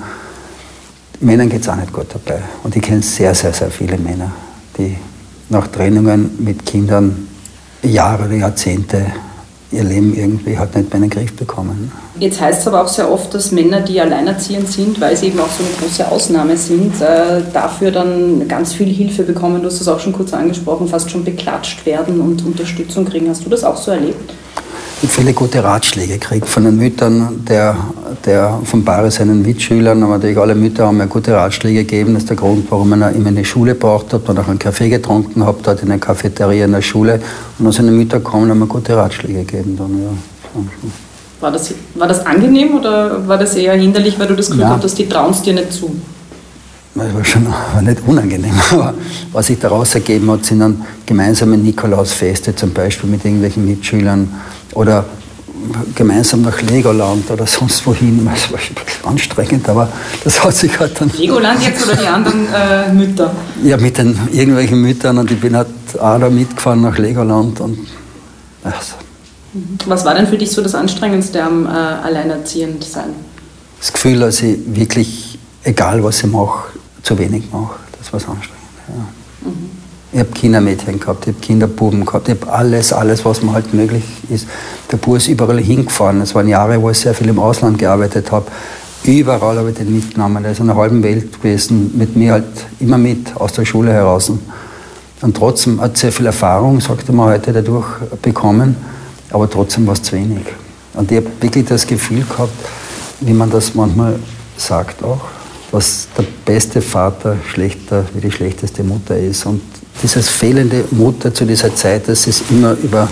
Männern 1.21 1.49
geht 1.49 1.63
es 1.63 1.69
auch 1.69 1.77
nicht 1.77 1.93
gut 1.93 2.07
dabei. 2.13 2.41
Und 2.63 2.77
ich 2.77 2.83
kenne 2.83 3.03
sehr, 3.03 3.35
sehr, 3.35 3.53
sehr 3.53 3.71
viele 3.71 3.97
Männer 3.99 4.31
die 4.79 4.97
nach 5.49 5.67
Trennungen 5.69 6.31
mit 6.39 6.65
Kindern 6.65 7.29
Jahre 7.83 8.25
oder 8.27 8.35
Jahrzehnte 8.35 9.07
ihr 9.71 9.85
Leben 9.85 10.15
irgendwie 10.15 10.57
hat 10.57 10.75
nicht 10.75 10.89
mehr 10.89 11.03
in 11.03 11.09
den 11.09 11.11
Griff 11.11 11.35
bekommen. 11.35 11.93
Jetzt 12.21 12.41
heißt 12.41 12.63
es 12.63 12.67
aber 12.67 12.83
auch 12.83 12.89
sehr 12.89 13.11
oft, 13.11 13.33
dass 13.33 13.53
Männer, 13.53 13.81
die 13.81 14.01
alleinerziehend 14.01 14.69
sind, 14.69 15.01
weil 15.01 15.17
sie 15.17 15.27
eben 15.27 15.39
auch 15.39 15.51
so 15.51 15.63
eine 15.63 15.73
große 15.81 16.11
Ausnahme 16.11 16.57
sind, 16.57 17.01
äh, 17.01 17.43
dafür 17.53 17.93
dann 17.93 18.49
ganz 18.49 18.73
viel 18.73 18.93
Hilfe 18.93 19.23
bekommen. 19.23 19.63
Du 19.63 19.69
hast 19.69 19.81
es 19.81 19.87
auch 19.87 20.01
schon 20.01 20.13
kurz 20.13 20.33
angesprochen, 20.33 20.89
fast 20.89 21.11
schon 21.11 21.25
beklatscht 21.25 21.87
werden 21.87 22.21
und 22.21 22.45
Unterstützung 22.45 23.05
kriegen. 23.05 23.29
Hast 23.29 23.45
du 23.45 23.51
das 23.51 23.63
auch 23.63 23.77
so 23.77 23.93
erlebt? 23.93 24.33
Ich 25.01 25.09
habe 25.09 25.13
viele 25.13 25.33
gute 25.33 25.63
Ratschläge 25.63 26.15
gekriegt 26.15 26.49
von 26.49 26.65
den 26.65 26.77
Müttern 26.77 27.45
der, 27.49 27.77
der 28.25 28.59
von 28.65 28.85
Paare 28.85 29.13
seinen 29.13 29.43
Mitschülern, 29.43 30.03
aber 30.03 30.15
natürlich 30.15 30.39
alle 30.39 30.57
Mütter 30.57 30.89
haben 30.89 30.97
mir 30.97 31.07
gute 31.07 31.35
Ratschläge 31.35 31.85
gegeben. 31.85 32.15
Das 32.15 32.25
ist 32.25 32.31
der 32.31 32.37
Grund, 32.37 32.67
warum 32.69 32.93
ich 32.93 33.17
immer 33.17 33.29
in 33.29 33.37
die 33.37 33.45
Schule 33.45 33.77
braucht 33.77 34.13
habe, 34.13 34.25
dann 34.27 34.39
auch 34.39 34.49
einen 34.49 34.59
Kaffee 34.59 34.89
getrunken 34.89 35.47
habe, 35.47 35.59
dort 35.63 35.83
in 35.83 35.91
der 35.91 35.99
Cafeteria 35.99 36.65
in 36.65 36.73
der 36.73 36.83
Schule. 36.83 37.21
Und 37.61 37.67
dann 37.67 37.73
sind 37.73 37.87
die 37.87 37.93
Mütter 37.93 38.19
gekommen 38.19 38.45
und 38.45 38.51
haben 38.51 38.59
mir 38.59 38.67
gute 38.67 38.97
Ratschläge 38.97 39.45
gegeben. 39.45 39.77
Dann, 39.77 40.03
ja. 40.03 40.61
War 41.41 41.53
das, 41.53 41.73
war 41.95 42.09
das 42.09 42.27
angenehm 42.27 42.75
oder 42.77 43.27
war 43.29 43.39
das 43.39 43.55
eher 43.55 43.75
hinderlich, 43.75 44.19
weil 44.19 44.27
du 44.27 44.35
das 44.35 44.49
Gefühl 44.49 44.63
ja. 44.63 44.71
hattest, 44.71 44.99
die 44.99 45.09
trauen 45.09 45.31
es 45.31 45.43
dir 45.43 45.55
nicht 45.55 45.73
zu? 45.73 45.95
Das 46.95 47.15
war 47.15 47.25
schon 47.25 47.47
war 47.47 47.83
nicht 47.83 47.99
unangenehm, 48.07 48.55
aber 48.73 48.95
was 49.33 49.47
sich 49.47 49.59
daraus 49.59 49.95
ergeben 49.95 50.31
hat, 50.33 50.45
sind 50.45 50.61
dann 50.61 50.85
gemeinsame 51.07 51.57
Nikolausfeste 51.57 52.57
zum 52.57 52.73
Beispiel 52.73 53.09
mit 53.09 53.25
irgendwelchen 53.25 53.65
Mitschülern 53.65 54.29
oder 54.75 55.05
gemeinsam 55.95 56.43
nach 56.43 56.61
Legoland 56.63 57.31
oder 57.31 57.47
sonst 57.47 57.87
wohin. 57.87 58.29
Das 58.39 58.53
war 58.53 58.59
schon 58.59 58.77
ein 58.77 58.85
bisschen 58.85 59.07
anstrengend, 59.07 59.69
aber 59.69 59.89
das 60.25 60.43
hat 60.43 60.55
sich 60.55 60.79
halt 60.79 61.01
dann. 61.01 61.11
Legoland 61.17 61.63
jetzt 61.63 61.87
oder 61.87 61.97
die 61.97 62.07
anderen 62.07 62.47
äh, 62.53 62.93
Mütter? 62.93 63.33
Ja, 63.63 63.77
mit 63.77 63.97
den 63.99 64.19
irgendwelchen 64.33 64.81
Müttern 64.81 65.19
und 65.19 65.31
ich 65.31 65.41
bin 65.41 65.57
halt 65.57 65.69
auch 65.99 66.19
da 66.19 66.29
mitgefahren 66.29 66.81
nach 66.81 66.99
Legoland 66.99 67.61
und 67.61 67.79
also. 68.65 68.95
Was 69.87 70.05
war 70.05 70.15
denn 70.15 70.27
für 70.27 70.37
dich 70.37 70.51
so 70.51 70.63
das 70.63 70.75
Anstrengendste 70.75 71.43
am 71.43 71.67
äh, 71.67 71.69
Alleinerziehendsein? 71.69 73.11
Das 73.79 73.93
Gefühl, 73.93 74.21
dass 74.21 74.43
ich 74.43 74.59
wirklich, 74.67 75.39
egal 75.63 76.03
was 76.05 76.23
ich 76.23 76.31
mache, 76.31 76.73
zu 77.03 77.19
wenig 77.19 77.45
mache. 77.53 77.77
Das 77.99 78.13
war 78.13 78.21
anstrengend. 78.35 78.63
Ja. 78.89 79.49
Mhm. 79.49 79.71
Ich 80.11 80.19
habe 80.21 80.31
Kindermädchen 80.31 80.99
gehabt, 80.99 81.27
ich 81.27 81.35
habe 81.35 81.45
Kinderbuben 81.45 82.05
gehabt, 82.05 82.29
ich 82.29 82.41
habe 82.41 82.51
alles, 82.51 82.93
alles, 82.95 83.25
was 83.27 83.43
mir 83.43 83.53
halt 83.53 83.75
möglich 83.75 84.05
ist. 84.31 84.47
Der 84.91 84.97
Bub 84.97 85.17
ist 85.17 85.29
überall 85.29 85.59
hingefahren. 85.59 86.23
Es 86.23 86.35
waren 86.35 86.49
Jahre, 86.49 86.81
wo 86.81 86.91
ich 86.91 86.99
sehr 86.99 87.13
viel 87.15 87.29
im 87.29 87.39
Ausland 87.39 87.79
gearbeitet 87.79 88.33
habe. 88.33 88.47
Überall 89.05 89.59
habe 89.59 89.71
ich 89.71 89.77
den 89.77 89.95
mitgenommen. 89.95 90.45
Er 90.45 90.53
ist 90.53 90.61
in 90.61 90.67
der 90.67 90.77
halben 90.77 91.03
Welt 91.03 91.35
gewesen, 91.35 91.93
mit 91.97 92.17
mir 92.17 92.33
halt 92.33 92.47
immer 92.81 92.99
mit, 92.99 93.37
aus 93.37 93.53
der 93.53 93.65
Schule 93.65 93.93
heraus. 93.93 94.31
Und 95.21 95.37
trotzdem 95.37 95.81
hat 95.81 95.97
sehr 95.99 96.11
viel 96.11 96.27
Erfahrung, 96.27 96.81
sagte 96.81 97.13
man 97.13 97.29
heute, 97.29 97.53
dadurch 97.53 97.87
bekommen, 98.23 98.77
aber 99.31 99.49
trotzdem 99.49 99.87
war 99.87 99.95
es 99.95 100.03
zu 100.03 100.13
wenig. 100.13 100.47
Und 100.95 101.11
ich 101.11 101.19
habe 101.19 101.31
wirklich 101.41 101.67
das 101.67 101.87
Gefühl 101.87 102.25
gehabt, 102.25 102.53
wie 103.21 103.33
man 103.33 103.51
das 103.51 103.75
manchmal 103.75 104.19
sagt 104.57 105.03
auch, 105.03 105.21
dass 105.73 106.09
der 106.17 106.25
beste 106.45 106.81
Vater 106.81 107.37
schlechter 107.47 108.05
wie 108.15 108.21
die 108.21 108.31
schlechteste 108.31 108.83
Mutter 108.83 109.17
ist. 109.17 109.47
Und 109.47 109.61
dieses 110.03 110.29
fehlende 110.29 110.85
Mutter 110.91 111.33
zu 111.33 111.45
dieser 111.45 111.75
Zeit, 111.75 112.09
das 112.09 112.27
ist 112.27 112.45
immer 112.51 112.73
über 112.83 113.09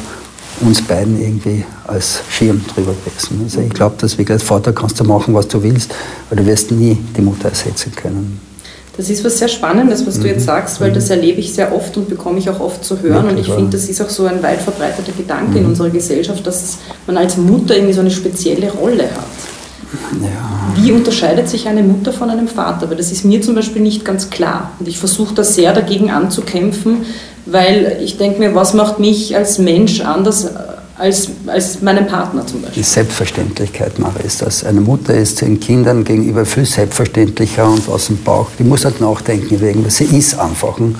uns 0.60 0.80
beiden 0.80 1.20
irgendwie 1.20 1.64
als 1.86 2.20
Schirm 2.30 2.64
drüber 2.74 2.94
gewesen. 3.04 3.40
Also 3.44 3.60
ich 3.60 3.70
glaube, 3.70 3.96
dass 3.98 4.16
wirklich 4.16 4.36
als 4.36 4.42
Vater 4.42 4.72
kannst 4.72 4.98
du 4.98 5.04
machen, 5.04 5.34
was 5.34 5.48
du 5.48 5.62
willst, 5.62 5.94
aber 6.30 6.40
du 6.40 6.46
wirst 6.46 6.70
nie 6.70 6.96
die 7.16 7.20
Mutter 7.20 7.50
ersetzen 7.50 7.92
können. 7.94 8.40
Das 8.96 9.10
ist 9.10 9.24
was 9.24 9.38
sehr 9.38 9.48
Spannendes, 9.48 10.06
was 10.06 10.18
mhm. 10.18 10.22
du 10.22 10.28
jetzt 10.28 10.44
sagst, 10.44 10.80
weil 10.80 10.90
mhm. 10.90 10.94
das 10.94 11.10
erlebe 11.10 11.40
ich 11.40 11.52
sehr 11.52 11.74
oft 11.74 11.96
und 11.96 12.08
bekomme 12.08 12.38
ich 12.38 12.48
auch 12.48 12.60
oft 12.60 12.84
zu 12.84 13.00
hören. 13.00 13.24
Wirklich, 13.24 13.30
und 13.32 13.38
ich 13.40 13.54
finde, 13.54 13.76
das 13.76 13.88
ist 13.88 14.00
auch 14.00 14.08
so 14.08 14.24
ein 14.24 14.42
weit 14.42 14.60
verbreiteter 14.60 15.12
Gedanke 15.12 15.52
mhm. 15.52 15.56
in 15.56 15.66
unserer 15.66 15.90
Gesellschaft, 15.90 16.46
dass 16.46 16.78
man 17.06 17.16
als 17.16 17.36
Mutter 17.36 17.74
irgendwie 17.74 17.92
so 17.92 18.00
eine 18.00 18.10
spezielle 18.10 18.70
Rolle 18.72 19.04
hat. 19.04 19.26
Ja. 20.22 20.82
Wie 20.82 20.92
unterscheidet 20.92 21.48
sich 21.48 21.68
eine 21.68 21.82
Mutter 21.82 22.12
von 22.12 22.30
einem 22.30 22.48
Vater? 22.48 22.88
Weil 22.90 22.96
das 22.96 23.12
ist 23.12 23.24
mir 23.24 23.40
zum 23.40 23.54
Beispiel 23.54 23.82
nicht 23.82 24.04
ganz 24.04 24.30
klar. 24.30 24.72
Und 24.78 24.88
ich 24.88 24.98
versuche 24.98 25.34
da 25.34 25.44
sehr 25.44 25.72
dagegen 25.72 26.10
anzukämpfen, 26.10 27.06
weil 27.44 27.98
ich 28.02 28.18
denke 28.18 28.40
mir, 28.40 28.54
was 28.54 28.74
macht 28.74 28.98
mich 28.98 29.36
als 29.36 29.58
Mensch 29.58 30.00
anders 30.00 30.48
als, 30.98 31.28
als 31.46 31.82
meinen 31.82 32.06
Partner 32.06 32.46
zum 32.46 32.62
Beispiel? 32.62 32.82
Die 32.82 32.88
Selbstverständlichkeit, 32.88 33.98
Mara, 33.98 34.20
ist 34.20 34.42
das. 34.42 34.64
Eine 34.64 34.80
Mutter 34.80 35.14
ist 35.14 35.40
den 35.40 35.60
Kindern 35.60 36.04
gegenüber 36.04 36.44
viel 36.44 36.64
selbstverständlicher 36.64 37.68
und 37.68 37.88
aus 37.88 38.06
dem 38.06 38.22
Bauch. 38.22 38.48
Die 38.58 38.64
muss 38.64 38.84
halt 38.84 39.00
nachdenken 39.00 39.60
wegen, 39.60 39.84
dass 39.84 39.96
sie 39.96 40.04
ist 40.04 40.38
einfach. 40.38 40.78
Und 40.78 40.96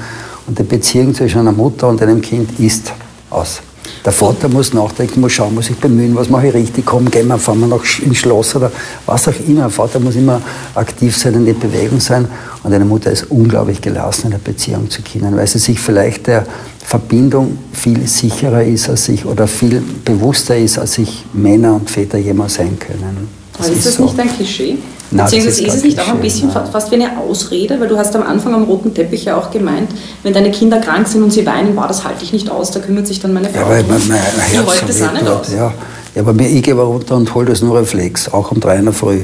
die 0.47 0.63
Beziehung 0.63 1.15
zwischen 1.15 1.41
einer 1.41 1.53
Mutter 1.53 1.89
und 1.89 2.03
einem 2.03 2.21
Kind 2.21 2.59
ist 2.61 2.93
aus. 3.31 3.61
Der 4.07 4.13
Vater 4.13 4.49
muss 4.49 4.73
nachdenken, 4.73 5.21
muss 5.21 5.33
schauen, 5.33 5.53
muss 5.53 5.67
sich 5.67 5.77
bemühen, 5.77 6.15
was 6.15 6.31
mache 6.31 6.47
ich 6.47 6.55
richtig, 6.55 6.87
komm, 6.87 7.11
gehen 7.11 7.27
wir, 7.27 7.39
fahren 7.39 7.59
wir 7.59 7.67
noch 7.67 7.83
ins 8.01 8.19
Schloss 8.19 8.55
oder 8.55 8.71
was 9.05 9.27
auch 9.27 9.35
immer. 9.49 9.63
Der 9.63 9.71
Vater 9.71 9.99
muss 9.99 10.15
immer 10.15 10.41
aktiv 10.77 11.17
sein 11.17 11.35
und 11.35 11.45
in 11.49 11.59
Bewegung 11.59 11.99
sein. 11.99 12.29
Und 12.63 12.73
eine 12.73 12.85
Mutter 12.85 13.11
ist 13.11 13.25
unglaublich 13.25 13.81
gelassen 13.81 14.27
in 14.27 14.31
der 14.31 14.39
Beziehung 14.39 14.89
zu 14.91 15.03
Kindern, 15.03 15.37
weil 15.37 15.49
sie 15.49 15.59
sich 15.59 15.81
vielleicht 15.81 16.29
der 16.29 16.47
Verbindung 16.85 17.59
viel 17.73 18.07
sicherer 18.07 18.63
ist 18.63 18.89
als 18.89 19.07
sich 19.07 19.27
oder 19.27 19.49
viel 19.49 19.83
bewusster 20.05 20.57
ist, 20.57 20.79
als 20.79 20.93
sich 20.93 21.25
Männer 21.33 21.75
und 21.75 21.91
Väter 21.91 22.19
jemals 22.19 22.55
sein 22.55 22.79
können. 22.79 23.27
Das 23.55 23.67
Aber 23.67 23.73
ist, 23.73 23.79
ist 23.79 23.87
das 23.87 23.95
so. 23.97 24.05
nicht 24.05 24.21
ein 24.21 24.37
Klischee? 24.37 24.79
Beziehungsweise 25.11 25.63
ist, 25.63 25.69
ist 25.69 25.75
es 25.77 25.85
nicht 25.85 26.01
auch 26.01 26.09
ein 26.09 26.21
bisschen 26.21 26.51
nein. 26.53 26.67
fast 26.71 26.91
wie 26.91 26.97
eine 26.97 27.19
Ausrede, 27.19 27.79
weil 27.79 27.89
du 27.89 27.97
hast 27.97 28.15
am 28.17 28.23
Anfang 28.23 28.55
am 28.55 28.65
roten 28.65 28.93
Teppich 28.93 29.25
ja 29.25 29.37
auch 29.37 29.51
gemeint, 29.51 29.91
wenn 30.23 30.33
deine 30.33 30.51
Kinder 30.51 30.81
krank 30.81 31.07
sind 31.07 31.23
und 31.23 31.33
sie 31.33 31.47
weinen, 31.47 31.77
war 31.77 31.87
das 31.87 32.05
halte 32.05 32.25
ich 32.25 32.33
nicht 32.33 32.51
aus, 32.51 32.71
da 32.73 32.81
kümmert 32.81 33.07
sich 33.07 33.21
dann 33.21 33.33
meine 33.33 33.49
Frau. 33.49 33.61
Ja, 33.61 33.69
weil 33.69 33.85
mein, 33.85 34.01
mein 34.09 34.19
Herz 34.19 34.85
das 34.87 35.03
auch 35.03 35.13
nicht 35.13 35.29
aus. 35.29 35.53
Ja. 35.53 35.73
ja, 36.15 36.23
aber 36.23 36.33
mir, 36.33 36.49
ich 36.49 36.63
gehe 36.63 36.75
runter 36.75 37.17
und 37.17 37.33
hole 37.35 37.47
das 37.47 37.63
nur 37.63 37.79
Reflex, 37.79 38.29
auch 38.33 38.51
um 38.51 38.61
drei 38.61 38.77
in 38.77 38.85
der 38.85 38.95
Früh. 38.95 39.23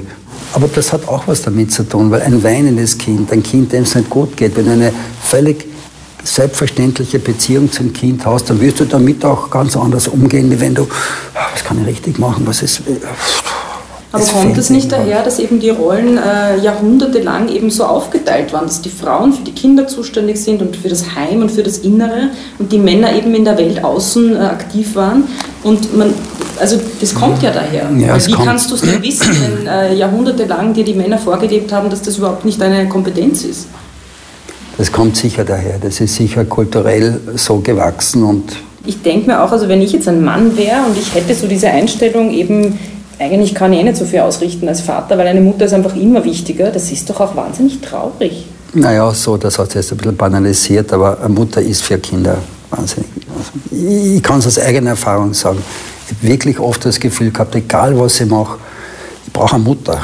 Aber 0.54 0.68
das 0.72 0.92
hat 0.92 1.08
auch 1.08 1.26
was 1.26 1.42
damit 1.42 1.72
zu 1.72 1.82
tun, 1.82 2.10
weil 2.10 2.22
ein 2.22 2.42
weinendes 2.42 2.98
Kind, 2.98 3.32
ein 3.32 3.42
Kind, 3.42 3.72
dem 3.72 3.84
es 3.84 3.94
nicht 3.94 4.10
gut 4.10 4.36
geht, 4.36 4.56
wenn 4.56 4.66
du 4.66 4.72
eine 4.72 4.92
völlig 5.24 5.66
selbstverständliche 6.24 7.18
Beziehung 7.18 7.70
zum 7.72 7.92
Kind 7.92 8.24
hast, 8.24 8.50
dann 8.50 8.60
wirst 8.60 8.80
du 8.80 8.84
damit 8.84 9.24
auch 9.24 9.50
ganz 9.50 9.76
anders 9.76 10.08
umgehen, 10.08 10.50
wie 10.50 10.60
wenn 10.60 10.74
du, 10.74 10.82
ah, 11.34 11.46
was 11.52 11.64
kann 11.64 11.80
ich 11.80 11.86
richtig 11.86 12.18
machen, 12.18 12.42
was 12.46 12.62
ist, 12.62 12.82
aber 14.12 14.22
es 14.22 14.32
kommt 14.32 14.58
es 14.58 14.68
nicht 14.68 14.92
daher, 14.92 15.22
dass 15.22 15.38
eben 15.38 15.58
die 15.58 15.70
Rollen 15.70 16.18
äh, 16.18 16.58
jahrhundertelang 16.58 17.48
eben 17.48 17.70
so 17.70 17.84
aufgeteilt 17.84 18.52
waren, 18.52 18.66
dass 18.66 18.82
die 18.82 18.90
Frauen 18.90 19.32
für 19.32 19.42
die 19.42 19.52
Kinder 19.52 19.86
zuständig 19.86 20.38
sind 20.38 20.60
und 20.60 20.76
für 20.76 20.90
das 20.90 21.14
Heim 21.14 21.40
und 21.40 21.50
für 21.50 21.62
das 21.62 21.78
Innere 21.78 22.28
und 22.58 22.70
die 22.72 22.78
Männer 22.78 23.14
eben 23.14 23.34
in 23.34 23.44
der 23.44 23.56
Welt 23.56 23.82
außen 23.82 24.36
äh, 24.36 24.38
aktiv 24.38 24.94
waren? 24.96 25.24
Und 25.62 25.96
man, 25.96 26.12
also 26.60 26.78
das 27.00 27.14
kommt 27.14 27.42
ja 27.42 27.50
daher. 27.52 27.90
Ja, 27.96 28.26
wie 28.26 28.32
kannst 28.32 28.70
du 28.70 28.74
es 28.74 28.82
denn 28.82 29.02
wissen, 29.02 29.34
wenn 29.40 29.66
äh, 29.66 29.94
jahrhundertelang 29.94 30.74
dir 30.74 30.84
die 30.84 30.94
Männer 30.94 31.18
vorgelebt 31.18 31.72
haben, 31.72 31.88
dass 31.88 32.02
das 32.02 32.18
überhaupt 32.18 32.44
nicht 32.44 32.60
deine 32.60 32.88
Kompetenz 32.88 33.44
ist? 33.44 33.68
Das 34.76 34.92
kommt 34.92 35.16
sicher 35.16 35.44
daher. 35.44 35.78
Das 35.78 36.00
ist 36.00 36.16
sicher 36.16 36.44
kulturell 36.44 37.18
so 37.36 37.60
gewachsen 37.60 38.24
und 38.24 38.44
ich 38.84 39.00
denke 39.00 39.28
mir 39.28 39.42
auch, 39.42 39.52
also 39.52 39.68
wenn 39.68 39.80
ich 39.80 39.92
jetzt 39.92 40.08
ein 40.08 40.24
Mann 40.24 40.56
wäre 40.56 40.84
und 40.86 40.98
ich 40.98 41.14
hätte 41.14 41.34
so 41.34 41.46
diese 41.46 41.68
Einstellung 41.68 42.32
eben, 42.32 42.78
eigentlich 43.18 43.54
kann 43.54 43.72
ich 43.72 43.80
eh 43.80 43.82
nicht 43.82 43.96
so 43.96 44.04
viel 44.04 44.20
ausrichten 44.20 44.68
als 44.68 44.80
Vater, 44.80 45.16
weil 45.18 45.26
eine 45.26 45.40
Mutter 45.40 45.66
ist 45.66 45.72
einfach 45.72 45.94
immer 45.96 46.24
wichtiger. 46.24 46.70
Das 46.70 46.90
ist 46.90 47.08
doch 47.08 47.20
auch 47.20 47.36
wahnsinnig 47.36 47.80
traurig. 47.80 48.46
Naja, 48.74 49.12
so, 49.12 49.36
das 49.36 49.58
hat 49.58 49.66
sich 49.66 49.76
jetzt 49.76 49.92
ein 49.92 49.98
bisschen 49.98 50.16
banalisiert, 50.16 50.92
aber 50.92 51.18
eine 51.18 51.28
Mutter 51.28 51.60
ist 51.60 51.82
für 51.82 51.98
Kinder 51.98 52.38
wahnsinnig. 52.70 53.10
Ich 53.70 54.22
kann 54.22 54.38
es 54.38 54.46
aus 54.46 54.58
eigener 54.58 54.90
Erfahrung 54.90 55.34
sagen. 55.34 55.58
Ich 56.06 56.16
habe 56.16 56.28
wirklich 56.28 56.58
oft 56.58 56.84
das 56.84 56.98
Gefühl 56.98 57.30
gehabt, 57.30 57.54
egal 57.54 57.98
was 57.98 58.20
ich 58.20 58.28
mache, 58.28 58.58
ich 59.26 59.32
brauche 59.32 59.56
eine 59.56 59.64
Mutter. 59.64 60.00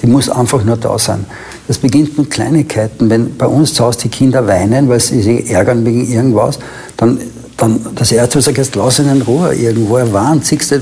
Die 0.00 0.06
muss 0.06 0.30
einfach 0.30 0.64
nur 0.64 0.76
da 0.76 0.98
sein. 0.98 1.26
Das 1.68 1.78
beginnt 1.78 2.16
mit 2.16 2.30
Kleinigkeiten. 2.30 3.10
Wenn 3.10 3.36
bei 3.36 3.46
uns 3.46 3.74
zu 3.74 3.84
Hause 3.84 3.98
die 4.04 4.08
Kinder 4.08 4.46
weinen, 4.46 4.88
weil 4.88 4.98
sie 4.98 5.20
sich 5.20 5.50
ärgern 5.50 5.84
wegen 5.84 6.10
irgendwas, 6.10 6.58
dann 6.96 7.20
dann 7.60 7.86
das 7.94 8.10
jetzt 8.10 8.74
lass 8.74 8.98
ihn 8.98 9.10
in 9.10 9.22
Ruhe. 9.22 9.54
Irgendwo 9.54 9.98
er 9.98 10.12
warnt, 10.12 10.44
siehst 10.46 10.70
du, 10.70 10.80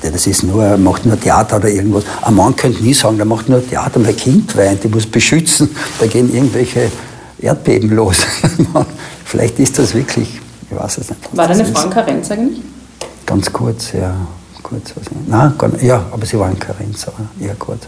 das 0.00 0.26
ist 0.26 0.42
nur, 0.42 0.62
er 0.62 0.76
macht 0.76 1.06
nur 1.06 1.18
Theater 1.18 1.56
oder 1.56 1.68
irgendwas. 1.68 2.04
Ein 2.22 2.34
Mann 2.34 2.54
könnte 2.54 2.82
nie 2.82 2.94
sagen, 2.94 3.16
der 3.16 3.26
macht 3.26 3.48
nur 3.48 3.66
Theater, 3.66 3.98
mein 3.98 4.16
Kind 4.16 4.56
weint, 4.56 4.84
die 4.84 4.88
muss 4.88 5.06
beschützen, 5.06 5.70
da 5.98 6.06
gehen 6.06 6.32
irgendwelche 6.32 6.90
Erdbeben 7.40 7.90
los. 7.90 8.18
Vielleicht 9.24 9.58
ist 9.58 9.78
das 9.78 9.94
wirklich, 9.94 10.40
ich 10.70 10.76
weiß 10.76 10.98
es 10.98 11.10
nicht. 11.10 11.20
War 11.32 11.48
deine 11.48 11.64
Frau 11.64 11.84
in 11.84 11.90
Karenz 11.90 12.30
eigentlich? 12.30 12.60
Ganz 13.26 13.52
kurz, 13.52 13.92
ja. 13.92 14.14
Kurz, 14.62 14.94
was 14.94 15.04
Nein, 15.26 15.52
ja, 15.82 16.06
aber 16.10 16.24
sie 16.24 16.38
war 16.38 16.50
in 16.50 16.58
Karenz, 16.58 17.06
aber 17.06 17.18
eher 17.38 17.54
kurz. 17.54 17.82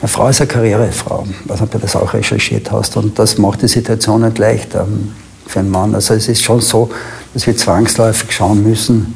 Meine 0.00 0.08
Frau 0.08 0.28
ist 0.28 0.40
eine 0.40 0.46
Karrierefrau, 0.46 1.26
was 1.46 1.58
du 1.58 1.78
das 1.78 1.96
auch 1.96 2.14
recherchiert 2.14 2.70
hast, 2.70 2.96
und 2.96 3.18
das 3.18 3.38
macht 3.38 3.62
die 3.62 3.68
Situation 3.68 4.22
nicht 4.22 4.38
leicht 4.38 4.76
ähm, 4.76 5.12
für 5.46 5.60
einen 5.60 5.70
Mann. 5.70 5.94
Also 5.94 6.14
es 6.14 6.28
ist 6.28 6.42
schon 6.42 6.60
so, 6.60 6.90
dass 7.34 7.46
wir 7.46 7.56
zwangsläufig 7.56 8.32
schauen 8.32 8.62
müssen, 8.62 9.14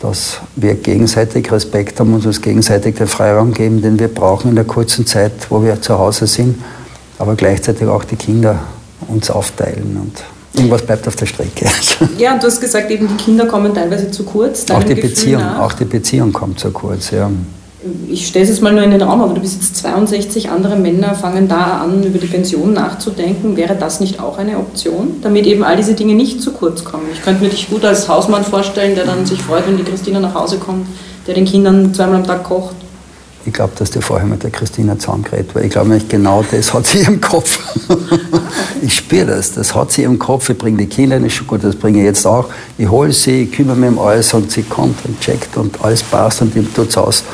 dass 0.00 0.38
wir 0.56 0.74
gegenseitig 0.74 1.50
Respekt 1.52 2.00
haben 2.00 2.14
und 2.14 2.24
uns 2.24 2.40
gegenseitig 2.40 2.96
den 2.96 3.06
Freiraum 3.06 3.52
geben, 3.52 3.82
den 3.82 3.98
wir 3.98 4.08
brauchen 4.08 4.50
in 4.50 4.54
der 4.54 4.64
kurzen 4.64 5.06
Zeit, 5.06 5.32
wo 5.50 5.62
wir 5.62 5.80
zu 5.80 5.98
Hause 5.98 6.26
sind, 6.26 6.56
aber 7.18 7.34
gleichzeitig 7.34 7.86
auch 7.86 8.04
die 8.04 8.16
Kinder 8.16 8.58
uns 9.08 9.30
aufteilen. 9.30 9.98
Und 10.00 10.24
Irgendwas 10.52 10.82
bleibt 10.82 11.06
auf 11.06 11.16
der 11.16 11.26
Strecke. 11.26 11.66
Ja, 12.18 12.34
und 12.34 12.42
du 12.42 12.48
hast 12.48 12.60
gesagt, 12.60 12.90
eben 12.90 13.08
die 13.08 13.22
Kinder 13.22 13.46
kommen 13.46 13.72
teilweise 13.72 14.10
zu 14.10 14.24
kurz. 14.24 14.68
Auch 14.70 14.82
die, 14.82 14.94
Beziehung, 14.94 15.42
auch 15.42 15.72
die 15.72 15.84
Beziehung 15.84 16.32
kommt 16.32 16.58
zu 16.58 16.70
kurz, 16.70 17.10
ja. 17.10 17.30
Ich 18.08 18.26
stelle 18.26 18.44
es 18.44 18.50
jetzt 18.50 18.60
mal 18.60 18.74
nur 18.74 18.82
in 18.82 18.90
den 18.90 19.00
Raum, 19.00 19.22
aber 19.22 19.32
du 19.32 19.40
bist 19.40 19.56
jetzt 19.60 19.76
62, 19.76 20.50
andere 20.50 20.76
Männer 20.76 21.14
fangen 21.14 21.48
da 21.48 21.80
an, 21.80 22.02
über 22.02 22.18
die 22.18 22.26
Pension 22.26 22.74
nachzudenken. 22.74 23.56
Wäre 23.56 23.74
das 23.74 24.00
nicht 24.00 24.20
auch 24.20 24.36
eine 24.36 24.58
Option, 24.58 25.16
damit 25.22 25.46
eben 25.46 25.64
all 25.64 25.76
diese 25.76 25.94
Dinge 25.94 26.14
nicht 26.14 26.42
zu 26.42 26.52
kurz 26.52 26.84
kommen? 26.84 27.04
Ich 27.14 27.22
könnte 27.22 27.42
mir 27.42 27.48
dich 27.48 27.70
gut 27.70 27.84
als 27.86 28.06
Hausmann 28.06 28.44
vorstellen, 28.44 28.94
der 28.96 29.06
dann 29.06 29.24
sich 29.24 29.40
freut, 29.40 29.66
wenn 29.66 29.78
die 29.78 29.82
Christina 29.82 30.20
nach 30.20 30.34
Hause 30.34 30.58
kommt, 30.58 30.86
der 31.26 31.34
den 31.34 31.46
Kindern 31.46 31.94
zweimal 31.94 32.16
am 32.16 32.26
Tag 32.26 32.44
kocht. 32.44 32.76
Ich 33.46 33.54
glaube, 33.54 33.72
dass 33.76 33.90
der 33.90 34.02
vorher 34.02 34.26
mit 34.26 34.42
der 34.42 34.50
Christina 34.50 34.98
zusammengeredet 34.98 35.54
weil 35.54 35.64
ich 35.64 35.70
glaube 35.70 35.98
genau 36.08 36.44
das 36.50 36.74
hat 36.74 36.84
sie 36.84 37.00
im 37.00 37.22
Kopf. 37.22 37.58
ich 38.82 38.94
spüre 38.94 39.24
das, 39.24 39.52
das 39.52 39.74
hat 39.74 39.92
sie 39.92 40.02
im 40.02 40.18
Kopf. 40.18 40.50
Ich 40.50 40.58
bringe 40.58 40.76
die 40.76 40.86
Kinder 40.86 41.16
in 41.16 41.22
die 41.22 41.30
Schule, 41.30 41.58
das 41.58 41.74
bringe 41.74 42.00
ich 42.00 42.04
jetzt 42.04 42.26
auch. 42.26 42.50
Ich 42.76 42.90
hole 42.90 43.12
sie, 43.12 43.44
ich 43.44 43.52
kümmere 43.52 43.76
mich 43.76 43.88
um 43.88 43.98
alles 43.98 44.34
und 44.34 44.52
sie 44.52 44.62
kommt 44.62 44.98
und 45.06 45.18
checkt 45.20 45.56
und 45.56 45.82
alles 45.82 46.02
passt 46.02 46.42
und 46.42 46.54
ich 46.54 46.68
tue 46.74 46.84
es 46.84 46.96
aus 46.98 47.24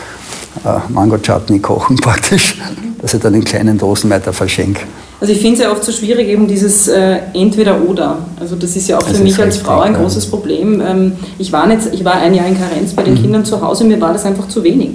Mango-Chutney 0.88 1.60
kochen 1.60 1.96
praktisch, 2.02 2.58
dass 3.00 3.14
ich 3.14 3.20
dann 3.20 3.34
in 3.34 3.44
kleinen 3.44 3.78
Dosen 3.78 4.10
weiter 4.10 4.32
verschenke. 4.32 4.82
Also 5.18 5.32
ich 5.32 5.40
finde 5.40 5.54
es 5.54 5.60
ja 5.62 5.72
oft 5.72 5.82
so 5.82 5.92
schwierig, 5.92 6.28
eben 6.28 6.46
dieses 6.46 6.88
äh, 6.88 7.20
Entweder-Oder. 7.32 8.18
Also 8.38 8.54
das 8.54 8.76
ist 8.76 8.88
ja 8.88 8.98
auch 8.98 9.02
für 9.02 9.22
mich 9.22 9.38
als 9.38 9.56
Frau 9.58 9.80
ein 9.80 9.94
großes 9.94 10.26
Problem. 10.26 10.82
Ähm, 10.86 11.12
ich, 11.38 11.52
war 11.52 11.66
nicht, 11.66 11.80
ich 11.92 12.04
war 12.04 12.16
ein 12.16 12.34
Jahr 12.34 12.46
in 12.46 12.58
Karenz 12.58 12.92
bei 12.92 13.02
den 13.02 13.14
mhm. 13.14 13.22
Kindern 13.22 13.44
zu 13.44 13.62
Hause, 13.62 13.84
mir 13.84 14.00
war 14.00 14.12
das 14.12 14.24
einfach 14.26 14.46
zu 14.48 14.62
wenig. 14.62 14.90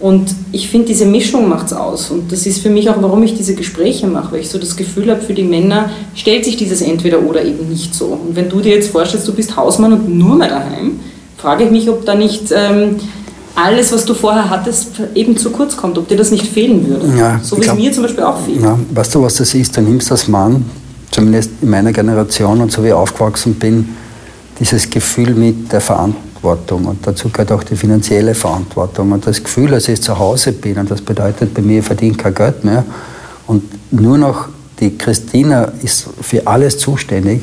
Und 0.00 0.34
ich 0.50 0.68
finde, 0.68 0.88
diese 0.88 1.06
Mischung 1.06 1.48
macht 1.48 1.66
es 1.66 1.72
aus. 1.72 2.10
Und 2.10 2.32
das 2.32 2.44
ist 2.44 2.58
für 2.58 2.70
mich 2.70 2.90
auch, 2.90 3.00
warum 3.00 3.22
ich 3.22 3.36
diese 3.36 3.54
Gespräche 3.54 4.08
mache, 4.08 4.32
weil 4.32 4.40
ich 4.40 4.48
so 4.48 4.58
das 4.58 4.76
Gefühl 4.76 5.08
habe, 5.08 5.20
für 5.20 5.32
die 5.32 5.44
Männer 5.44 5.90
stellt 6.16 6.44
sich 6.44 6.56
dieses 6.56 6.80
Entweder-Oder 6.80 7.44
eben 7.44 7.68
nicht 7.68 7.94
so. 7.94 8.06
Und 8.06 8.34
wenn 8.34 8.48
du 8.48 8.60
dir 8.60 8.74
jetzt 8.74 8.90
vorstellst, 8.90 9.28
du 9.28 9.32
bist 9.32 9.56
Hausmann 9.56 9.92
und 9.92 10.08
nur 10.08 10.34
mehr 10.34 10.48
daheim, 10.48 10.98
frage 11.36 11.64
ich 11.64 11.70
mich, 11.70 11.88
ob 11.88 12.04
da 12.04 12.16
nicht... 12.16 12.52
Ähm, 12.52 12.96
alles, 13.54 13.92
was 13.92 14.04
du 14.04 14.14
vorher 14.14 14.48
hattest, 14.48 14.88
eben 15.14 15.36
zu 15.36 15.50
kurz 15.50 15.76
kommt, 15.76 15.98
ob 15.98 16.08
dir 16.08 16.16
das 16.16 16.30
nicht 16.30 16.46
fehlen 16.46 16.88
würde. 16.88 17.18
Ja, 17.18 17.40
so 17.42 17.56
wie 17.56 17.66
es 17.66 17.74
mir 17.74 17.92
zum 17.92 18.04
Beispiel 18.04 18.24
auch 18.24 18.40
fehlt. 18.40 18.62
Ja, 18.62 18.78
weißt 18.90 19.14
du, 19.14 19.22
was 19.22 19.34
das 19.34 19.54
ist? 19.54 19.76
Du 19.76 19.82
nimmst 19.82 20.10
als 20.10 20.28
Mann, 20.28 20.64
zumindest 21.10 21.50
in 21.60 21.70
meiner 21.70 21.92
Generation 21.92 22.60
und 22.60 22.72
so 22.72 22.82
wie 22.82 22.88
ich 22.88 22.92
aufgewachsen 22.94 23.54
bin, 23.54 23.88
dieses 24.58 24.88
Gefühl 24.88 25.34
mit 25.34 25.72
der 25.72 25.80
Verantwortung 25.80 26.84
und 26.86 27.06
dazu 27.06 27.28
gehört 27.28 27.52
auch 27.52 27.62
die 27.62 27.76
finanzielle 27.76 28.34
Verantwortung 28.34 29.12
und 29.12 29.26
das 29.26 29.42
Gefühl, 29.42 29.70
dass 29.70 29.88
ich 29.88 30.00
zu 30.00 30.18
Hause 30.18 30.52
bin 30.52 30.78
und 30.78 30.90
das 30.90 31.00
bedeutet 31.00 31.54
bei 31.54 31.62
mir, 31.62 31.80
ich 31.80 31.86
verdiene 31.86 32.16
kein 32.16 32.34
Geld 32.34 32.64
mehr 32.64 32.84
und 33.46 33.62
nur 33.92 34.18
noch 34.18 34.48
die 34.78 34.96
Christina 34.96 35.72
ist 35.82 36.08
für 36.20 36.46
alles 36.46 36.78
zuständig 36.78 37.40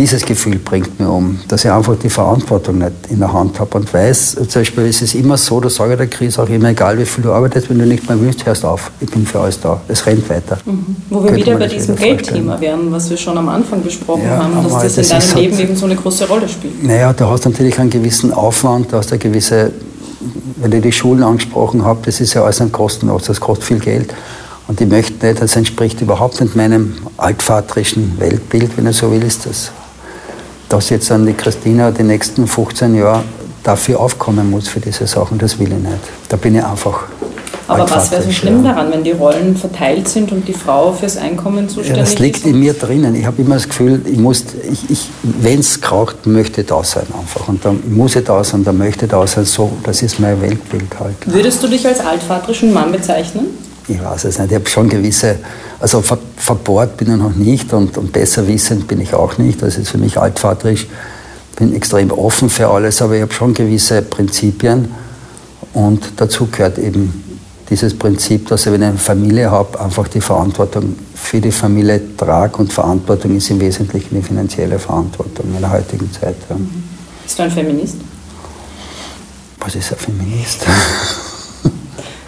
dieses 0.00 0.24
Gefühl 0.24 0.58
bringt 0.58 0.98
mir 0.98 1.10
um, 1.10 1.38
dass 1.48 1.62
ich 1.62 1.70
einfach 1.70 1.94
die 1.94 2.08
Verantwortung 2.08 2.78
nicht 2.78 2.92
in 3.10 3.18
der 3.18 3.34
Hand 3.34 3.60
habe 3.60 3.76
und 3.76 3.92
weiß, 3.92 4.38
zum 4.48 4.62
Beispiel 4.62 4.86
ist 4.86 5.02
es 5.02 5.14
immer 5.14 5.36
so, 5.36 5.60
das 5.60 5.74
sage 5.74 5.92
ich 5.92 5.98
der 5.98 6.06
Krise 6.06 6.42
auch 6.42 6.48
immer, 6.48 6.70
egal 6.70 6.98
wie 6.98 7.04
viel 7.04 7.22
du 7.22 7.30
arbeitest, 7.30 7.68
wenn 7.68 7.78
du 7.78 7.84
nicht 7.84 8.08
mehr 8.08 8.18
willst, 8.18 8.46
hörst 8.46 8.64
auf, 8.64 8.90
ich 8.98 9.10
bin 9.10 9.26
für 9.26 9.40
alles 9.40 9.60
da, 9.60 9.78
es 9.88 10.06
rennt 10.06 10.26
weiter. 10.30 10.56
Mhm. 10.64 10.96
Wo 11.10 11.22
wir 11.22 11.36
wieder 11.36 11.54
bei 11.58 11.66
diesem 11.66 11.96
Geldthema 11.96 12.58
wären, 12.58 12.90
was 12.90 13.10
wir 13.10 13.18
schon 13.18 13.36
am 13.36 13.50
Anfang 13.50 13.82
besprochen 13.82 14.22
ja, 14.24 14.42
haben, 14.42 14.54
dass 14.64 14.94
das, 14.94 14.94
das 14.94 15.10
in 15.10 15.18
deinem 15.18 15.36
Leben 15.36 15.56
halt, 15.56 15.64
eben 15.68 15.76
so 15.76 15.84
eine 15.84 15.96
große 15.96 16.26
Rolle 16.28 16.48
spielt. 16.48 16.82
Naja, 16.82 17.12
du 17.12 17.26
hast 17.26 17.44
natürlich 17.44 17.78
einen 17.78 17.90
gewissen 17.90 18.32
Aufwand, 18.32 18.90
du 18.90 18.96
hast 18.96 19.12
eine 19.12 19.18
gewisse, 19.18 19.70
wenn 20.56 20.72
ich 20.72 20.80
die 20.80 20.92
Schulen 20.92 21.22
angesprochen 21.22 21.84
habe, 21.84 22.00
das 22.06 22.22
ist 22.22 22.32
ja 22.32 22.42
alles 22.42 22.62
ein 22.62 22.72
kostenlos, 22.72 23.24
das 23.24 23.38
kostet 23.38 23.66
viel 23.66 23.80
Geld. 23.80 24.14
Und 24.66 24.80
ich 24.80 24.88
möchte 24.88 25.26
nicht, 25.26 25.42
das 25.42 25.56
entspricht 25.56 26.00
überhaupt 26.00 26.40
nicht 26.40 26.56
meinem 26.56 26.94
altvaterischen 27.18 28.18
Weltbild, 28.18 28.70
wenn 28.78 28.86
du 28.86 28.94
so 28.94 29.12
willst. 29.12 29.44
Das 29.44 29.72
dass 30.70 30.88
jetzt 30.88 31.12
an 31.12 31.26
die 31.26 31.34
Christina 31.34 31.90
die 31.90 32.04
nächsten 32.04 32.46
15 32.46 32.94
Jahre 32.94 33.22
dafür 33.62 34.00
aufkommen 34.00 34.50
muss 34.50 34.68
für 34.68 34.80
diese 34.80 35.06
Sachen, 35.06 35.36
das 35.36 35.58
will 35.58 35.70
ich 35.72 35.78
nicht. 35.78 35.98
Da 36.28 36.36
bin 36.36 36.54
ich 36.54 36.64
einfach. 36.64 37.02
Aber 37.68 37.88
was 37.88 38.10
wäre 38.10 38.22
so 38.22 38.32
schlimm 38.32 38.64
ja. 38.64 38.72
daran, 38.72 38.90
wenn 38.90 39.04
die 39.04 39.12
Rollen 39.12 39.56
verteilt 39.56 40.08
sind 40.08 40.32
und 40.32 40.48
die 40.48 40.54
Frau 40.54 40.92
fürs 40.92 41.16
Einkommen 41.16 41.68
zuständig 41.68 41.96
ja, 41.96 42.02
das 42.02 42.18
liegt 42.18 42.38
ist? 42.38 42.46
in 42.46 42.58
mir 42.58 42.72
drinnen. 42.72 43.14
Ich 43.14 43.24
habe 43.24 43.40
immer 43.42 43.54
das 43.54 43.68
Gefühl, 43.68 44.00
ich 44.06 44.18
muss, 44.18 44.44
ich, 44.70 44.90
ich, 44.90 45.08
wenn 45.22 45.60
es 45.60 45.80
kraucht, 45.80 46.26
möchte 46.26 46.62
ich 46.62 46.66
da 46.66 46.82
sein 46.82 47.06
einfach. 47.16 47.46
Und 47.46 47.64
dann 47.64 47.80
muss 47.88 48.16
ich 48.16 48.24
da 48.24 48.42
sein, 48.42 48.64
dann 48.64 48.76
möchte 48.76 49.04
ich 49.04 49.10
da 49.10 49.24
sein. 49.26 49.44
So, 49.44 49.70
das 49.84 50.02
ist 50.02 50.18
mein 50.18 50.40
Weltbild 50.40 50.98
halt. 50.98 51.14
Würdest 51.26 51.62
du 51.62 51.68
dich 51.68 51.86
als 51.86 52.00
altvaterischen 52.00 52.72
Mann 52.72 52.90
bezeichnen? 52.90 53.46
Ich 53.90 54.00
weiß 54.00 54.24
es 54.24 54.38
nicht. 54.38 54.52
Ich 54.52 54.54
habe 54.54 54.68
schon 54.68 54.88
gewisse, 54.88 55.40
also 55.80 56.00
ver, 56.00 56.18
verbohrt 56.36 56.96
bin 56.96 57.10
ich 57.10 57.16
noch 57.16 57.34
nicht 57.34 57.72
und, 57.72 57.98
und 57.98 58.12
besser 58.12 58.46
wissend 58.46 58.86
bin 58.86 59.00
ich 59.00 59.14
auch 59.14 59.36
nicht. 59.36 59.60
Das 59.62 59.76
ist 59.76 59.88
für 59.90 59.98
mich 59.98 60.16
altvaterisch. 60.16 60.86
Ich 61.50 61.56
bin 61.56 61.74
extrem 61.74 62.12
offen 62.12 62.48
für 62.48 62.68
alles, 62.68 63.02
aber 63.02 63.16
ich 63.16 63.22
habe 63.22 63.32
schon 63.32 63.52
gewisse 63.52 64.02
Prinzipien 64.02 64.94
und 65.74 66.04
dazu 66.16 66.46
gehört 66.46 66.78
eben 66.78 67.40
dieses 67.68 67.98
Prinzip, 67.98 68.46
dass 68.46 68.66
ich, 68.66 68.72
wenn 68.72 68.82
ich 68.82 68.88
eine 68.88 68.98
Familie 68.98 69.50
habe, 69.50 69.80
einfach 69.80 70.06
die 70.06 70.20
Verantwortung 70.20 70.96
für 71.14 71.40
die 71.40 71.52
Familie 71.52 72.00
trage 72.16 72.58
und 72.58 72.72
Verantwortung 72.72 73.36
ist 73.36 73.50
im 73.50 73.60
Wesentlichen 73.60 74.14
die 74.14 74.22
finanzielle 74.22 74.78
Verantwortung 74.78 75.46
in 75.52 75.60
der 75.60 75.70
heutigen 75.72 76.10
Zeit. 76.12 76.36
Ja. 76.48 76.56
Bist 77.24 77.38
du 77.38 77.42
ein 77.42 77.50
Feminist? 77.50 77.96
Was 79.58 79.74
ist 79.74 79.92
ein 79.92 79.98
Feminist? 79.98 80.64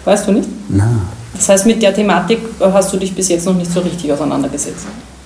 Weißt 0.05 0.27
du 0.27 0.33
nicht? 0.33 0.49
Nein. 0.69 1.22
Das 1.43 1.49
heißt, 1.49 1.65
mit 1.65 1.81
der 1.81 1.93
Thematik 1.93 2.39
hast 2.61 2.93
du 2.93 2.97
dich 2.97 3.13
bis 3.13 3.27
jetzt 3.27 3.45
noch 3.45 3.53
nicht 3.53 3.69
so 3.69 3.81
richtig 3.81 4.09
auseinandergesetzt. 4.13 4.85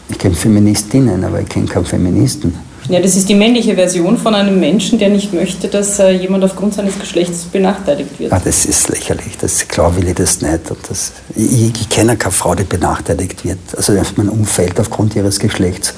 Ich 0.09 0.17
kenne 0.17 0.33
Feministinnen, 0.33 1.23
aber 1.23 1.41
ich 1.41 1.47
kenne 1.47 1.67
keinen 1.67 1.85
Feministen. 1.85 2.55
Ja, 2.89 2.99
das 2.99 3.15
ist 3.15 3.29
die 3.29 3.35
männliche 3.35 3.75
Version 3.75 4.17
von 4.17 4.33
einem 4.33 4.59
Menschen, 4.59 4.97
der 4.97 5.09
nicht 5.09 5.31
möchte, 5.31 5.67
dass 5.67 5.99
äh, 5.99 6.09
jemand 6.09 6.43
aufgrund 6.43 6.73
seines 6.73 6.97
Geschlechts 6.97 7.43
benachteiligt 7.43 8.19
wird. 8.19 8.33
Ah, 8.33 8.41
das 8.43 8.65
ist 8.65 8.89
lächerlich. 8.89 9.37
Das, 9.39 9.67
klar 9.67 9.95
will 9.95 10.07
ich 10.07 10.15
das 10.15 10.41
nicht. 10.41 10.71
Und 10.71 10.79
das, 10.89 11.11
ich, 11.35 11.79
ich 11.81 11.89
kenne 11.89 12.17
keine 12.17 12.31
Frau, 12.31 12.55
die 12.55 12.63
benachteiligt 12.63 13.45
wird. 13.45 13.59
Also 13.75 13.93
mein 14.15 14.29
Umfeld 14.29 14.79
aufgrund 14.79 15.15
ihres 15.15 15.37
Geschlechts. 15.37 15.93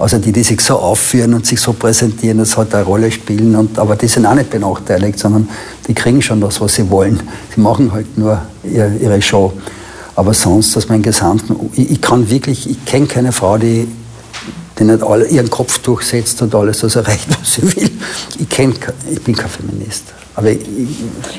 Also 0.00 0.16
die, 0.16 0.32
die 0.32 0.42
sich 0.42 0.60
so 0.62 0.76
aufführen 0.76 1.34
und 1.34 1.46
sich 1.46 1.60
so 1.60 1.74
präsentieren, 1.74 2.38
das 2.38 2.56
hat 2.56 2.74
eine 2.74 2.84
Rolle 2.84 3.10
spielen. 3.10 3.54
Und, 3.54 3.78
aber 3.78 3.96
die 3.96 4.08
sind 4.08 4.24
auch 4.24 4.34
nicht 4.34 4.48
benachteiligt, 4.48 5.18
sondern 5.18 5.46
die 5.86 5.92
kriegen 5.92 6.22
schon 6.22 6.40
das, 6.40 6.58
was 6.60 6.74
sie 6.74 6.88
wollen. 6.88 7.20
Sie 7.54 7.60
machen 7.60 7.92
halt 7.92 8.16
nur 8.16 8.40
ihre, 8.64 8.96
ihre 8.96 9.20
Show. 9.20 9.52
Aber 10.16 10.32
sonst, 10.32 10.74
dass 10.74 10.88
mein 10.88 11.02
gesamten, 11.02 11.54
ich, 11.74 11.90
ich 11.90 12.00
kann 12.00 12.30
wirklich, 12.30 12.68
ich 12.68 12.82
kenne 12.86 13.06
keine 13.06 13.30
Frau, 13.30 13.58
die, 13.58 13.86
die 14.78 14.84
nicht 14.84 15.02
alle, 15.02 15.26
ihren 15.26 15.50
Kopf 15.50 15.78
durchsetzt 15.80 16.40
und 16.40 16.54
alles 16.54 16.80
das 16.80 16.96
erreicht, 16.96 17.28
was 17.40 17.54
sie 17.54 17.62
will. 17.76 17.90
Ich, 18.38 18.48
kenn, 18.48 18.74
ich 19.10 19.22
bin 19.22 19.36
kein 19.36 19.50
Feminist. 19.50 20.04
Aber 20.40 20.52
ich, 20.52 20.60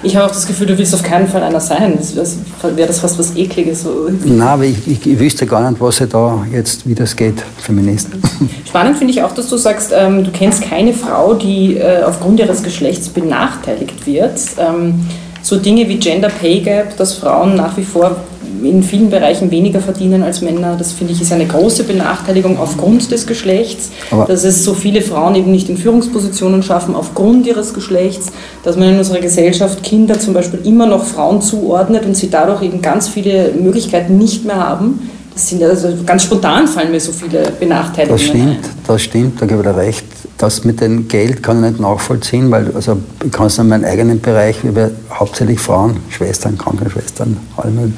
ich 0.04 0.16
habe 0.16 0.28
auch 0.28 0.32
das 0.32 0.46
Gefühl, 0.46 0.68
du 0.68 0.78
willst 0.78 0.94
auf 0.94 1.02
keinen 1.02 1.28
Fall 1.28 1.42
einer 1.42 1.60
sein. 1.60 1.98
Das, 2.16 2.38
wäre 2.62 2.88
das 2.88 3.00
fast 3.00 3.18
was 3.18 3.36
Ekliges. 3.36 3.84
Nein, 4.24 4.42
aber 4.42 4.64
ich, 4.64 4.88
ich, 4.88 5.08
ich, 5.08 5.20
wüsste 5.20 5.48
gar 5.48 5.68
nicht, 5.68 5.82
was 5.82 6.02
ich 6.02 6.10
da 6.10 6.46
jetzt, 6.54 6.88
wie 6.88 6.94
das 6.94 7.16
geht, 7.16 7.44
Feminist. 7.58 8.10
Spannend 8.68 8.98
finde 8.98 9.14
ich 9.14 9.24
auch, 9.24 9.32
dass 9.32 9.50
du 9.50 9.58
sagst, 9.58 9.92
ähm, 9.92 10.24
du 10.24 10.30
kennst 10.30 10.62
keine 10.62 10.94
Frau, 10.94 11.34
die 11.34 11.78
äh, 11.78 12.04
aufgrund 12.04 12.40
ihres 12.40 12.62
Geschlechts 12.62 13.10
benachteiligt 13.10 14.06
wird. 14.06 14.40
Ähm, 14.60 15.04
so 15.42 15.58
Dinge 15.58 15.90
wie 15.90 15.98
Gender 15.98 16.30
Pay 16.30 16.60
Gap, 16.60 16.96
dass 16.98 17.16
Frauen 17.16 17.56
nach 17.56 17.76
wie 17.78 17.84
vor 17.84 18.18
in 18.64 18.84
vielen 18.84 19.10
Bereichen 19.10 19.52
weniger 19.52 19.80
verdienen 19.80 20.24
als 20.24 20.42
Männer. 20.42 20.76
Das 20.78 20.92
finde 20.92 21.14
ich 21.14 21.22
ist 21.22 21.32
eine 21.32 21.46
große 21.46 21.84
Benachteiligung 21.84 22.58
aufgrund 22.58 23.12
des 23.12 23.28
Geschlechts, 23.28 23.92
Aber 24.12 24.26
dass 24.26 24.44
es 24.44 24.64
so 24.64 24.74
viele 24.74 25.02
Frauen 25.02 25.36
eben 25.36 25.52
nicht 25.52 25.70
in 25.70 25.78
Führungspositionen 25.78 26.64
schaffen 26.64 26.96
aufgrund 26.96 27.46
ihres 27.48 27.74
Geschlechts, 27.74 28.32
dass 28.64 28.78
man 28.78 28.90
in 28.90 28.98
unserer 28.98 29.20
Gesellschaft 29.20 29.84
Kinder 29.84 30.20
zum 30.20 30.34
Beispiel 30.34 30.60
immer 30.64 30.86
noch 30.86 31.06
Frauen 31.06 31.42
zuordnet 31.42 32.06
und 32.06 32.16
sie 32.16 32.30
dadurch 32.30 32.62
eben 32.62 32.82
ganz 32.82 33.08
viele 33.08 33.52
Möglichkeiten 33.52 34.18
nicht 34.18 34.46
mehr 34.46 34.58
haben. 34.58 35.10
Das 35.34 35.48
sind 35.48 35.64
also 35.64 35.88
ganz 36.06 36.24
spontan 36.24 36.68
fallen 36.68 36.92
mir 36.92 37.00
so 37.00 37.12
viele 37.12 37.52
Benachteiligungen. 37.60 38.18
Das 38.18 38.28
stimmt, 38.28 38.70
das 38.86 39.02
stimmt, 39.02 39.42
da 39.42 39.46
gebe 39.46 39.62
ich 39.62 39.68
dir 39.68 39.78
recht. 39.78 40.06
Das 40.38 40.66
mit 40.66 40.82
dem 40.82 41.08
Geld 41.08 41.42
kann 41.42 41.64
ich 41.64 41.72
nicht 41.72 41.80
nachvollziehen, 41.80 42.52
weil 42.52 42.72
also 42.76 42.98
ich 43.24 43.32
kann 43.32 43.48
es 43.48 43.58
in 43.58 43.68
meinem 43.68 43.86
eigenen 43.86 44.20
Bereich, 44.20 44.58
wir 44.64 44.92
hauptsächlich 45.14 45.60
Frauen, 45.60 45.98
Schwestern, 46.10 46.58
Krankenschwestern, 46.58 47.38
allem 47.58 47.94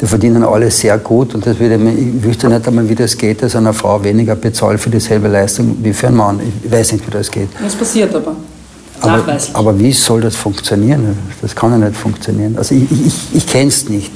die 0.00 0.06
verdienen 0.06 0.44
alle 0.44 0.70
sehr 0.70 0.96
gut 0.98 1.34
und 1.34 1.44
das 1.44 1.58
würde, 1.58 1.74
ich 1.74 2.22
wüsste 2.22 2.48
nicht 2.48 2.66
einmal, 2.68 2.88
wie 2.88 2.94
das 2.94 3.16
geht, 3.16 3.42
dass 3.42 3.56
eine 3.56 3.72
Frau 3.72 4.02
weniger 4.02 4.36
bezahlt 4.36 4.80
für 4.80 4.90
dieselbe 4.90 5.28
Leistung 5.28 5.76
wie 5.82 5.92
für 5.92 6.06
einen 6.06 6.16
Mann. 6.16 6.40
Ich 6.64 6.70
weiß 6.70 6.92
nicht, 6.92 7.06
wie 7.06 7.10
das 7.10 7.30
geht. 7.30 7.48
Das 7.60 7.74
passiert 7.74 8.14
aber. 8.14 8.36
Aber, 9.00 9.38
aber 9.52 9.78
wie 9.78 9.92
soll 9.92 10.20
das 10.20 10.34
funktionieren? 10.34 11.16
Das 11.40 11.54
kann 11.54 11.70
ja 11.70 11.78
nicht 11.78 11.96
funktionieren. 11.96 12.56
Also 12.56 12.74
ich, 12.74 12.90
ich, 12.90 13.14
ich 13.34 13.46
kenne 13.46 13.68
es 13.68 13.88
nicht. 13.88 14.12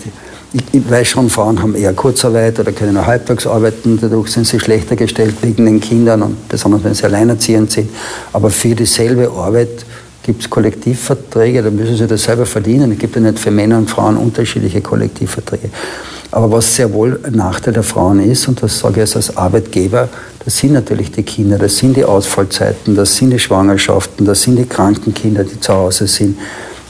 Ich, 0.53 0.62
ich, 0.72 0.91
weiß 0.91 1.07
schon, 1.07 1.30
Frauen 1.30 1.62
haben 1.62 1.74
eher 1.74 1.95
Kurzarbeit 1.95 2.59
oder 2.61 2.72
können 2.72 2.95
nur 2.95 3.07
halbtags 3.07 3.47
arbeiten, 3.47 3.99
dadurch 4.01 4.28
sind 4.28 4.47
sie 4.47 4.61
schlechter 4.61 4.97
gestellt 4.97 5.37
wegen 5.41 5.64
den 5.64 5.80
Kindern 5.80 6.22
und 6.22 6.49
besonders 6.49 6.85
wenn 6.85 6.95
sie 6.95 7.05
alleinerziehend 7.05 7.70
sind. 7.70 7.89
Aber 8.33 8.51
für 8.51 8.74
dieselbe 8.74 9.30
Arbeit 9.30 9.87
gibt 10.23 10.43
es 10.43 10.51
Kollektivverträge, 10.51 11.62
da 11.62 11.70
müssen 11.70 11.97
sie 11.97 12.07
das 12.07 12.23
selber 12.23 12.47
verdienen. 12.47 12.93
Es 12.93 12.99
gibt 12.99 13.16
ja 13.16 13.20
nicht 13.20 13.39
für 13.39 13.51
Männer 13.51 13.79
und 13.79 13.91
Frauen 13.91 14.16
unterschiedliche 14.16 14.81
Kollektivverträge. 14.81 15.70
Aber 16.31 16.51
was 16.51 16.77
sehr 16.77 16.93
wohl 16.93 17.20
ein 17.25 17.35
Nachteil 17.35 17.75
der 17.75 17.83
Frauen 17.83 18.20
ist, 18.20 18.49
und 18.49 18.62
das 18.62 18.79
sage 18.79 18.95
ich 18.95 18.99
jetzt 19.01 19.16
als 19.16 19.37
Arbeitgeber, 19.37 20.09
das 20.45 20.57
sind 20.57 20.73
natürlich 20.73 21.11
die 21.11 21.25
Kinder, 21.25 21.59
das 21.59 21.77
sind 21.77 21.97
die 21.97 22.05
Ausfallzeiten, 22.05 22.97
das 22.97 23.16
sind 23.16 23.31
die 23.31 23.39
Schwangerschaften, 23.39 24.25
das 24.25 24.43
sind 24.43 24.57
die 24.57 24.64
kranken 24.64 25.12
Kinder, 25.12 25.45
die 25.45 25.61
zu 25.61 25.75
Hause 25.75 26.07
sind. 26.07 26.39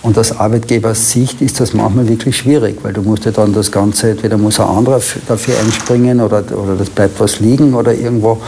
Und 0.03 0.19
aus 0.19 0.33
Arbeitgebersicht 0.33 1.41
ist 1.43 1.61
das 1.61 1.75
manchmal 1.75 2.09
wirklich 2.09 2.37
schwierig, 2.37 2.79
weil 2.83 2.93
du 2.93 3.03
musst 3.03 3.25
ja 3.25 3.31
dann 3.31 3.53
das 3.53 3.71
Ganze, 3.71 4.11
entweder 4.11 4.37
muss 4.37 4.59
ein 4.59 4.67
anderer 4.67 5.01
dafür 5.29 5.55
einspringen 5.65 6.21
oder, 6.21 6.45
oder 6.57 6.75
das 6.77 6.91
bleibt 6.91 7.19
was 7.21 7.41
liegen 7.41 7.75
oder 7.75 7.95
irgendwo. 7.95 8.41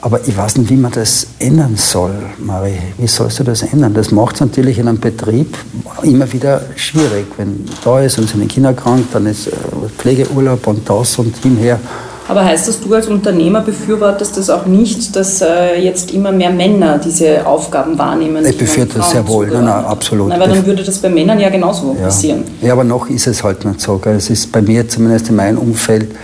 Aber 0.00 0.20
ich 0.26 0.36
weiß 0.36 0.58
nicht, 0.58 0.70
wie 0.70 0.76
man 0.76 0.92
das 0.92 1.26
ändern 1.40 1.74
soll, 1.76 2.14
Marie. 2.38 2.78
Wie 2.98 3.08
sollst 3.08 3.40
du 3.40 3.44
das 3.44 3.62
ändern? 3.62 3.94
Das 3.94 4.12
macht 4.12 4.36
es 4.36 4.40
natürlich 4.40 4.78
in 4.78 4.86
einem 4.86 5.00
Betrieb 5.00 5.56
immer 6.02 6.32
wieder 6.32 6.62
schwierig. 6.76 7.26
Wenn 7.36 7.64
da 7.84 8.00
ist 8.00 8.16
und 8.18 8.28
sind 8.28 8.40
die 8.40 8.46
Kinder 8.46 8.72
krank, 8.74 9.06
dann 9.12 9.26
ist 9.26 9.48
äh, 9.48 9.50
Pflegeurlaub 9.98 10.66
und 10.68 10.88
das 10.88 11.18
und 11.18 11.36
hinher. 11.38 11.80
Aber 12.28 12.44
heißt 12.44 12.68
das, 12.68 12.80
du 12.80 12.94
als 12.94 13.08
Unternehmer 13.08 13.62
befürwortest 13.62 14.36
das 14.36 14.50
auch 14.50 14.66
nicht, 14.66 15.16
dass 15.16 15.40
äh, 15.40 15.80
jetzt 15.80 16.12
immer 16.12 16.30
mehr 16.30 16.50
Männer 16.50 16.98
diese 16.98 17.44
Aufgaben 17.46 17.98
wahrnehmen? 17.98 18.44
Ich 18.44 18.58
befürworte 18.58 18.98
das 18.98 19.10
sehr 19.10 19.26
wohl, 19.26 19.46
nein, 19.48 19.64
nein, 19.64 19.84
absolut. 19.84 20.30
Aber 20.30 20.46
dann 20.46 20.64
würde 20.64 20.84
das 20.84 20.98
bei 20.98 21.08
Männern 21.08 21.40
ja 21.40 21.48
genauso 21.48 21.96
ja. 21.98 22.04
passieren. 22.04 22.44
Ja, 22.60 22.74
aber 22.74 22.84
noch 22.84 23.08
ist 23.08 23.26
es 23.26 23.42
halt 23.42 23.64
nicht 23.64 23.80
so. 23.80 23.96
Gell? 23.96 24.16
Es 24.16 24.28
ist 24.28 24.52
bei 24.52 24.60
mir, 24.60 24.86
zumindest 24.86 25.30
in 25.30 25.36
meinem 25.36 25.58
Umfeld, 25.58 26.14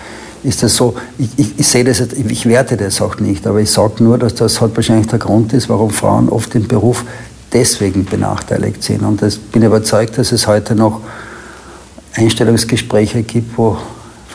ist 0.44 0.62
das 0.62 0.76
so, 0.76 0.94
ich, 1.18 1.30
ich, 1.36 1.58
ich 1.58 1.66
sehe 1.66 1.84
das, 1.84 2.00
ich 2.00 2.46
werte 2.46 2.76
das 2.76 3.00
auch 3.00 3.18
nicht, 3.18 3.46
aber 3.46 3.60
ich 3.60 3.70
sage 3.70 4.04
nur, 4.04 4.18
dass 4.18 4.34
das 4.34 4.60
halt 4.60 4.76
wahrscheinlich 4.76 5.06
der 5.06 5.18
Grund 5.18 5.52
ist, 5.52 5.68
warum 5.68 5.90
Frauen 5.90 6.28
oft 6.28 6.54
im 6.54 6.68
Beruf 6.68 7.04
deswegen 7.52 8.04
benachteiligt 8.04 8.82
sind. 8.82 9.02
Und 9.02 9.22
ich 9.22 9.40
bin 9.40 9.62
überzeugt, 9.62 10.18
dass 10.18 10.32
es 10.32 10.46
heute 10.46 10.74
noch 10.74 11.00
Einstellungsgespräche 12.14 13.22
gibt, 13.22 13.56
wo 13.56 13.78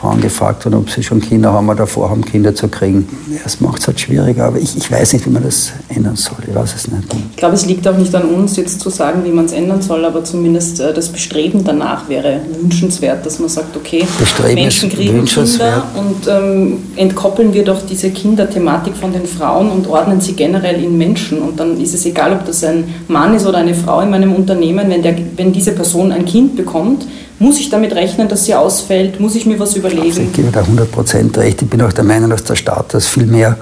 Frauen 0.00 0.22
gefragt 0.22 0.64
wurden, 0.64 0.76
ob 0.76 0.88
sie 0.88 1.02
schon 1.02 1.20
Kinder 1.20 1.52
haben 1.52 1.68
oder 1.68 1.86
vorhaben, 1.86 2.24
Kinder 2.24 2.54
zu 2.54 2.68
kriegen. 2.68 3.06
Das 3.44 3.60
macht 3.60 3.82
es 3.82 3.86
halt 3.86 4.00
schwieriger, 4.00 4.46
aber 4.46 4.56
ich, 4.56 4.74
ich 4.74 4.90
weiß 4.90 5.12
nicht, 5.12 5.26
wie 5.26 5.30
man 5.30 5.42
das 5.42 5.72
ändern 5.88 6.16
soll. 6.16 6.38
Ich 6.48 6.54
weiß 6.54 6.74
es 6.74 6.88
nicht. 6.88 7.04
Ich 7.32 7.36
glaube, 7.36 7.54
es 7.54 7.66
liegt 7.66 7.86
auch 7.86 7.98
nicht 7.98 8.14
an 8.14 8.24
uns, 8.24 8.56
jetzt 8.56 8.80
zu 8.80 8.88
sagen, 8.88 9.24
wie 9.24 9.30
man 9.30 9.44
es 9.44 9.52
ändern 9.52 9.82
soll, 9.82 10.06
aber 10.06 10.24
zumindest 10.24 10.80
äh, 10.80 10.94
das 10.94 11.10
Bestreben 11.10 11.64
danach 11.64 12.08
wäre 12.08 12.40
wünschenswert, 12.62 13.26
dass 13.26 13.40
man 13.40 13.50
sagt, 13.50 13.76
okay, 13.76 14.06
Bestreben 14.18 14.54
Menschen 14.54 14.88
kriegen 14.88 15.22
Kinder 15.26 15.82
und 15.94 16.26
ähm, 16.28 16.78
entkoppeln 16.96 17.52
wir 17.52 17.64
doch 17.64 17.84
diese 17.86 18.08
Kinderthematik 18.10 18.96
von 18.96 19.12
den 19.12 19.26
Frauen 19.26 19.68
und 19.68 19.86
ordnen 19.86 20.22
sie 20.22 20.32
generell 20.32 20.82
in 20.82 20.96
Menschen. 20.96 21.42
Und 21.42 21.60
dann 21.60 21.78
ist 21.78 21.92
es 21.92 22.06
egal, 22.06 22.32
ob 22.32 22.46
das 22.46 22.64
ein 22.64 22.84
Mann 23.08 23.34
ist 23.34 23.46
oder 23.46 23.58
eine 23.58 23.74
Frau 23.74 24.00
in 24.00 24.08
meinem 24.08 24.34
Unternehmen, 24.34 24.88
wenn, 24.88 25.02
der, 25.02 25.14
wenn 25.36 25.52
diese 25.52 25.72
Person 25.72 26.10
ein 26.10 26.24
Kind 26.24 26.56
bekommt, 26.56 27.04
muss 27.40 27.58
ich 27.58 27.70
damit 27.70 27.94
rechnen, 27.94 28.28
dass 28.28 28.44
sie 28.44 28.54
ausfällt? 28.54 29.18
Muss 29.18 29.34
ich 29.34 29.46
mir 29.46 29.58
was 29.58 29.74
überlegen? 29.74 30.28
Ich 30.28 30.32
gebe 30.32 30.50
da 30.52 30.60
100% 30.62 31.36
recht. 31.38 31.62
Ich 31.62 31.68
bin 31.68 31.80
auch 31.82 31.92
der 31.92 32.04
Meinung, 32.04 32.30
dass 32.30 32.44
der 32.44 32.54
Staat 32.54 32.92
das 32.94 33.06
viel 33.06 33.26
mehr 33.26 33.56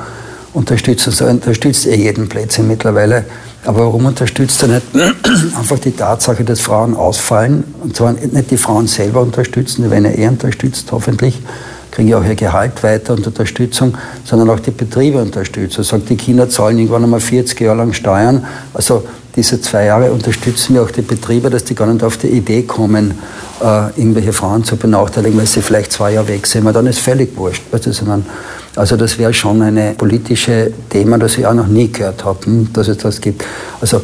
unterstützt. 0.53 1.07
Also 1.07 1.27
unterstützt 1.27 1.87
er 1.87 1.97
jeden 1.97 2.29
Plätzchen 2.29 2.67
mittlerweile. 2.67 3.25
Aber 3.65 3.81
warum 3.81 4.07
unterstützt 4.07 4.63
er 4.65 4.69
nicht 4.69 4.83
einfach 5.59 5.79
die 5.79 5.93
Tatsache, 5.93 6.43
dass 6.43 6.61
Frauen 6.61 6.97
ausfallen? 6.97 7.65
Und 7.81 7.97
zwar 7.97 8.13
nicht 8.13 8.51
die 8.51 8.57
Frauen 8.57 8.89
selber 8.89 9.21
unterstützen, 9.21 9.85
die 9.85 9.91
werden 9.91 10.07
ja 10.07 10.11
eher 10.11 10.31
unterstützt, 10.31 10.91
hoffentlich 10.91 11.41
kriegen 11.91 12.09
ja 12.09 12.19
auch 12.19 12.25
ihr 12.25 12.35
Gehalt 12.35 12.83
weiter 12.83 13.15
und 13.15 13.27
Unterstützung, 13.27 13.97
sondern 14.25 14.51
auch 14.51 14.61
die 14.61 14.71
Betriebe 14.71 15.21
unterstützen. 15.23 15.79
Also 15.79 15.97
sagt, 15.97 16.11
die 16.11 16.17
Kinder 16.17 16.49
zahlen 16.49 16.79
irgendwann 16.79 17.05
einmal 17.05 17.21
40 17.21 17.61
Jahre 17.61 17.79
lang 17.79 17.93
Steuern. 17.93 18.45
Also 18.75 19.05
diese 19.39 19.61
zwei 19.61 19.85
Jahre 19.85 20.11
unterstützen 20.11 20.75
wir 20.75 20.83
auch 20.83 20.91
die 20.91 21.01
Betriebe, 21.01 21.49
dass 21.49 21.63
die 21.63 21.77
gar 21.77 21.87
nicht 21.87 22.03
auf 22.03 22.17
die 22.17 22.27
Idee 22.27 22.65
kommen, 22.65 23.13
äh, 23.63 23.87
irgendwelche 23.97 24.33
Frauen 24.33 24.65
zu 24.65 24.77
benachteiligen, 24.77 25.39
weil 25.39 25.47
sie 25.47 25.63
vielleicht 25.63 25.93
zwei 25.93 26.15
Jahre 26.15 26.27
weg 26.27 26.45
sind. 26.45 26.63
Aber 26.63 26.73
dann 26.73 26.89
ist 26.89 26.99
völlig 26.99 27.37
wurscht. 27.37 27.63
Also 28.75 28.97
das 28.97 29.17
wäre 29.17 29.33
schon 29.33 29.63
ein 29.63 29.97
politisches 29.97 30.73
Thema, 30.91 31.19
das 31.19 31.39
ich 31.39 31.47
auch 31.47 31.55
noch 31.55 31.69
nie 31.69 31.87
gehört 31.87 32.25
habe, 32.25 32.47
hm, 32.47 32.73
dass 32.73 32.89
es 32.89 32.99
das 32.99 33.21
gibt. 33.21 33.45
Also 33.81 34.03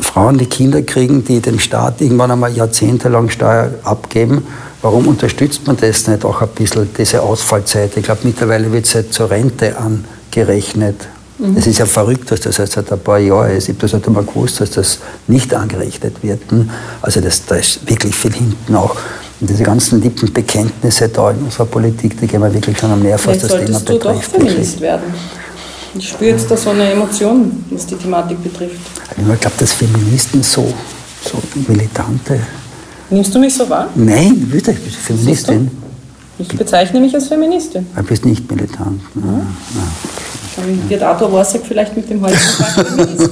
Frauen, 0.00 0.38
die 0.38 0.46
Kinder 0.46 0.82
kriegen, 0.82 1.24
die 1.24 1.38
dem 1.38 1.60
Staat 1.60 2.00
irgendwann 2.00 2.32
einmal 2.32 2.52
jahrzehntelang 2.52 3.30
Steuer 3.30 3.70
abgeben, 3.84 4.44
warum 4.82 5.06
unterstützt 5.06 5.68
man 5.68 5.76
das 5.76 6.08
nicht 6.08 6.24
auch 6.24 6.42
ein 6.42 6.48
bisschen, 6.48 6.88
diese 6.98 7.22
Ausfallzeit? 7.22 7.96
Ich 7.96 8.02
glaube, 8.02 8.22
mittlerweile 8.24 8.72
wird 8.72 8.86
es 8.86 8.94
ja 8.94 9.08
zur 9.08 9.30
Rente 9.30 9.76
angerechnet. 9.78 10.96
Mhm. 11.38 11.56
Es 11.56 11.66
ist 11.66 11.78
ja 11.78 11.86
verrückt, 11.86 12.30
dass 12.30 12.40
das 12.40 12.56
seit 12.56 12.92
ein 12.92 13.00
paar 13.00 13.18
Jahren 13.18 13.50
ist. 13.50 13.64
Ich 13.64 13.70
habe 13.70 13.80
das 13.80 13.92
halt 13.92 14.06
einmal 14.06 14.24
gewusst, 14.24 14.60
dass 14.60 14.70
das 14.70 15.00
nicht 15.26 15.52
angerechnet 15.52 16.22
wird. 16.22 16.50
Hm? 16.50 16.70
Also 17.02 17.20
das, 17.20 17.44
da 17.46 17.56
ist 17.56 17.88
wirklich 17.88 18.14
viel 18.14 18.32
hinten 18.32 18.74
auch. 18.76 18.96
Und 19.40 19.50
diese 19.50 19.64
ganzen 19.64 20.00
lieben 20.00 20.32
Bekenntnisse 20.32 21.08
da 21.08 21.32
in 21.32 21.38
unserer 21.38 21.66
Politik, 21.66 22.18
die 22.20 22.26
gehen 22.26 22.40
wir 22.40 22.54
wirklich 22.54 22.78
schon 22.78 22.90
am 22.92 23.02
Nerv, 23.02 23.26
was 23.26 23.38
das 23.38 23.50
Thema 23.50 23.80
betrifft. 23.80 23.88
du 23.88 23.98
doch 23.98 24.22
Feminist 24.22 24.80
werden. 24.80 25.12
Ich 25.96 26.08
spüre 26.08 26.30
jetzt 26.30 26.50
da 26.50 26.56
so 26.56 26.70
eine 26.70 26.90
Emotion, 26.92 27.64
was 27.70 27.86
die 27.86 27.96
Thematik 27.96 28.42
betrifft. 28.42 28.80
Ich 29.16 29.24
glaube, 29.24 29.56
dass 29.58 29.72
Feministen 29.72 30.42
so, 30.42 30.72
so 31.24 31.38
militante... 31.68 32.40
Nimmst 33.10 33.34
du 33.34 33.38
mich 33.38 33.54
so 33.54 33.68
wahr? 33.68 33.88
Nein, 33.94 34.48
bitte, 34.50 34.72
ich 34.72 34.80
bin 34.80 34.90
Feministin. 34.90 35.70
Ich 36.38 36.48
bezeichne 36.48 37.00
mich 37.00 37.14
als 37.14 37.28
Feministin. 37.28 37.86
Du 37.94 38.02
bist 38.02 38.24
nicht 38.24 38.50
militant. 38.50 39.00
Nein, 39.14 39.46
ja. 39.74 39.82
Dann 40.56 40.88
wird 40.88 41.02
Arthur 41.02 41.32
Warsack 41.32 41.62
vielleicht 41.66 41.96
mit 41.96 42.08
dem 42.08 42.22
heutigen 42.22 42.40
Tag 42.58 42.86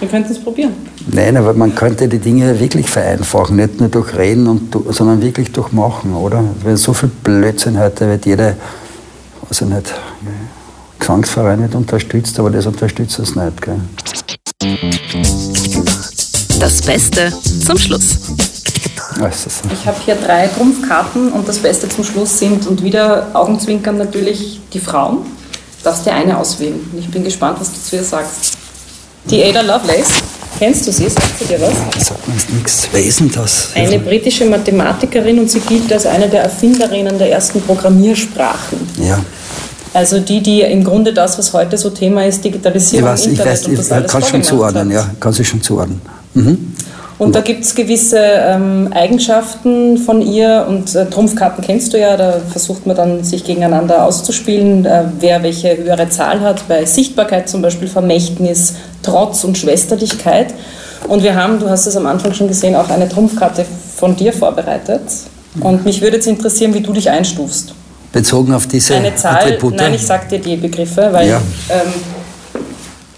Wir 0.00 0.08
könnten 0.08 0.32
es 0.32 0.38
probieren. 0.38 0.74
Nein, 1.06 1.36
aber 1.36 1.54
man 1.54 1.74
könnte 1.74 2.06
die 2.06 2.18
Dinge 2.18 2.58
wirklich 2.60 2.90
vereinfachen, 2.90 3.56
nicht 3.56 3.80
nur 3.80 3.88
durch 3.88 4.14
Reden, 4.14 4.46
und, 4.46 4.74
sondern 4.90 5.22
wirklich 5.22 5.52
durch 5.52 5.72
Machen, 5.72 6.14
oder? 6.14 6.44
Weil 6.62 6.76
so 6.76 6.92
viel 6.92 7.08
Blödsinn 7.08 7.78
heute 7.78 8.06
wird 8.08 8.26
jeder, 8.26 8.54
also 9.48 9.64
nicht, 9.64 9.94
Gesangsverein 10.98 11.60
nicht 11.60 11.74
unterstützt, 11.74 12.38
aber 12.38 12.50
das 12.50 12.66
unterstützt 12.66 13.18
es 13.18 13.34
nicht. 13.36 13.62
Gell? 13.62 13.80
Das 16.58 16.82
Beste 16.82 17.32
zum 17.64 17.78
Schluss. 17.78 18.18
Ich 19.72 19.86
habe 19.86 19.96
hier 20.04 20.16
drei 20.16 20.46
Trumpfkarten 20.48 21.32
und 21.32 21.48
das 21.48 21.58
Beste 21.58 21.88
zum 21.88 22.04
Schluss 22.04 22.38
sind 22.38 22.66
und 22.66 22.82
wieder 22.82 23.28
Augenzwinkern 23.32 23.96
natürlich 23.96 24.60
die 24.74 24.80
Frauen 24.80 25.18
darfst 25.86 26.04
dir 26.04 26.12
eine 26.12 26.36
auswählen. 26.36 26.80
Ich 26.98 27.08
bin 27.08 27.22
gespannt, 27.22 27.58
was 27.60 27.72
du 27.72 27.80
zu 27.80 27.96
ihr 27.96 28.04
sagst. 28.04 28.56
Die 29.30 29.42
Ada 29.42 29.60
Lovelace, 29.60 30.22
kennst 30.58 30.86
du 30.86 30.92
sie? 30.92 31.08
Sagt 31.08 31.38
sie 31.38 31.44
dir 31.46 31.60
was? 31.60 31.70
Ja, 31.70 32.04
sagt 32.04 32.28
mir 32.28 32.34
nichts. 32.56 32.88
Wer 32.92 33.04
ist 33.04 33.20
denn 33.20 33.30
das? 33.30 33.70
Eine 33.74 33.98
britische 33.98 34.44
Mathematikerin 34.46 35.38
und 35.38 35.50
sie 35.50 35.60
gilt 35.60 35.92
als 35.92 36.06
eine 36.06 36.28
der 36.28 36.42
Erfinderinnen 36.42 37.18
der 37.18 37.30
ersten 37.30 37.60
Programmiersprachen. 37.60 38.78
Ja. 39.00 39.18
Also 39.94 40.20
die, 40.20 40.42
die 40.42 40.60
im 40.60 40.84
Grunde 40.84 41.12
das, 41.12 41.38
was 41.38 41.52
heute 41.52 41.78
so 41.78 41.90
Thema 41.90 42.26
ist, 42.26 42.44
Digitalisierung, 42.44 43.06
ich 43.06 43.12
weiß, 43.12 43.26
Internet 43.26 43.52
ich 43.54 43.60
weiß, 43.60 43.66
und 43.66 43.78
das 43.78 43.86
ich, 43.86 43.92
alles 43.92 44.12
kann 44.12 44.22
schon 44.24 44.42
zuordnen, 44.42 44.88
hat. 44.88 44.94
ja, 44.94 45.10
kann 45.18 45.32
sie 45.32 45.44
schon 45.44 45.62
zuordnen. 45.62 46.00
Mhm. 46.34 46.74
Und 47.18 47.34
da 47.34 47.40
gibt 47.40 47.64
es 47.64 47.74
gewisse 47.74 48.18
ähm, 48.18 48.90
Eigenschaften 48.92 49.96
von 49.96 50.20
ihr 50.20 50.66
und 50.68 50.94
äh, 50.94 51.06
Trumpfkarten 51.06 51.64
kennst 51.64 51.94
du 51.94 51.98
ja, 51.98 52.14
da 52.16 52.40
versucht 52.50 52.86
man 52.86 52.94
dann 52.94 53.24
sich 53.24 53.44
gegeneinander 53.44 54.04
auszuspielen, 54.04 54.84
äh, 54.84 55.04
wer 55.20 55.42
welche 55.42 55.78
höhere 55.78 56.10
Zahl 56.10 56.40
hat, 56.40 56.68
bei 56.68 56.84
Sichtbarkeit 56.84 57.48
zum 57.48 57.62
Beispiel 57.62 57.88
Vermächtnis, 57.88 58.74
Trotz 59.02 59.44
und 59.44 59.56
Schwesterlichkeit. 59.56 60.52
Und 61.08 61.22
wir 61.22 61.34
haben, 61.34 61.58
du 61.58 61.70
hast 61.70 61.86
es 61.86 61.96
am 61.96 62.04
Anfang 62.04 62.34
schon 62.34 62.48
gesehen, 62.48 62.74
auch 62.74 62.90
eine 62.90 63.08
Trumpfkarte 63.08 63.64
von 63.96 64.14
dir 64.16 64.32
vorbereitet. 64.32 65.02
Und 65.60 65.86
mich 65.86 66.02
würde 66.02 66.16
jetzt 66.16 66.26
interessieren, 66.26 66.74
wie 66.74 66.80
du 66.80 66.92
dich 66.92 67.08
einstufst. 67.08 67.74
Bezogen 68.12 68.52
auf 68.52 68.66
diese 68.66 68.94
eine 68.94 69.14
Zahl, 69.14 69.36
Attribute? 69.36 69.76
Nein, 69.76 69.94
ich 69.94 70.06
sag 70.06 70.28
dir 70.28 70.38
die 70.38 70.56
Begriffe, 70.56 71.08
weil 71.12 71.28
ja. 71.28 71.40
ähm, 71.70 71.92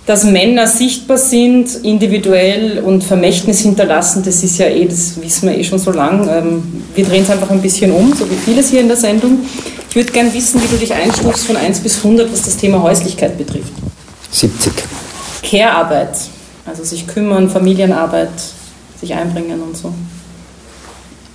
dass 0.09 0.25
Männer 0.25 0.67
sichtbar 0.67 1.19
sind, 1.19 1.85
individuell 1.85 2.79
und 2.79 3.05
Vermächtnis 3.05 3.61
hinterlassen, 3.61 4.23
das 4.23 4.43
ist 4.43 4.57
ja 4.57 4.65
eh, 4.65 4.87
das 4.87 5.21
wissen 5.21 5.51
wir 5.51 5.59
eh 5.59 5.63
schon 5.63 5.79
so 5.79 5.91
lang. 5.91 6.27
Ähm, 6.31 6.83
wir 6.95 7.05
drehen 7.05 7.25
es 7.25 7.31
einfach 7.31 7.51
ein 7.51 7.61
bisschen 7.61 7.93
um, 7.93 8.15
so 8.15 8.25
wie 8.31 8.35
vieles 8.37 8.71
hier 8.71 8.81
in 8.81 8.89
der 8.89 8.97
Sendung. 8.97 9.41
Ich 9.91 9.95
würde 9.95 10.11
gerne 10.11 10.33
wissen, 10.33 10.63
wie 10.63 10.67
du 10.67 10.79
dich 10.79 10.95
einstufst 10.95 11.45
von 11.45 11.59
1 11.59 11.81
bis 11.81 11.99
100, 11.99 12.33
was 12.33 12.41
das 12.41 12.57
Thema 12.57 12.83
Häuslichkeit 12.83 13.37
betrifft. 13.37 13.71
70. 14.31 14.73
Care-Arbeit, 15.43 16.17
also 16.65 16.85
sich 16.85 17.07
kümmern, 17.07 17.51
Familienarbeit, 17.51 18.31
sich 18.99 19.13
einbringen 19.13 19.61
und 19.61 19.77
so. 19.77 19.93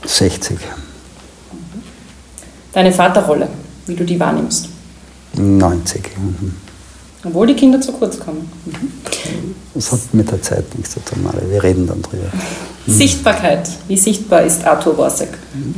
60. 0.03 0.57
Deine 2.74 2.91
Vaterrolle, 2.91 3.49
wie 3.86 3.93
du 3.93 4.03
die 4.03 4.19
wahrnimmst. 4.19 4.69
90. 5.36 6.01
Mhm. 6.17 6.62
Obwohl 7.24 7.47
die 7.47 7.53
Kinder 7.53 7.80
zu 7.80 7.93
kurz 7.93 8.19
kommen. 8.19 8.51
Mhm. 8.65 9.55
Das 9.74 9.91
hat 9.91 9.99
mit 10.13 10.30
der 10.30 10.41
Zeit 10.41 10.65
nichts 10.78 10.93
zu 10.93 10.99
tun, 10.99 11.26
aber 11.28 11.49
wir 11.49 11.63
reden 11.63 11.88
dann 11.88 12.01
drüber. 12.01 12.26
Mhm. 12.86 12.91
Sichtbarkeit. 12.91 13.69
Wie 13.88 13.97
sichtbar 13.97 14.43
ist 14.43 14.65
Arthur 14.65 14.93
Borsek? 14.95 15.30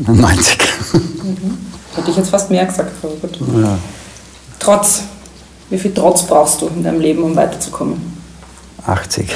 90. 0.08 0.58
Mhm. 1.26 1.58
Hätte 1.96 2.12
ich 2.12 2.18
jetzt 2.18 2.30
fast 2.30 2.52
mehr 2.52 2.66
gesagt, 2.68 2.92
aber 3.02 3.14
gut. 3.14 3.40
Ja. 3.64 3.80
Trotz. 4.60 5.02
Wie 5.72 5.78
viel 5.80 5.92
Trotz 5.92 6.22
brauchst 6.22 6.62
du 6.62 6.68
in 6.68 6.84
deinem 6.84 7.00
Leben, 7.02 7.24
um 7.24 7.36
weiterzukommen? 7.36 8.00
80. 8.86 9.28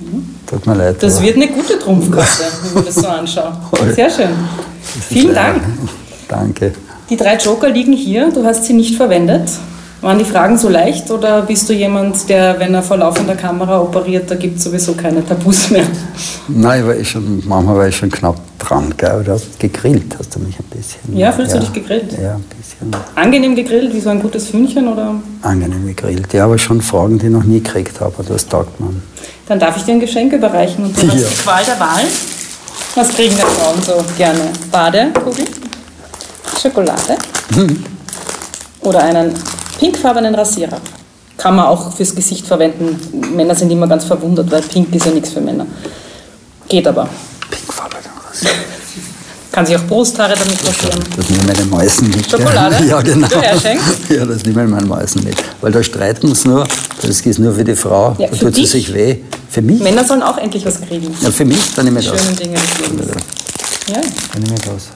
Mhm. 0.00 0.34
Tut 0.46 0.66
mir 0.66 0.74
leid. 0.74 1.02
Das 1.02 1.20
wird 1.20 1.36
eine 1.36 1.48
gute 1.48 1.78
Trumpfkarte, 1.78 2.44
wenn 2.62 2.74
man 2.74 2.84
das 2.86 2.94
so 2.94 3.06
anschaut. 3.06 3.52
Sehr 3.94 4.08
schön. 4.08 4.30
Vielen 5.08 5.34
Dank. 5.34 5.62
Danke. 6.26 6.72
Die 7.10 7.16
drei 7.16 7.36
Joker 7.36 7.68
liegen 7.68 7.92
hier, 7.92 8.30
du 8.30 8.44
hast 8.44 8.64
sie 8.64 8.72
nicht 8.72 8.96
verwendet. 8.96 9.50
Waren 10.00 10.18
die 10.20 10.24
Fragen 10.24 10.56
so 10.56 10.68
leicht 10.68 11.10
oder 11.10 11.42
bist 11.42 11.68
du 11.68 11.72
jemand, 11.72 12.28
der, 12.28 12.56
wenn 12.60 12.72
er 12.72 12.82
vor 12.84 12.98
laufender 12.98 13.34
Kamera 13.34 13.80
operiert, 13.80 14.30
da 14.30 14.36
gibt 14.36 14.58
es 14.58 14.64
sowieso 14.64 14.94
keine 14.94 15.26
Tabus 15.26 15.70
mehr? 15.70 15.82
Nein, 16.46 16.86
war 16.86 16.94
ich 16.94 17.10
schon, 17.10 17.42
manchmal 17.48 17.76
war 17.78 17.88
ich 17.88 17.96
schon 17.96 18.08
knapp 18.08 18.36
dran, 18.60 18.94
gell? 18.96 19.24
Du 19.24 19.32
hast 19.32 19.58
gegrillt, 19.58 20.14
hast 20.16 20.36
du 20.36 20.38
mich 20.38 20.56
ein 20.56 20.64
bisschen. 20.66 21.16
Ja, 21.16 21.32
fühlst 21.32 21.52
du 21.56 21.58
dich 21.58 21.72
gegrillt? 21.72 22.12
Ja, 22.12 22.34
ein 22.36 22.44
bisschen. 22.56 22.92
Angenehm 23.16 23.56
gegrillt, 23.56 23.92
wie 23.92 23.98
so 24.00 24.10
ein 24.10 24.22
gutes 24.22 24.52
Hühnchen 24.52 24.86
oder? 24.86 25.14
Angenehm 25.42 25.84
gegrillt. 25.88 26.32
Ja, 26.32 26.44
aber 26.44 26.58
schon 26.58 26.80
Fragen, 26.80 27.18
die 27.18 27.26
ich 27.26 27.32
noch 27.32 27.42
nie 27.44 27.60
gekriegt 27.60 28.00
habe. 28.00 28.22
Das 28.22 28.46
taugt 28.46 28.78
man. 28.78 29.02
Dann 29.48 29.58
darf 29.58 29.76
ich 29.78 29.82
dir 29.82 29.92
ein 29.94 30.00
Geschenk 30.00 30.32
überreichen 30.32 30.84
und 30.84 30.96
du 30.96 31.06
Ja. 31.06 31.12
hast 31.12 31.30
die 31.30 31.42
Qual 31.42 31.64
der 31.64 31.80
Wahl. 31.80 32.04
Was 32.94 33.08
kriegen 33.08 33.36
wir 33.36 33.44
Frauen 33.46 33.82
so 33.82 33.94
gerne? 34.16 34.42
Badekugel, 34.70 35.44
Schokolade 36.62 37.16
oder 38.80 39.02
einen 39.02 39.34
pinkfarbenen 39.78 40.34
Rasierer. 40.34 40.78
Kann 41.36 41.54
man 41.54 41.66
auch 41.66 41.92
fürs 41.94 42.14
Gesicht 42.14 42.46
verwenden. 42.46 42.98
Männer 43.34 43.54
sind 43.54 43.70
immer 43.70 43.86
ganz 43.86 44.04
verwundert, 44.04 44.50
weil 44.50 44.62
pink 44.62 44.92
ist 44.94 45.06
ja 45.06 45.12
nichts 45.12 45.30
für 45.30 45.40
Männer. 45.40 45.66
Geht 46.68 46.86
aber. 46.86 47.08
Pinkfarbe. 47.50 47.96
Das, 48.32 48.40
Kann 49.52 49.64
sich 49.64 49.76
auch 49.76 49.84
Brusthaare 49.84 50.34
damit 50.38 50.58
rasieren. 50.66 51.02
das 51.16 51.30
nehmen 51.30 51.46
meine 51.46 51.64
Mäusen 51.64 52.10
mit. 52.10 52.28
gell? 52.28 52.40
Schokolade? 52.40 52.84
Ja, 52.88 53.00
genau. 53.00 53.28
Du 53.28 53.40
herschenkst? 53.40 53.86
Ja, 54.10 54.24
das 54.24 54.44
nehmen 54.44 54.68
meine 54.70 54.86
Mäusen 54.86 55.24
mit. 55.24 55.36
Weil 55.60 55.72
da 55.72 55.82
streiten 55.82 56.34
sie 56.34 56.48
nur, 56.48 56.66
das 57.00 57.20
ist 57.20 57.38
nur 57.38 57.54
für 57.54 57.64
die 57.64 57.74
Frau, 57.74 58.14
Ja, 58.18 58.28
da 58.28 58.36
tut 58.36 58.54
sie 58.54 58.66
sich 58.66 58.92
weh. 58.92 59.16
Für 59.48 59.62
mich? 59.62 59.80
Männer 59.80 60.04
sollen 60.04 60.22
auch 60.22 60.36
endlich 60.38 60.66
was 60.66 60.80
kriegen. 60.80 61.14
Ja, 61.20 61.30
für 61.30 61.44
mich, 61.44 61.74
dann 61.74 61.86
nehme 61.86 62.00
ich 62.00 62.08
das. 62.10 62.20
Schönen 62.22 62.36
Dinge 62.36 62.54
des 62.56 62.88
Lebens. 62.88 63.06
Ja. 63.88 64.00
Dann 64.32 64.42
nehme 64.42 64.54
ich 64.56 64.62
das. 64.62 64.88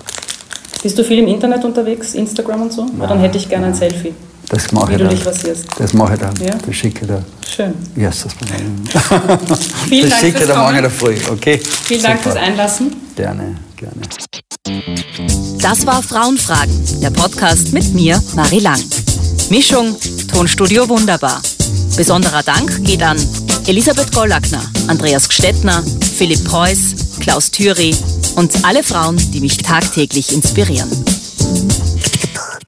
Bist 0.82 0.98
du 0.98 1.04
viel 1.04 1.20
im 1.20 1.28
Internet 1.28 1.64
unterwegs, 1.64 2.14
Instagram 2.14 2.62
und 2.62 2.72
so? 2.72 2.86
Weil 2.98 3.08
dann 3.08 3.20
hätte 3.20 3.38
ich 3.38 3.48
gerne 3.48 3.66
ein 3.66 3.74
Selfie. 3.74 4.12
Das 4.48 4.70
mache 4.72 4.88
Wie 4.88 4.92
ich 4.92 4.98
du 4.98 5.04
dann. 5.04 5.16
dich 5.16 5.26
rasierst. 5.26 5.64
Das 5.78 5.92
mache 5.94 6.14
ich 6.14 6.20
dann. 6.20 6.34
Ja? 6.36 6.54
Das 6.66 6.74
schicke 6.76 7.00
ich 7.02 7.08
dann. 7.08 7.24
Schön. 7.48 7.74
Ja, 7.96 8.08
ist 8.10 8.24
das 8.24 8.34
Problem. 8.34 8.84
Vielen 9.88 10.02
das 10.02 10.10
Dank 10.10 10.20
schicke 10.22 10.40
ich 10.42 10.46
dann 10.48 10.58
morgen 10.58 10.76
in 10.76 10.82
der 10.82 10.90
Früh. 10.90 11.16
Okay? 11.30 11.60
Vielen 11.84 12.02
Dank 12.02 12.22
Super. 12.22 12.32
fürs 12.32 12.44
Einlassen. 12.44 12.96
Gerne, 13.16 13.56
gerne. 13.76 14.00
Das 15.60 15.86
war 15.86 16.02
Frauenfragen, 16.02 17.00
der 17.00 17.10
Podcast 17.10 17.72
mit 17.72 17.94
mir, 17.94 18.22
Marie 18.34 18.60
Lang. 18.60 18.80
Mischung, 19.50 19.96
Tonstudio 20.32 20.88
Wunderbar. 20.88 21.40
Besonderer 21.96 22.42
Dank 22.42 22.84
geht 22.84 23.02
an 23.02 23.18
Elisabeth 23.66 24.12
Gollackner, 24.14 24.62
Andreas 24.88 25.28
Gstettner, 25.28 25.82
Philipp 26.16 26.42
Preuß, 26.44 27.18
Klaus 27.20 27.50
Thüry 27.50 27.94
und 28.36 28.64
alle 28.64 28.82
Frauen, 28.82 29.16
die 29.32 29.40
mich 29.40 29.58
tagtäglich 29.58 30.32
inspirieren. 30.34 30.90